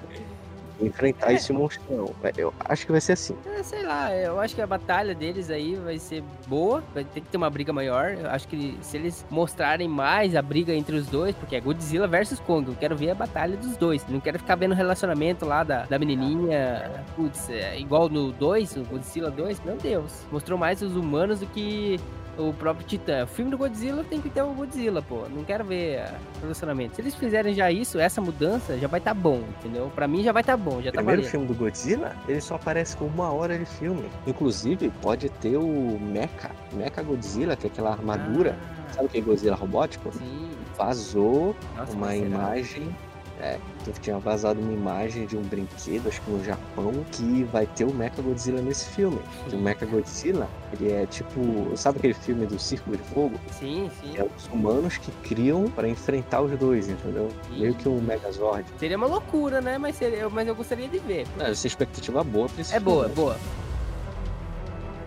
enfrentar 0.82 1.32
É. 1.32 1.36
esse 1.36 1.52
monstrão. 1.54 2.14
Eu 2.38 2.54
acho 2.60 2.86
que 2.86 2.92
vai 2.92 3.02
ser 3.02 3.14
assim. 3.14 3.36
É, 3.58 3.64
sei 3.64 3.84
lá, 3.84 4.16
eu 4.16 4.40
acho 4.40 4.56
que 4.56 4.62
a 4.62 4.68
batalha 4.68 5.14
deles 5.14 5.50
aí 5.50 5.76
vai 5.76 5.98
ser 6.00 6.24
boa, 6.48 6.84
vai 6.94 7.04
ter 7.04 7.22
que 7.22 7.28
ter 7.28 7.38
uma 7.38 7.50
briga 7.50 7.72
maior. 7.74 8.12
Eu 8.14 8.30
acho 8.30 8.48
que 8.48 8.78
se 8.82 8.98
eles 8.98 9.26
mostrarem 9.30 9.88
mais 9.88 10.36
a 10.36 10.42
briga 10.42 10.74
entre 10.74 10.96
os 10.96 11.08
dois, 11.08 11.36
porque 11.36 11.56
é 11.56 11.60
Godzilla 11.62 12.08
versus 12.08 12.40
Kong, 12.40 12.68
eu 12.70 12.76
quero 12.76 12.96
ver 12.96 13.12
a 13.12 13.16
batalha 13.16 13.58
dos 13.58 13.76
dois. 13.78 14.06
Não 14.08 14.20
quero 14.20 14.40
ficar 14.40 14.56
vendo 14.56 14.72
o 14.72 14.76
relacionamento 14.76 15.46
lá 15.46 15.64
da, 15.64 15.84
da 15.84 16.00
menininha, 16.00 17.04
putz, 17.16 17.50
é, 17.50 17.78
igual 17.80 18.10
no 18.10 18.32
2, 18.32 18.78
o 18.78 18.84
Godzilla 18.86 19.30
2, 19.32 19.62
meu 19.64 19.76
Deus. 19.78 20.26
Mostrou 20.32 20.58
mais 20.58 20.82
os 20.82 20.96
humanos 20.96 21.40
do 21.40 21.46
que 21.48 22.00
o 22.40 22.54
próprio 22.54 22.86
Titã. 22.88 23.24
O 23.26 23.28
filme 23.28 23.52
do 23.52 23.58
Godzilla 23.58 24.04
tem 24.04 24.22
que 24.22 24.30
ter 24.30 24.42
o 24.42 24.54
Godzilla, 24.54 25.02
pô. 25.02 25.28
Não 25.30 25.44
quero 25.44 25.66
ver 25.66 26.00
ah, 26.00 26.16
relacionamento. 26.42 26.96
Se 26.96 27.02
eles 27.02 27.14
fizerem 27.16 27.54
já 27.54 27.72
isso, 27.72 28.00
essa 28.00 28.22
mudança, 28.22 28.78
já 28.78 28.88
vai 28.88 29.00
tá 29.02 29.14
bom, 29.14 29.44
entendeu? 29.60 29.92
Pra 29.94 30.08
mim 30.08 30.24
já 30.24 30.32
vai 30.32 30.44
tá 30.44 30.56
bom, 30.56 30.82
já 30.82 30.90
O 30.90 30.94
tá 30.94 30.98
primeiro 31.00 31.22
valendo. 31.22 31.32
filme 31.32 31.46
do 31.48 31.54
Godzilla, 31.54 32.16
ele 32.28 32.42
só 32.42 32.56
aparece 32.56 32.96
com 32.96 33.06
uma 33.06 33.32
hora 33.32 33.58
de 33.58 33.66
filme. 33.66 34.06
Inclusive, 34.26 34.90
pode 35.02 35.30
ter 35.30 35.58
o 35.58 36.00
Mecha, 36.00 36.52
Mecha 36.74 37.04
Godzilla, 37.04 37.56
que 37.56 37.68
é 37.68 37.70
aquela 37.70 37.92
armadura. 37.92 38.56
Ah, 38.88 38.94
Sabe 38.94 39.06
aquele 39.08 39.26
Godzilla 39.26 39.56
robótico? 39.56 40.12
sim. 40.14 40.50
Vazou 40.78 41.54
Nossa, 41.76 41.92
uma 41.92 42.08
mas 42.08 42.68
será? 42.70 42.86
É, 43.42 43.58
que 43.86 44.00
tinha 44.02 44.20
vazado 44.20 44.60
uma 44.60 44.74
imagem 44.74 45.26
de 45.26 45.38
um 45.38 45.42
brinquedo, 45.42 46.10
acho 46.10 46.20
que 46.22 46.30
no 46.30 46.44
Japão, 46.44 46.92
que 47.10 47.44
vai 47.46 47.66
ter 47.66 47.86
o 47.86 47.94
Mecha 47.94 48.22
Godzilla 48.22 48.62
nesse 48.62 48.90
filme. 48.90 49.18
Que 49.50 49.56
o 49.56 49.60
Mecha 49.60 49.86
Godzilla, 49.86 50.50
ele 50.74 50.92
é 50.92 51.06
tipo. 51.06 51.40
Sabe 51.78 52.00
aquele 52.00 52.14
filme 52.14 52.46
do 52.46 52.60
Círculo 52.60 52.98
de 52.98 53.04
Fogo? 53.04 53.40
Sim, 53.52 53.90
sim. 54.02 54.18
É 54.18 54.24
os 54.26 54.48
humanos 54.48 54.98
que 54.98 55.10
criam 55.30 55.70
para 55.70 55.88
enfrentar 55.88 56.42
os 56.42 56.52
dois, 56.60 56.90
entendeu? 56.90 57.30
Meio 57.52 57.74
que 57.76 57.88
um 57.88 58.02
Megazord. 58.02 58.66
Seria 58.78 58.98
uma 58.98 59.08
loucura, 59.08 59.62
né? 59.62 59.78
Mas, 59.78 59.96
seria, 59.96 60.28
mas 60.30 60.46
eu 60.46 60.54
gostaria 60.56 60.90
de 60.90 61.00
ver. 61.00 61.26
Não, 61.38 61.46
essa 61.46 61.66
expectativa 61.66 62.22
boa 62.26 62.50
pra 62.50 62.60
esse 62.62 62.76
É 62.76 62.80
filme. 62.80 62.92
boa, 62.94 63.08
boa. 63.08 63.38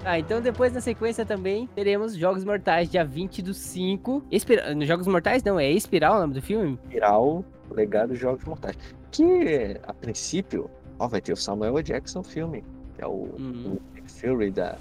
Ah, 0.04 0.18
então 0.18 0.40
depois 0.40 0.72
na 0.72 0.80
sequência 0.80 1.24
também 1.24 1.68
teremos 1.76 2.16
Jogos 2.16 2.44
Mortais, 2.44 2.90
dia 2.90 3.04
20 3.04 3.40
do 3.40 3.54
5. 3.54 4.24
Espira... 4.32 4.74
Jogos 4.84 5.06
Mortais 5.06 5.44
não, 5.44 5.60
é 5.60 5.70
Espiral 5.70 6.16
o 6.16 6.20
nome 6.20 6.34
do 6.34 6.42
filme? 6.42 6.76
Espiral, 6.84 7.44
Legado 7.70 8.10
dos 8.10 8.18
Jogos 8.18 8.44
Mortais. 8.44 8.76
Que, 9.10 9.78
a 9.84 9.94
princípio, 9.94 10.70
ó, 10.98 11.08
vai 11.08 11.20
ter 11.20 11.32
o 11.32 11.36
Samuel. 11.36 11.82
Jackson 11.82 12.22
filme, 12.22 12.64
que 12.94 13.02
é 13.02 13.06
o, 13.06 13.28
Uhum. 13.38 13.78
o 13.78 14.08
Fury 14.08 14.50
da 14.50 14.76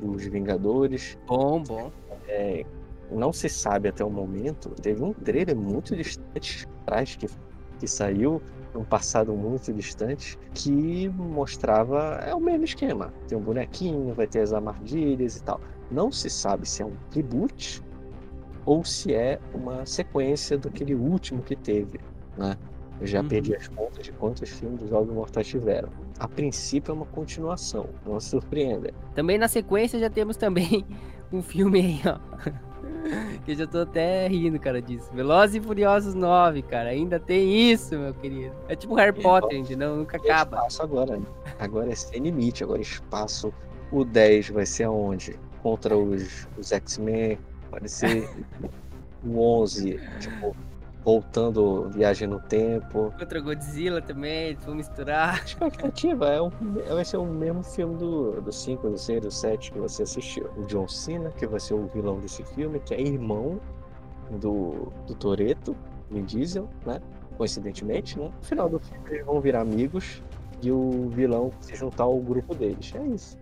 dos 0.00 0.24
Vingadores. 0.24 1.18
Bom, 1.26 1.62
bom. 1.62 1.90
É, 2.28 2.64
não 3.10 3.32
se 3.32 3.48
sabe 3.48 3.88
até 3.88 4.04
o 4.04 4.10
momento. 4.10 4.70
Teve 4.80 5.02
um 5.02 5.12
trailer 5.12 5.56
muito 5.56 5.94
distante 5.96 6.66
atrás 6.82 7.16
que, 7.16 7.26
que 7.78 7.86
saiu 7.88 8.40
um 8.74 8.84
passado 8.84 9.32
muito 9.34 9.72
distante 9.72 10.38
que 10.54 11.08
mostrava 11.08 12.20
é 12.24 12.34
o 12.34 12.40
mesmo 12.40 12.64
esquema. 12.64 13.12
Tem 13.26 13.36
um 13.36 13.40
bonequinho, 13.42 14.14
vai 14.14 14.26
ter 14.26 14.40
as 14.40 14.52
armadilhas 14.52 15.36
e 15.36 15.42
tal. 15.42 15.60
Não 15.90 16.12
se 16.12 16.30
sabe 16.30 16.68
se 16.68 16.82
é 16.82 16.86
um 16.86 16.92
reboot 17.12 17.82
ou 18.64 18.84
se 18.84 19.14
é 19.14 19.38
uma 19.54 19.84
sequência 19.86 20.58
daquele 20.58 20.94
último 20.94 21.42
que 21.42 21.56
teve, 21.56 22.00
né? 22.36 22.56
Eu 23.00 23.06
já 23.06 23.20
uhum. 23.22 23.28
perdi 23.28 23.54
as 23.54 23.66
contas 23.68 24.04
de 24.04 24.12
quantos 24.12 24.50
filmes 24.50 24.78
dos 24.80 24.90
Jogos 24.90 25.14
Mortais 25.14 25.46
tiveram. 25.46 25.88
A 26.18 26.28
princípio 26.28 26.92
é 26.92 26.94
uma 26.94 27.06
continuação, 27.06 27.88
não 28.04 28.20
se 28.20 28.28
surpreenda. 28.28 28.92
Também 29.14 29.38
na 29.38 29.48
sequência 29.48 29.98
já 29.98 30.10
temos 30.10 30.36
também 30.36 30.84
um 31.32 31.40
filme 31.40 31.80
aí, 31.80 32.00
ó. 32.06 32.18
que 33.44 33.52
eu 33.52 33.56
já 33.56 33.66
tô 33.66 33.78
até 33.78 34.28
rindo, 34.28 34.58
cara, 34.58 34.80
disso. 34.80 35.10
Velozes 35.12 35.56
e 35.56 35.60
Furiosos 35.60 36.14
9, 36.14 36.62
cara. 36.62 36.90
Ainda 36.90 37.18
tem 37.18 37.70
isso, 37.72 37.98
meu 37.98 38.14
querido. 38.14 38.54
É 38.68 38.76
tipo 38.76 38.94
Harry 38.94 39.18
Potter, 39.20 39.58
entendeu? 39.58 39.96
Nunca 39.96 40.16
acaba. 40.16 40.58
Espaço 40.58 40.82
agora. 40.82 41.16
Né? 41.16 41.26
Agora 41.58 41.90
é 41.90 41.94
sem 41.94 42.20
limite. 42.20 42.62
Agora 42.62 42.80
espaço. 42.80 43.52
O 43.90 44.04
10 44.04 44.50
vai 44.50 44.66
ser 44.66 44.84
aonde? 44.84 45.38
Contra 45.62 45.96
os, 45.96 46.46
os 46.56 46.70
X-Men. 46.70 47.38
Pode 47.70 47.88
ser 47.88 48.28
o 49.24 49.38
11. 49.38 50.00
Tipo, 50.18 50.56
voltando 51.04 51.88
viagem 51.90 52.28
no 52.28 52.40
tempo. 52.40 53.12
Contra 53.18 53.40
Godzilla 53.40 54.02
também, 54.02 54.56
vou 54.56 54.74
misturar. 54.74 55.40
A 55.40 55.44
expectativa 55.44 56.28
é, 56.28 56.40
um, 56.40 56.50
vai 56.88 57.04
ser 57.04 57.16
o 57.16 57.26
mesmo 57.26 57.62
filme 57.62 57.96
do, 57.96 58.40
do 58.40 58.52
5, 58.52 58.90
do 58.90 58.98
6, 58.98 59.22
do 59.22 59.30
7 59.30 59.72
que 59.72 59.78
você 59.78 60.02
assistiu. 60.02 60.50
O 60.56 60.64
John 60.66 60.88
Cena, 60.88 61.30
que 61.30 61.46
vai 61.46 61.60
ser 61.60 61.74
o 61.74 61.86
vilão 61.88 62.18
desse 62.18 62.44
filme, 62.44 62.80
que 62.80 62.94
é 62.94 63.00
irmão 63.00 63.60
do, 64.30 64.92
do 65.06 65.14
Toreto, 65.14 65.76
Vin 66.10 66.24
Diesel, 66.24 66.68
né? 66.84 67.00
Coincidentemente, 67.36 68.18
né? 68.18 68.26
No 68.26 68.44
final 68.44 68.68
do 68.68 68.78
filme 68.78 69.04
eles 69.08 69.24
vão 69.24 69.40
virar 69.40 69.62
amigos 69.62 70.22
e 70.62 70.70
o 70.70 71.08
vilão 71.08 71.50
se 71.60 71.74
juntar 71.74 72.04
ao 72.04 72.18
grupo 72.18 72.54
deles. 72.54 72.92
É 72.94 73.02
isso. 73.06 73.38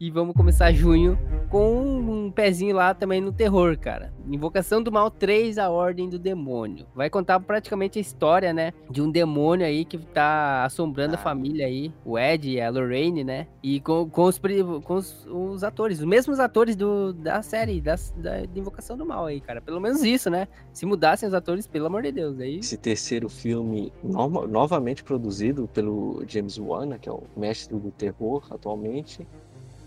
E 0.00 0.12
vamos 0.12 0.32
começar 0.32 0.70
junho 0.70 1.18
com 1.50 1.82
um 1.82 2.30
pezinho 2.30 2.76
lá 2.76 2.94
também 2.94 3.20
no 3.20 3.32
terror, 3.32 3.76
cara. 3.76 4.12
Invocação 4.28 4.80
do 4.80 4.92
Mal 4.92 5.10
3, 5.10 5.58
a 5.58 5.70
Ordem 5.70 6.08
do 6.08 6.20
Demônio. 6.20 6.86
Vai 6.94 7.10
contar 7.10 7.40
praticamente 7.40 7.98
a 7.98 8.00
história, 8.00 8.52
né? 8.52 8.72
De 8.88 9.02
um 9.02 9.10
demônio 9.10 9.66
aí 9.66 9.84
que 9.84 9.98
tá 9.98 10.64
assombrando 10.64 11.16
ah. 11.16 11.18
a 11.18 11.20
família 11.20 11.66
aí. 11.66 11.92
O 12.04 12.16
Ed 12.16 12.48
e 12.48 12.60
a 12.60 12.70
Lorraine, 12.70 13.24
né? 13.24 13.48
E 13.60 13.80
com, 13.80 14.08
com, 14.08 14.22
os, 14.22 14.40
com 14.84 14.94
os, 14.94 15.26
os 15.26 15.64
atores, 15.64 15.98
os 15.98 16.04
mesmos 16.04 16.38
atores 16.38 16.76
do, 16.76 17.12
da 17.12 17.42
série, 17.42 17.80
da, 17.80 17.96
da 18.18 18.42
Invocação 18.54 18.96
do 18.96 19.04
Mal 19.04 19.26
aí, 19.26 19.40
cara. 19.40 19.60
Pelo 19.60 19.80
menos 19.80 20.04
isso, 20.04 20.30
né? 20.30 20.46
Se 20.72 20.86
mudassem 20.86 21.26
os 21.26 21.34
atores, 21.34 21.66
pelo 21.66 21.86
amor 21.86 22.02
de 22.02 22.12
Deus. 22.12 22.38
Aí... 22.38 22.60
Esse 22.60 22.76
terceiro 22.76 23.28
filme, 23.28 23.92
no, 24.00 24.46
novamente 24.46 25.02
produzido 25.02 25.66
pelo 25.74 26.22
James 26.28 26.56
Wan, 26.56 26.86
né, 26.86 26.98
que 27.00 27.08
é 27.08 27.12
o 27.12 27.24
mestre 27.36 27.76
do 27.76 27.90
terror 27.90 28.46
atualmente 28.50 29.26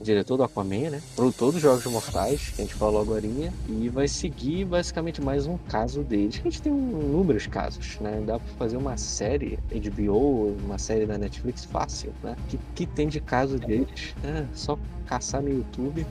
diretor 0.02 0.38
do 0.38 0.44
Aquaman, 0.44 0.90
né? 0.90 1.02
Produtor 1.16 1.52
dos 1.52 1.62
Jogos 1.62 1.86
Mortais, 1.86 2.50
que 2.50 2.62
a 2.62 2.66
gente 2.66 2.76
falou 2.76 3.02
agora, 3.02 3.22
e 3.70 3.90
vai 3.90 4.08
seguir 4.08 4.66
basicamente 4.66 5.22
mais 5.22 5.46
um 5.48 5.58
caso 5.58 6.04
deles. 6.04 6.40
A 6.40 6.44
gente 6.44 6.62
tem 6.62 6.72
inúmeros 6.72 7.48
casos, 7.48 8.00
né? 8.00 8.22
Dá 8.26 8.40
pra 8.40 8.54
fazer 8.56 8.78
uma 8.78 8.98
série 8.98 9.60
HBO, 9.72 10.56
uma 10.64 10.78
série 10.78 11.06
da 11.06 11.18
Netflix 11.18 11.66
fácil, 11.66 12.14
né? 12.24 12.36
Que, 12.50 12.60
que 12.76 12.86
tem 12.86 13.08
de 13.08 13.20
caso 13.20 13.60
deles, 13.60 14.16
né? 14.24 14.48
Só 14.54 14.78
caçar 15.06 15.42
no 15.42 15.50
YouTube 15.50 16.06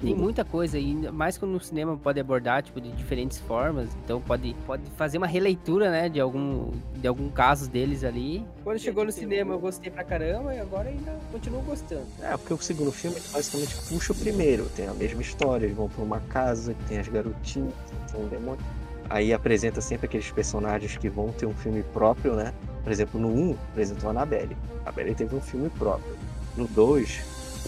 tem 0.00 0.14
muita 0.14 0.44
coisa 0.44 0.76
aí, 0.76 0.94
mais 1.12 1.38
que 1.38 1.46
no 1.46 1.60
cinema 1.60 1.96
pode 1.96 2.20
abordar, 2.20 2.62
tipo, 2.62 2.80
de 2.80 2.90
diferentes 2.92 3.38
formas. 3.38 3.88
Então 4.04 4.20
pode, 4.20 4.54
pode 4.66 4.82
fazer 4.96 5.18
uma 5.18 5.26
releitura, 5.26 5.90
né, 5.90 6.08
de 6.08 6.20
algum, 6.20 6.70
de 6.96 7.06
algum 7.06 7.28
casos 7.30 7.68
deles 7.68 8.04
ali. 8.04 8.44
Quando 8.62 8.78
chegou 8.78 9.04
no 9.04 9.12
cinema 9.12 9.54
eu 9.54 9.58
gostei 9.58 9.90
pra 9.90 10.04
caramba 10.04 10.54
e 10.54 10.58
agora 10.58 10.88
ainda 10.88 11.18
continuo 11.32 11.62
gostando. 11.62 12.06
É, 12.22 12.36
porque 12.36 12.52
o 12.52 12.58
segundo 12.58 12.92
filme 12.92 13.16
basicamente 13.32 13.76
puxa 13.88 14.12
o 14.12 14.16
primeiro. 14.16 14.66
Tem 14.76 14.86
a 14.88 14.94
mesma 14.94 15.22
história, 15.22 15.66
eles 15.66 15.76
vão 15.76 15.88
pra 15.88 16.02
uma 16.02 16.20
casa 16.20 16.74
tem 16.88 16.98
as 16.98 17.08
garotinhas, 17.08 17.72
tem 18.10 18.20
um 18.20 18.28
demônio. 18.28 18.64
Aí 19.08 19.32
apresenta 19.32 19.80
sempre 19.80 20.06
aqueles 20.06 20.30
personagens 20.30 20.96
que 20.96 21.08
vão 21.08 21.30
ter 21.30 21.46
um 21.46 21.54
filme 21.54 21.82
próprio, 21.82 22.34
né? 22.34 22.52
Por 22.82 22.92
exemplo, 22.92 23.20
no 23.20 23.28
1 23.28 23.56
apresentou 23.72 24.08
a 24.08 24.10
Annabelle. 24.10 24.56
A 24.78 24.88
Annabelle 24.88 25.14
teve 25.14 25.34
um 25.34 25.40
filme 25.40 25.70
próprio. 25.70 26.16
No 26.56 26.66
2 26.66 27.22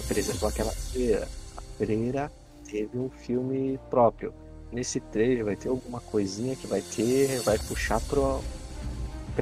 apresentou 0.04 0.48
aquela 0.48 0.70
feira 0.70 1.26
Pereira 1.78 2.30
teve 2.68 2.98
um 2.98 3.08
filme 3.08 3.78
próprio. 3.90 4.32
Nesse 4.72 5.00
trailer 5.00 5.44
vai 5.44 5.56
ter 5.56 5.68
alguma 5.68 6.00
coisinha 6.00 6.56
que 6.56 6.66
vai 6.66 6.82
ter, 6.82 7.40
vai 7.42 7.58
puxar 7.58 8.00
pro. 8.00 8.40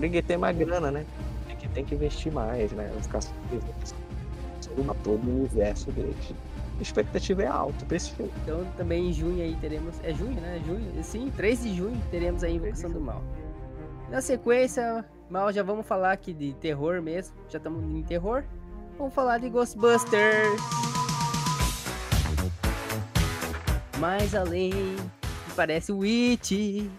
Ninguém 0.00 0.22
ter 0.22 0.36
mais 0.36 0.56
grana, 0.56 0.90
né? 0.90 1.06
Tem 1.46 1.56
que, 1.56 1.68
tem 1.68 1.84
que 1.84 1.94
investir 1.94 2.32
mais, 2.32 2.72
né? 2.72 2.90
Vai 2.92 3.02
ficar 3.02 3.20
sobre 3.22 3.60
todo 5.02 5.24
o 5.24 5.30
universo 5.30 5.90
deles. 5.92 6.34
A 6.78 6.82
expectativa 6.82 7.42
é 7.42 7.46
alta 7.46 7.84
pra 7.86 7.96
esse 7.96 8.10
filme. 8.10 8.32
Então 8.42 8.66
também 8.76 9.08
em 9.08 9.12
junho 9.12 9.42
aí 9.42 9.56
teremos. 9.60 9.94
É 10.02 10.12
junho, 10.12 10.40
né? 10.40 10.60
Junho. 10.66 11.04
Sim, 11.04 11.32
3 11.36 11.62
de 11.62 11.74
junho 11.74 12.02
teremos 12.10 12.42
a 12.42 12.48
Invocação 12.48 12.90
do 12.90 13.00
Mal. 13.00 13.22
Na 14.10 14.20
sequência, 14.20 15.04
mal 15.30 15.52
já 15.52 15.62
vamos 15.62 15.86
falar 15.86 16.12
aqui 16.12 16.32
de 16.32 16.52
terror 16.54 17.00
mesmo. 17.00 17.34
Já 17.48 17.58
estamos 17.58 17.82
em 17.82 18.02
terror. 18.02 18.44
Vamos 18.98 19.14
falar 19.14 19.38
de 19.38 19.48
Ghostbusters. 19.48 20.93
Mais 24.04 24.34
além, 24.34 24.70
parece 25.56 25.90
o 25.90 26.02
It. 26.02 26.90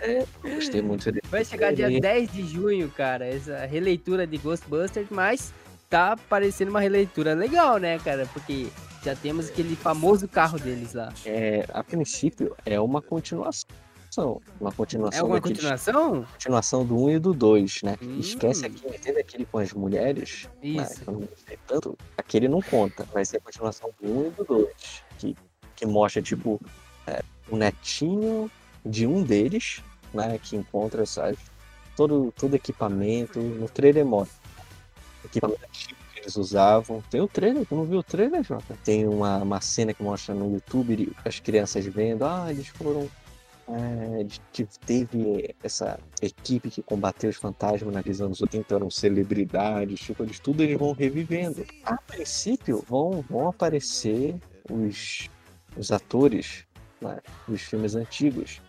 É, 0.00 0.24
gostei 0.40 0.80
muito 0.80 1.04
dele. 1.10 1.20
Vai 1.28 1.44
chegar 1.44 1.74
dia 1.74 2.00
10 2.00 2.30
de 2.30 2.46
junho, 2.46 2.88
cara, 2.90 3.26
essa 3.26 3.66
releitura 3.66 4.24
de 4.24 4.38
Ghostbusters, 4.38 5.08
mas 5.10 5.52
tá 5.88 6.16
parecendo 6.28 6.70
uma 6.70 6.80
releitura 6.80 7.34
legal, 7.34 7.78
né, 7.78 7.98
cara? 7.98 8.24
Porque 8.32 8.68
já 9.02 9.16
temos 9.16 9.48
aquele 9.48 9.74
famoso 9.74 10.28
carro 10.28 10.60
deles 10.60 10.94
lá. 10.94 11.12
É, 11.26 11.66
a 11.72 11.82
princípio 11.82 12.54
é 12.64 12.78
uma 12.80 13.02
continuação. 13.02 13.66
Uma 14.60 14.70
continuação. 14.70 15.20
É 15.20 15.22
uma 15.24 15.40
continuação? 15.40 16.24
Continuação 16.32 16.86
do 16.86 16.96
1 17.04 17.10
e 17.10 17.18
do 17.18 17.34
2, 17.34 17.82
né? 17.82 17.96
Hum. 18.00 18.20
Esquece 18.20 18.66
aqui, 18.66 18.86
entende 18.86 19.18
aquele 19.18 19.44
com 19.44 19.58
as 19.58 19.72
mulheres? 19.72 20.48
Isso. 20.62 21.10
Né? 21.10 21.28
tanto, 21.66 21.98
aquele 22.16 22.46
não 22.46 22.62
conta. 22.62 23.04
Vai 23.12 23.24
ser 23.24 23.38
a 23.38 23.40
continuação 23.40 23.90
do 24.00 24.08
1 24.08 24.26
e 24.26 24.30
do 24.30 24.44
2. 24.44 25.02
Que 25.18 25.36
que 25.80 25.86
mostra, 25.86 26.20
tipo, 26.20 26.60
é, 27.06 27.22
um 27.50 27.56
netinho 27.56 28.50
de 28.84 29.06
um 29.06 29.22
deles, 29.22 29.82
né, 30.12 30.38
que 30.38 30.56
encontra, 30.56 31.06
sabe, 31.06 31.38
todo, 31.96 32.32
todo 32.36 32.54
equipamento, 32.54 33.40
no 33.40 33.68
trailer 33.68 34.04
mostra 34.04 34.38
equipamento 35.24 35.60
que 35.72 36.20
eles 36.20 36.36
usavam. 36.36 37.02
Tem 37.10 37.20
o 37.20 37.28
trailer, 37.28 37.64
tu 37.66 37.74
não 37.74 37.84
viu 37.84 38.00
o 38.00 38.02
trailer, 38.02 38.42
Jota? 38.42 38.76
Tem 38.84 39.08
uma, 39.08 39.38
uma 39.38 39.60
cena 39.60 39.94
que 39.94 40.02
mostra 40.02 40.34
no 40.34 40.52
YouTube 40.52 41.12
as 41.24 41.40
crianças 41.40 41.86
vendo, 41.86 42.24
ah, 42.24 42.46
eles 42.50 42.68
foram 42.68 43.08
é, 43.68 44.26
teve 44.84 45.54
essa 45.62 45.98
equipe 46.20 46.70
que 46.70 46.82
combateu 46.82 47.30
os 47.30 47.36
fantasmas 47.36 47.94
naqueles 47.94 48.20
anos 48.20 48.40
80, 48.40 48.74
eram 48.74 48.90
celebridades, 48.90 50.00
tipo, 50.00 50.22
eles 50.24 50.40
tudo 50.40 50.62
eles 50.62 50.78
vão 50.78 50.92
revivendo. 50.92 51.64
A 51.84 51.96
princípio 51.96 52.84
vão, 52.88 53.24
vão 53.30 53.48
aparecer 53.48 54.34
os 54.68 55.30
os 55.76 55.90
atores 55.92 56.64
né, 57.00 57.18
dos 57.46 57.62
filmes 57.62 57.94
antigos. 57.94 58.60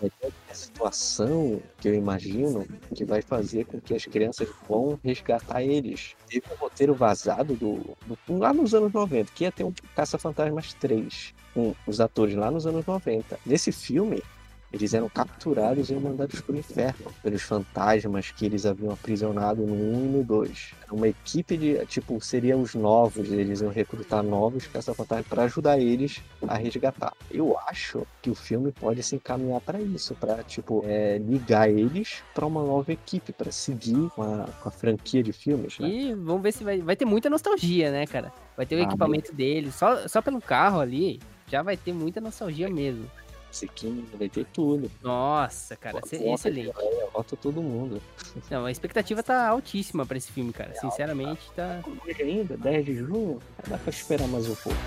Ter 0.00 0.12
uma 0.22 0.54
situação 0.54 1.60
que 1.78 1.88
eu 1.88 1.94
imagino 1.94 2.64
que 2.94 3.04
vai 3.04 3.20
fazer 3.20 3.64
com 3.64 3.80
que 3.80 3.94
as 3.94 4.04
crianças 4.04 4.48
vão 4.68 4.98
resgatar 5.02 5.60
eles. 5.60 6.14
Teve 6.28 6.44
um 6.52 6.56
roteiro 6.56 6.94
vazado 6.94 7.54
do, 7.56 7.96
do 8.06 8.38
lá 8.38 8.52
nos 8.52 8.74
anos 8.74 8.92
90, 8.92 9.32
que 9.34 9.42
ia 9.42 9.50
ter 9.50 9.64
um 9.64 9.72
Caça-Fantasmas 9.96 10.72
3, 10.74 11.34
com 11.52 11.74
os 11.84 12.00
atores 12.00 12.36
lá 12.36 12.48
nos 12.48 12.64
anos 12.64 12.86
90. 12.86 13.40
Nesse 13.44 13.72
filme, 13.72 14.22
eles 14.72 14.92
eram 14.92 15.08
capturados 15.08 15.90
e 15.90 15.94
mandados 15.94 16.40
para 16.40 16.54
o 16.54 16.58
inferno 16.58 17.12
pelos 17.22 17.42
fantasmas 17.42 18.30
que 18.30 18.44
eles 18.44 18.66
haviam 18.66 18.92
aprisionado 18.92 19.66
no 19.66 19.74
1 19.74 20.04
e 20.04 20.08
no 20.08 20.24
2. 20.24 20.74
Era 20.82 20.94
uma 20.94 21.08
equipe 21.08 21.56
de, 21.56 21.86
tipo, 21.86 22.20
seriam 22.20 22.60
os 22.60 22.74
novos, 22.74 23.32
eles 23.32 23.60
iam 23.60 23.70
recrutar 23.70 24.22
novos 24.22 24.66
caça-fantasmas 24.66 25.26
para 25.26 25.44
ajudar 25.44 25.78
eles 25.78 26.22
a 26.46 26.56
resgatar. 26.56 27.14
Eu 27.30 27.58
acho 27.66 28.06
que 28.20 28.30
o 28.30 28.34
filme 28.34 28.70
pode 28.72 29.02
se 29.02 29.16
encaminhar 29.16 29.60
para 29.60 29.80
isso, 29.80 30.14
para 30.14 30.42
tipo, 30.42 30.82
é, 30.86 31.18
ligar 31.18 31.70
eles 31.70 32.22
para 32.34 32.46
uma 32.46 32.62
nova 32.62 32.92
equipe, 32.92 33.32
para 33.32 33.50
seguir 33.50 34.10
com 34.10 34.22
a, 34.22 34.46
com 34.62 34.68
a, 34.68 34.72
franquia 34.72 35.22
de 35.22 35.32
filmes. 35.32 35.78
Né? 35.78 35.88
E 35.88 36.14
vamos 36.14 36.42
ver 36.42 36.52
se 36.52 36.62
vai, 36.62 36.80
vai 36.80 36.94
ter 36.94 37.04
muita 37.04 37.30
nostalgia, 37.30 37.90
né, 37.90 38.06
cara? 38.06 38.32
Vai 38.56 38.66
ter 38.66 38.76
o 38.76 38.80
ah, 38.80 38.82
equipamento 38.82 39.34
deles, 39.34 39.74
só, 39.74 40.06
só 40.06 40.20
pelo 40.20 40.40
carro 40.40 40.80
ali, 40.80 41.20
já 41.46 41.62
vai 41.62 41.76
ter 41.76 41.92
muita 41.92 42.20
nostalgia 42.20 42.68
mesmo. 42.68 43.08
Musiquinha, 43.48 44.04
vai 44.18 44.28
ter 44.28 44.44
tudo. 44.46 44.90
Nossa, 45.02 45.76
cara, 45.76 46.00
Bota- 46.00 46.16
excelente. 46.16 46.72
É, 46.78 47.08
bota 47.12 47.36
todo 47.36 47.62
mundo. 47.62 48.00
Não, 48.50 48.64
a 48.64 48.70
expectativa 48.70 49.22
tá 49.22 49.48
altíssima 49.48 50.04
pra 50.06 50.16
esse 50.16 50.30
filme, 50.30 50.52
cara. 50.52 50.74
Sinceramente, 50.74 51.40
tá. 51.56 51.80
Hoje 52.06 52.22
ainda, 52.22 52.56
10 52.56 52.84
de 52.86 52.94
junho, 52.96 53.40
dá 53.66 53.78
pra 53.78 53.90
esperar 53.90 54.28
mais 54.28 54.46
um 54.48 54.54
pouco. 54.54 54.78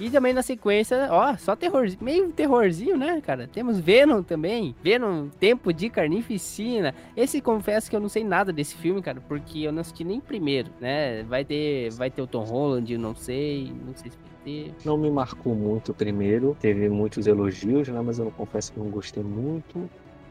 E 0.00 0.08
também 0.08 0.32
na 0.32 0.40
sequência, 0.40 1.08
ó, 1.10 1.36
só 1.36 1.54
terror, 1.54 1.86
meio 2.00 2.32
terrorzinho, 2.32 2.96
né, 2.96 3.20
cara? 3.20 3.46
Temos 3.46 3.78
Venom 3.78 4.22
também. 4.22 4.74
Venom, 4.82 5.28
Tempo 5.28 5.74
de 5.74 5.90
Carnificina. 5.90 6.94
Esse 7.14 7.40
confesso 7.42 7.90
que 7.90 7.94
eu 7.94 8.00
não 8.00 8.08
sei 8.08 8.24
nada 8.24 8.50
desse 8.50 8.74
filme, 8.74 9.02
cara, 9.02 9.20
porque 9.20 9.60
eu 9.60 9.72
não 9.72 9.82
assisti 9.82 10.02
nem 10.02 10.18
primeiro, 10.18 10.70
né? 10.80 11.22
Vai 11.24 11.44
ter, 11.44 11.90
vai 11.90 12.10
ter 12.10 12.22
o 12.22 12.26
Tom 12.26 12.44
Holland, 12.44 12.90
eu 12.90 12.98
não 12.98 13.14
sei, 13.14 13.70
não 13.86 13.94
sei 13.94 14.10
se 14.10 14.16
vai 14.16 14.30
ter. 14.42 14.74
Não 14.86 14.96
me 14.96 15.10
marcou 15.10 15.54
muito 15.54 15.92
o 15.92 15.94
primeiro, 15.94 16.56
teve 16.58 16.88
muitos 16.88 17.26
elogios, 17.26 17.88
né? 17.88 18.00
Mas 18.00 18.18
eu 18.18 18.24
não 18.24 18.32
confesso 18.32 18.72
que 18.72 18.78
não 18.78 18.88
gostei 18.88 19.22
muito. 19.22 19.88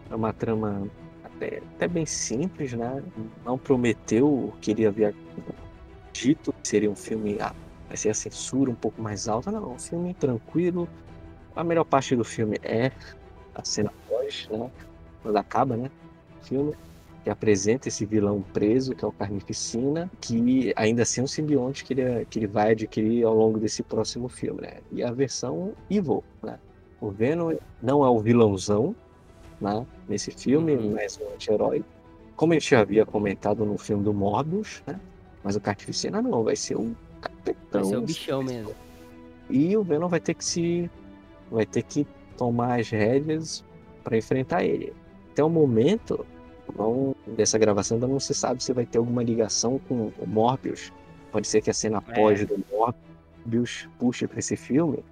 É 0.09 0.15
uma 0.15 0.33
trama 0.33 0.87
até, 1.23 1.61
até 1.75 1.87
bem 1.87 2.07
simples, 2.07 2.73
né? 2.73 3.03
Não 3.45 3.55
prometeu 3.55 4.27
o 4.27 4.53
que 4.59 4.71
ele 4.71 4.87
havia 4.87 5.13
dito 6.11 6.51
que 6.53 6.67
seria 6.67 6.89
um 6.89 6.95
filme. 6.95 7.37
Vai 7.89 7.97
ser 7.97 8.09
a 8.09 8.13
censura 8.13 8.71
um 8.71 8.75
pouco 8.75 9.01
mais 9.01 9.27
alta. 9.27 9.51
Não, 9.51 9.73
um 9.73 9.79
filme 9.79 10.13
tranquilo. 10.13 10.87
A 11.55 11.63
melhor 11.63 11.83
parte 11.83 12.15
do 12.15 12.23
filme 12.23 12.57
é 12.63 12.91
a 13.53 13.63
cena 13.65 13.91
pós, 14.07 14.47
né? 14.49 14.71
Quando 15.21 15.35
acaba, 15.35 15.75
né? 15.75 15.91
O 16.41 16.45
filme. 16.45 16.73
Que 17.21 17.29
apresenta 17.29 17.89
esse 17.89 18.05
vilão 18.05 18.41
preso, 18.53 18.95
que 18.95 19.03
é 19.03 19.07
o 19.07 19.11
Carnificina, 19.11 20.09
que 20.21 20.71
ainda 20.77 21.01
assim 21.01 21.19
é 21.19 21.23
um 21.25 21.27
simbionte 21.27 21.83
que 21.83 21.91
ele, 21.91 22.23
que 22.25 22.39
ele 22.39 22.47
vai 22.47 22.71
adquirir 22.71 23.25
ao 23.25 23.33
longo 23.35 23.59
desse 23.59 23.83
próximo 23.83 24.29
filme, 24.29 24.61
né? 24.61 24.77
E 24.89 25.03
a 25.03 25.11
versão 25.11 25.73
Evil, 25.89 26.23
né? 26.41 26.57
O 27.01 27.09
Venom 27.11 27.57
não 27.81 28.05
é 28.05 28.09
o 28.09 28.19
vilãozão, 28.19 28.95
né? 29.59 29.85
Nesse 30.07 30.31
filme, 30.31 30.73
Uhum. 30.77 30.93
mas 30.93 31.19
um 31.19 31.33
anti-herói. 31.33 31.83
Como 32.37 32.53
a 32.53 32.55
gente 32.55 32.69
já 32.71 32.79
havia 32.79 33.05
comentado 33.05 33.65
no 33.65 33.77
filme 33.77 34.01
do 34.01 34.13
Morbius, 34.13 34.81
né? 34.87 34.97
Mas 35.43 35.57
o 35.57 35.59
Carnificina 35.61 36.21
não, 36.21 36.43
vai 36.45 36.55
ser 36.55 36.75
o 36.77 36.95
capetão. 37.21 37.81
Vai 37.81 37.83
ser 37.85 37.97
o 37.97 38.01
bichão 38.01 38.43
mesmo. 38.43 38.75
E 39.49 39.75
o 39.75 39.83
Venom 39.83 40.07
vai 40.07 40.19
ter 40.19 40.33
que 40.33 40.45
se. 40.45 40.89
vai 41.51 41.65
ter 41.65 41.83
que 41.83 42.05
tomar 42.37 42.79
as 42.79 42.89
rédeas 42.89 43.63
para 44.03 44.17
enfrentar 44.17 44.63
ele. 44.63 44.93
Até 45.31 45.43
o 45.43 45.49
momento 45.49 46.25
não, 46.77 47.15
dessa 47.27 47.57
gravação 47.57 47.95
ainda 47.95 48.07
não 48.07 48.19
se 48.19 48.33
sabe 48.33 48.63
se 48.63 48.71
vai 48.73 48.85
ter 48.85 48.97
alguma 48.97 49.23
ligação 49.23 49.79
com 49.87 50.11
o 50.19 50.27
Morbius. 50.27 50.91
Pode 51.31 51.47
ser 51.47 51.61
que 51.61 51.69
a 51.69 51.73
cena 51.73 52.03
É. 52.09 52.13
pós 52.13 52.45
do 52.45 52.63
Morbius 52.71 53.87
puxe 53.97 54.27
para 54.27 54.39
esse 54.39 54.55
filme. 54.55 55.03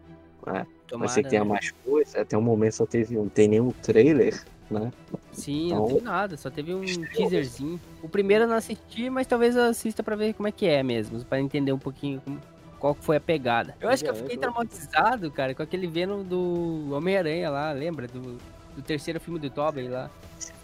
Né? 0.45 0.65
Tomara, 0.87 1.07
Pode 1.07 1.11
ser 1.11 1.23
que 1.23 1.29
tenha 1.29 1.43
né? 1.43 1.49
mais 1.49 1.71
coisa. 1.83 2.21
Até 2.21 2.37
o 2.37 2.41
momento 2.41 2.73
só 2.73 2.85
teve, 2.85 3.15
não 3.15 3.27
tem 3.27 3.47
nenhum 3.47 3.71
trailer, 3.71 4.41
né? 4.69 4.91
Sim, 5.31 5.69
não 5.69 5.85
Então- 5.85 5.97
tem 5.97 6.01
nada, 6.01 6.37
só 6.37 6.49
teve 6.49 6.73
um 6.73 6.81
teaserzinho. 6.83 7.79
O 8.01 8.09
primeiro 8.09 8.43
eu 8.43 8.47
não 8.47 8.55
assisti, 8.55 9.09
mas 9.09 9.27
talvez 9.27 9.55
eu 9.55 9.63
assista 9.63 10.03
pra 10.03 10.15
ver 10.15 10.33
como 10.33 10.47
é 10.47 10.51
que 10.51 10.65
é 10.65 10.81
mesmo, 10.83 11.23
pra 11.25 11.39
entender 11.39 11.71
um 11.71 11.79
pouquinho 11.79 12.21
como- 12.21 12.39
qual 12.79 12.93
foi 12.93 13.17
a 13.17 13.19
pegada. 13.21 13.75
Eu 13.81 13.89
acho 13.89 14.03
que 14.03 14.09
eu 14.09 14.13
É, 14.13 14.17
fiquei 14.17 14.35
eu- 14.35 14.41
traumatizado, 14.41 15.31
cara, 15.31 15.53
com 15.55 15.63
aquele 15.63 15.87
Venom 15.87 16.23
do 16.23 16.89
Homem-Aranha 16.91 17.49
lá, 17.49 17.71
lembra? 17.71 18.07
Do, 18.07 18.37
do 18.75 18.81
terceiro 18.83 19.19
filme 19.19 19.39
do 19.39 19.49
Tobey 19.49 19.87
lá. 19.87 20.09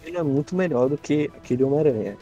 Ele 0.04 0.16
é 0.16 0.22
muito 0.22 0.54
melhor 0.54 0.88
do 0.88 0.96
que 0.98 1.30
aquele 1.36 1.64
Homem-Aranha. 1.64 2.16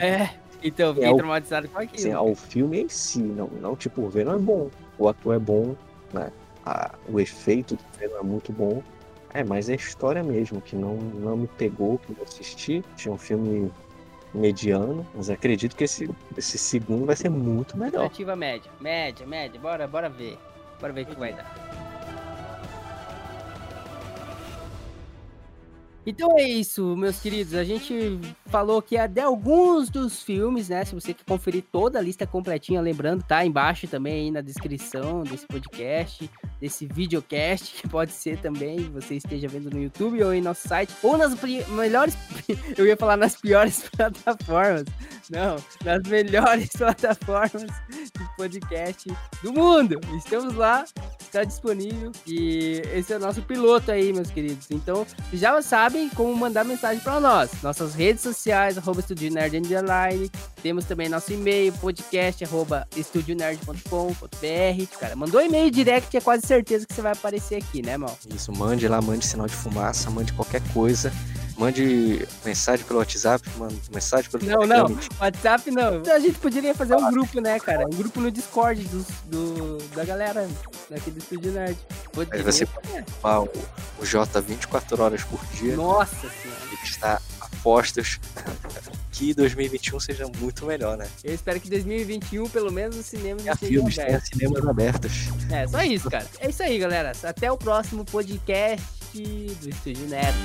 É, 0.00 0.30
então 0.64 0.88
eu 0.88 0.94
fiquei 0.94 1.08
É 1.08 1.12
o- 1.12 1.16
traumatizado 1.16 1.68
com 1.68 1.78
aquilo. 1.78 1.94
Assim, 2.00 2.12
ao 2.12 2.34
filme 2.34 2.80
em 2.82 2.88
si, 2.88 3.20
não, 3.20 3.46
não 3.60 3.76
tipo, 3.76 4.02
o 4.02 4.08
Venom 4.08 4.34
é 4.34 4.38
bom, 4.38 4.70
o 4.98 5.08
ator 5.08 5.34
é 5.36 5.38
bom, 5.38 5.76
né? 6.12 6.32
A- 6.64 6.94
o 7.08 7.20
efeito 7.20 7.76
do 7.76 7.82
Venom 7.98 8.16
é 8.18 8.22
muito 8.24 8.52
bom. 8.52 8.82
É, 9.34 9.44
mas 9.44 9.68
é 9.68 9.74
história 9.74 10.22
mesmo, 10.22 10.60
que 10.60 10.74
não, 10.74 10.96
não 10.96 11.36
me 11.36 11.46
pegou, 11.46 11.98
que 11.98 12.10
eu 12.10 12.24
assisti. 12.24 12.84
Tinha 12.96 13.12
um 13.12 13.18
filme 13.18 13.70
mediano, 14.32 15.06
mas 15.14 15.30
acredito 15.30 15.74
que 15.76 15.84
esse, 15.84 16.08
esse 16.36 16.58
segundo 16.58 17.06
vai 17.06 17.16
ser 17.16 17.28
muito 17.28 17.76
melhor. 17.76 18.04
Expectativa 18.04 18.36
média, 18.36 18.70
média, 18.80 19.26
média, 19.26 19.60
bora, 19.60 19.86
bora 19.86 20.08
ver. 20.08 20.38
Bora 20.80 20.92
ver 20.92 21.02
o 21.02 21.06
que 21.06 21.18
vai 21.18 21.32
dar. 21.32 21.85
Então 26.06 26.38
é 26.38 26.44
isso, 26.44 26.96
meus 26.96 27.18
queridos. 27.18 27.52
A 27.54 27.64
gente 27.64 28.20
falou 28.46 28.80
que 28.80 28.96
é 28.96 29.08
de 29.08 29.20
alguns 29.20 29.90
dos 29.90 30.22
filmes, 30.22 30.68
né? 30.68 30.84
Se 30.84 30.94
você 30.94 31.12
quer 31.12 31.24
conferir 31.24 31.64
toda 31.72 31.98
a 31.98 32.02
lista 32.02 32.24
completinha, 32.24 32.80
lembrando, 32.80 33.24
tá 33.24 33.44
embaixo 33.44 33.88
também 33.88 34.14
aí 34.14 34.30
na 34.30 34.40
descrição 34.40 35.24
desse 35.24 35.44
podcast, 35.48 36.30
desse 36.60 36.86
videocast, 36.86 37.74
que 37.74 37.88
pode 37.88 38.12
ser 38.12 38.38
também 38.38 38.78
você 38.90 39.16
esteja 39.16 39.48
vendo 39.48 39.68
no 39.68 39.82
YouTube 39.82 40.22
ou 40.22 40.32
em 40.32 40.40
nosso 40.40 40.68
site, 40.68 40.94
ou 41.02 41.18
nas 41.18 41.34
melhores. 41.70 42.16
Eu 42.78 42.86
ia 42.86 42.96
falar 42.96 43.16
nas 43.16 43.34
piores 43.36 43.88
plataformas. 43.90 44.84
Não, 45.28 45.56
nas 45.84 46.02
melhores 46.04 46.70
plataformas 46.78 47.62
de 47.62 48.36
podcast 48.36 49.12
do 49.42 49.52
mundo. 49.52 49.98
Estamos 50.16 50.54
lá, 50.54 50.84
está 51.36 51.44
disponível 51.44 52.10
e 52.26 52.80
esse 52.94 53.12
é 53.12 53.16
o 53.16 53.20
nosso 53.20 53.42
piloto 53.42 53.92
aí, 53.92 54.12
meus 54.12 54.30
queridos. 54.30 54.66
Então, 54.70 55.06
já 55.32 55.60
sabem 55.60 56.08
como 56.08 56.34
mandar 56.34 56.64
mensagem 56.64 57.02
para 57.02 57.20
nós. 57.20 57.50
Nossas 57.62 57.94
redes 57.94 58.22
sociais, 58.22 58.78
arroba 58.78 59.00
Estúdio 59.00 59.30
Nerd 59.30 59.58
Underline. 59.58 60.30
Temos 60.62 60.86
também 60.86 61.08
nosso 61.08 61.32
e-mail, 61.32 61.72
podcast, 61.74 62.42
arroba 62.42 62.88
estudionerd.com.br. 62.96 64.98
Cara, 64.98 65.14
mandou 65.14 65.42
e-mail 65.42 65.70
direct, 65.70 66.16
é 66.16 66.20
quase 66.20 66.46
certeza 66.46 66.86
que 66.86 66.94
você 66.94 67.02
vai 67.02 67.12
aparecer 67.12 67.56
aqui, 67.56 67.82
né, 67.82 67.98
mal? 67.98 68.16
Isso, 68.34 68.50
mande 68.52 68.88
lá, 68.88 69.02
mande 69.02 69.26
sinal 69.26 69.46
de 69.46 69.54
fumaça, 69.54 70.10
mande 70.10 70.32
qualquer 70.32 70.62
coisa. 70.72 71.12
Mande 71.58 72.26
mensagem 72.44 72.84
pelo 72.84 72.98
WhatsApp, 72.98 73.48
mande 73.56 73.80
mensagem 73.92 74.30
pelo 74.30 74.44
Não, 74.44 74.58
Telegram. 74.60 74.88
não. 74.90 74.98
WhatsApp 75.20 75.70
não. 75.70 76.02
A 76.14 76.18
gente 76.18 76.38
poderia 76.38 76.74
fazer 76.74 76.94
um 76.96 77.10
grupo, 77.10 77.40
né, 77.40 77.58
cara? 77.58 77.86
Um 77.86 77.96
grupo 77.96 78.20
no 78.20 78.30
Discord 78.30 78.82
dos- 78.84 79.06
do, 79.24 79.78
da 79.94 80.04
galera 80.04 80.46
daqui 80.90 81.10
do 81.10 81.18
Estúdio 81.18 81.52
Nerd. 81.52 81.78
Poderia. 82.12 82.40
Aí 82.40 82.42
você 82.44 82.66
Pá, 83.22 83.38
O, 83.38 83.48
o 83.98 84.04
J 84.04 84.40
24 84.42 85.02
horas 85.02 85.24
por 85.24 85.40
dia. 85.54 85.74
Nossa 85.76 86.14
senhora. 86.28 86.60
Ele 86.70 86.80
está 86.84 87.20
a 87.40 87.48
postos 87.62 88.20
que 89.10 89.32
2021 89.32 89.98
seja 89.98 90.26
muito 90.38 90.66
melhor, 90.66 90.98
né? 90.98 91.06
Eu 91.24 91.34
espero 91.34 91.58
que 91.58 91.70
2021, 91.70 92.50
pelo 92.50 92.70
menos, 92.70 92.96
os 92.98 93.06
cinemas 93.06 93.42
Tenha 93.44 93.56
filmes, 93.56 93.96
tenha 93.96 94.20
cinemas 94.20 94.66
abertos. 94.66 95.12
É, 95.50 95.66
só 95.66 95.82
isso, 95.82 96.10
cara. 96.10 96.26
É 96.38 96.50
isso 96.50 96.62
aí, 96.62 96.78
galera. 96.78 97.12
Até 97.22 97.50
o 97.50 97.56
próximo 97.56 98.04
podcast 98.04 98.84
do 99.14 99.70
Estúdio 99.70 100.06
Nerd. 100.06 100.36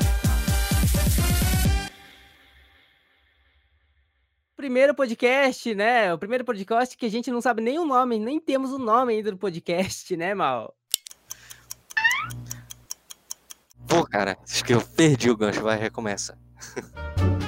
Primeiro 4.62 4.94
podcast, 4.94 5.74
né? 5.74 6.14
O 6.14 6.20
primeiro 6.20 6.46
podcast 6.46 6.96
que 6.96 7.08
a 7.08 7.10
gente 7.10 7.32
não 7.32 7.42
sabe 7.42 7.64
nem 7.64 7.80
o 7.80 7.84
nome, 7.84 8.20
nem 8.20 8.40
temos 8.40 8.72
o 8.72 8.78
nome 8.78 9.16
ainda 9.16 9.32
do 9.32 9.38
podcast, 9.38 10.16
né, 10.16 10.36
Mal? 10.36 10.76
Pô, 13.88 14.06
cara, 14.06 14.38
acho 14.44 14.64
que 14.64 14.76
eu 14.76 14.80
perdi 14.80 15.32
o 15.32 15.36
gancho, 15.36 15.64
vai, 15.64 15.80
recomeça. 15.80 16.38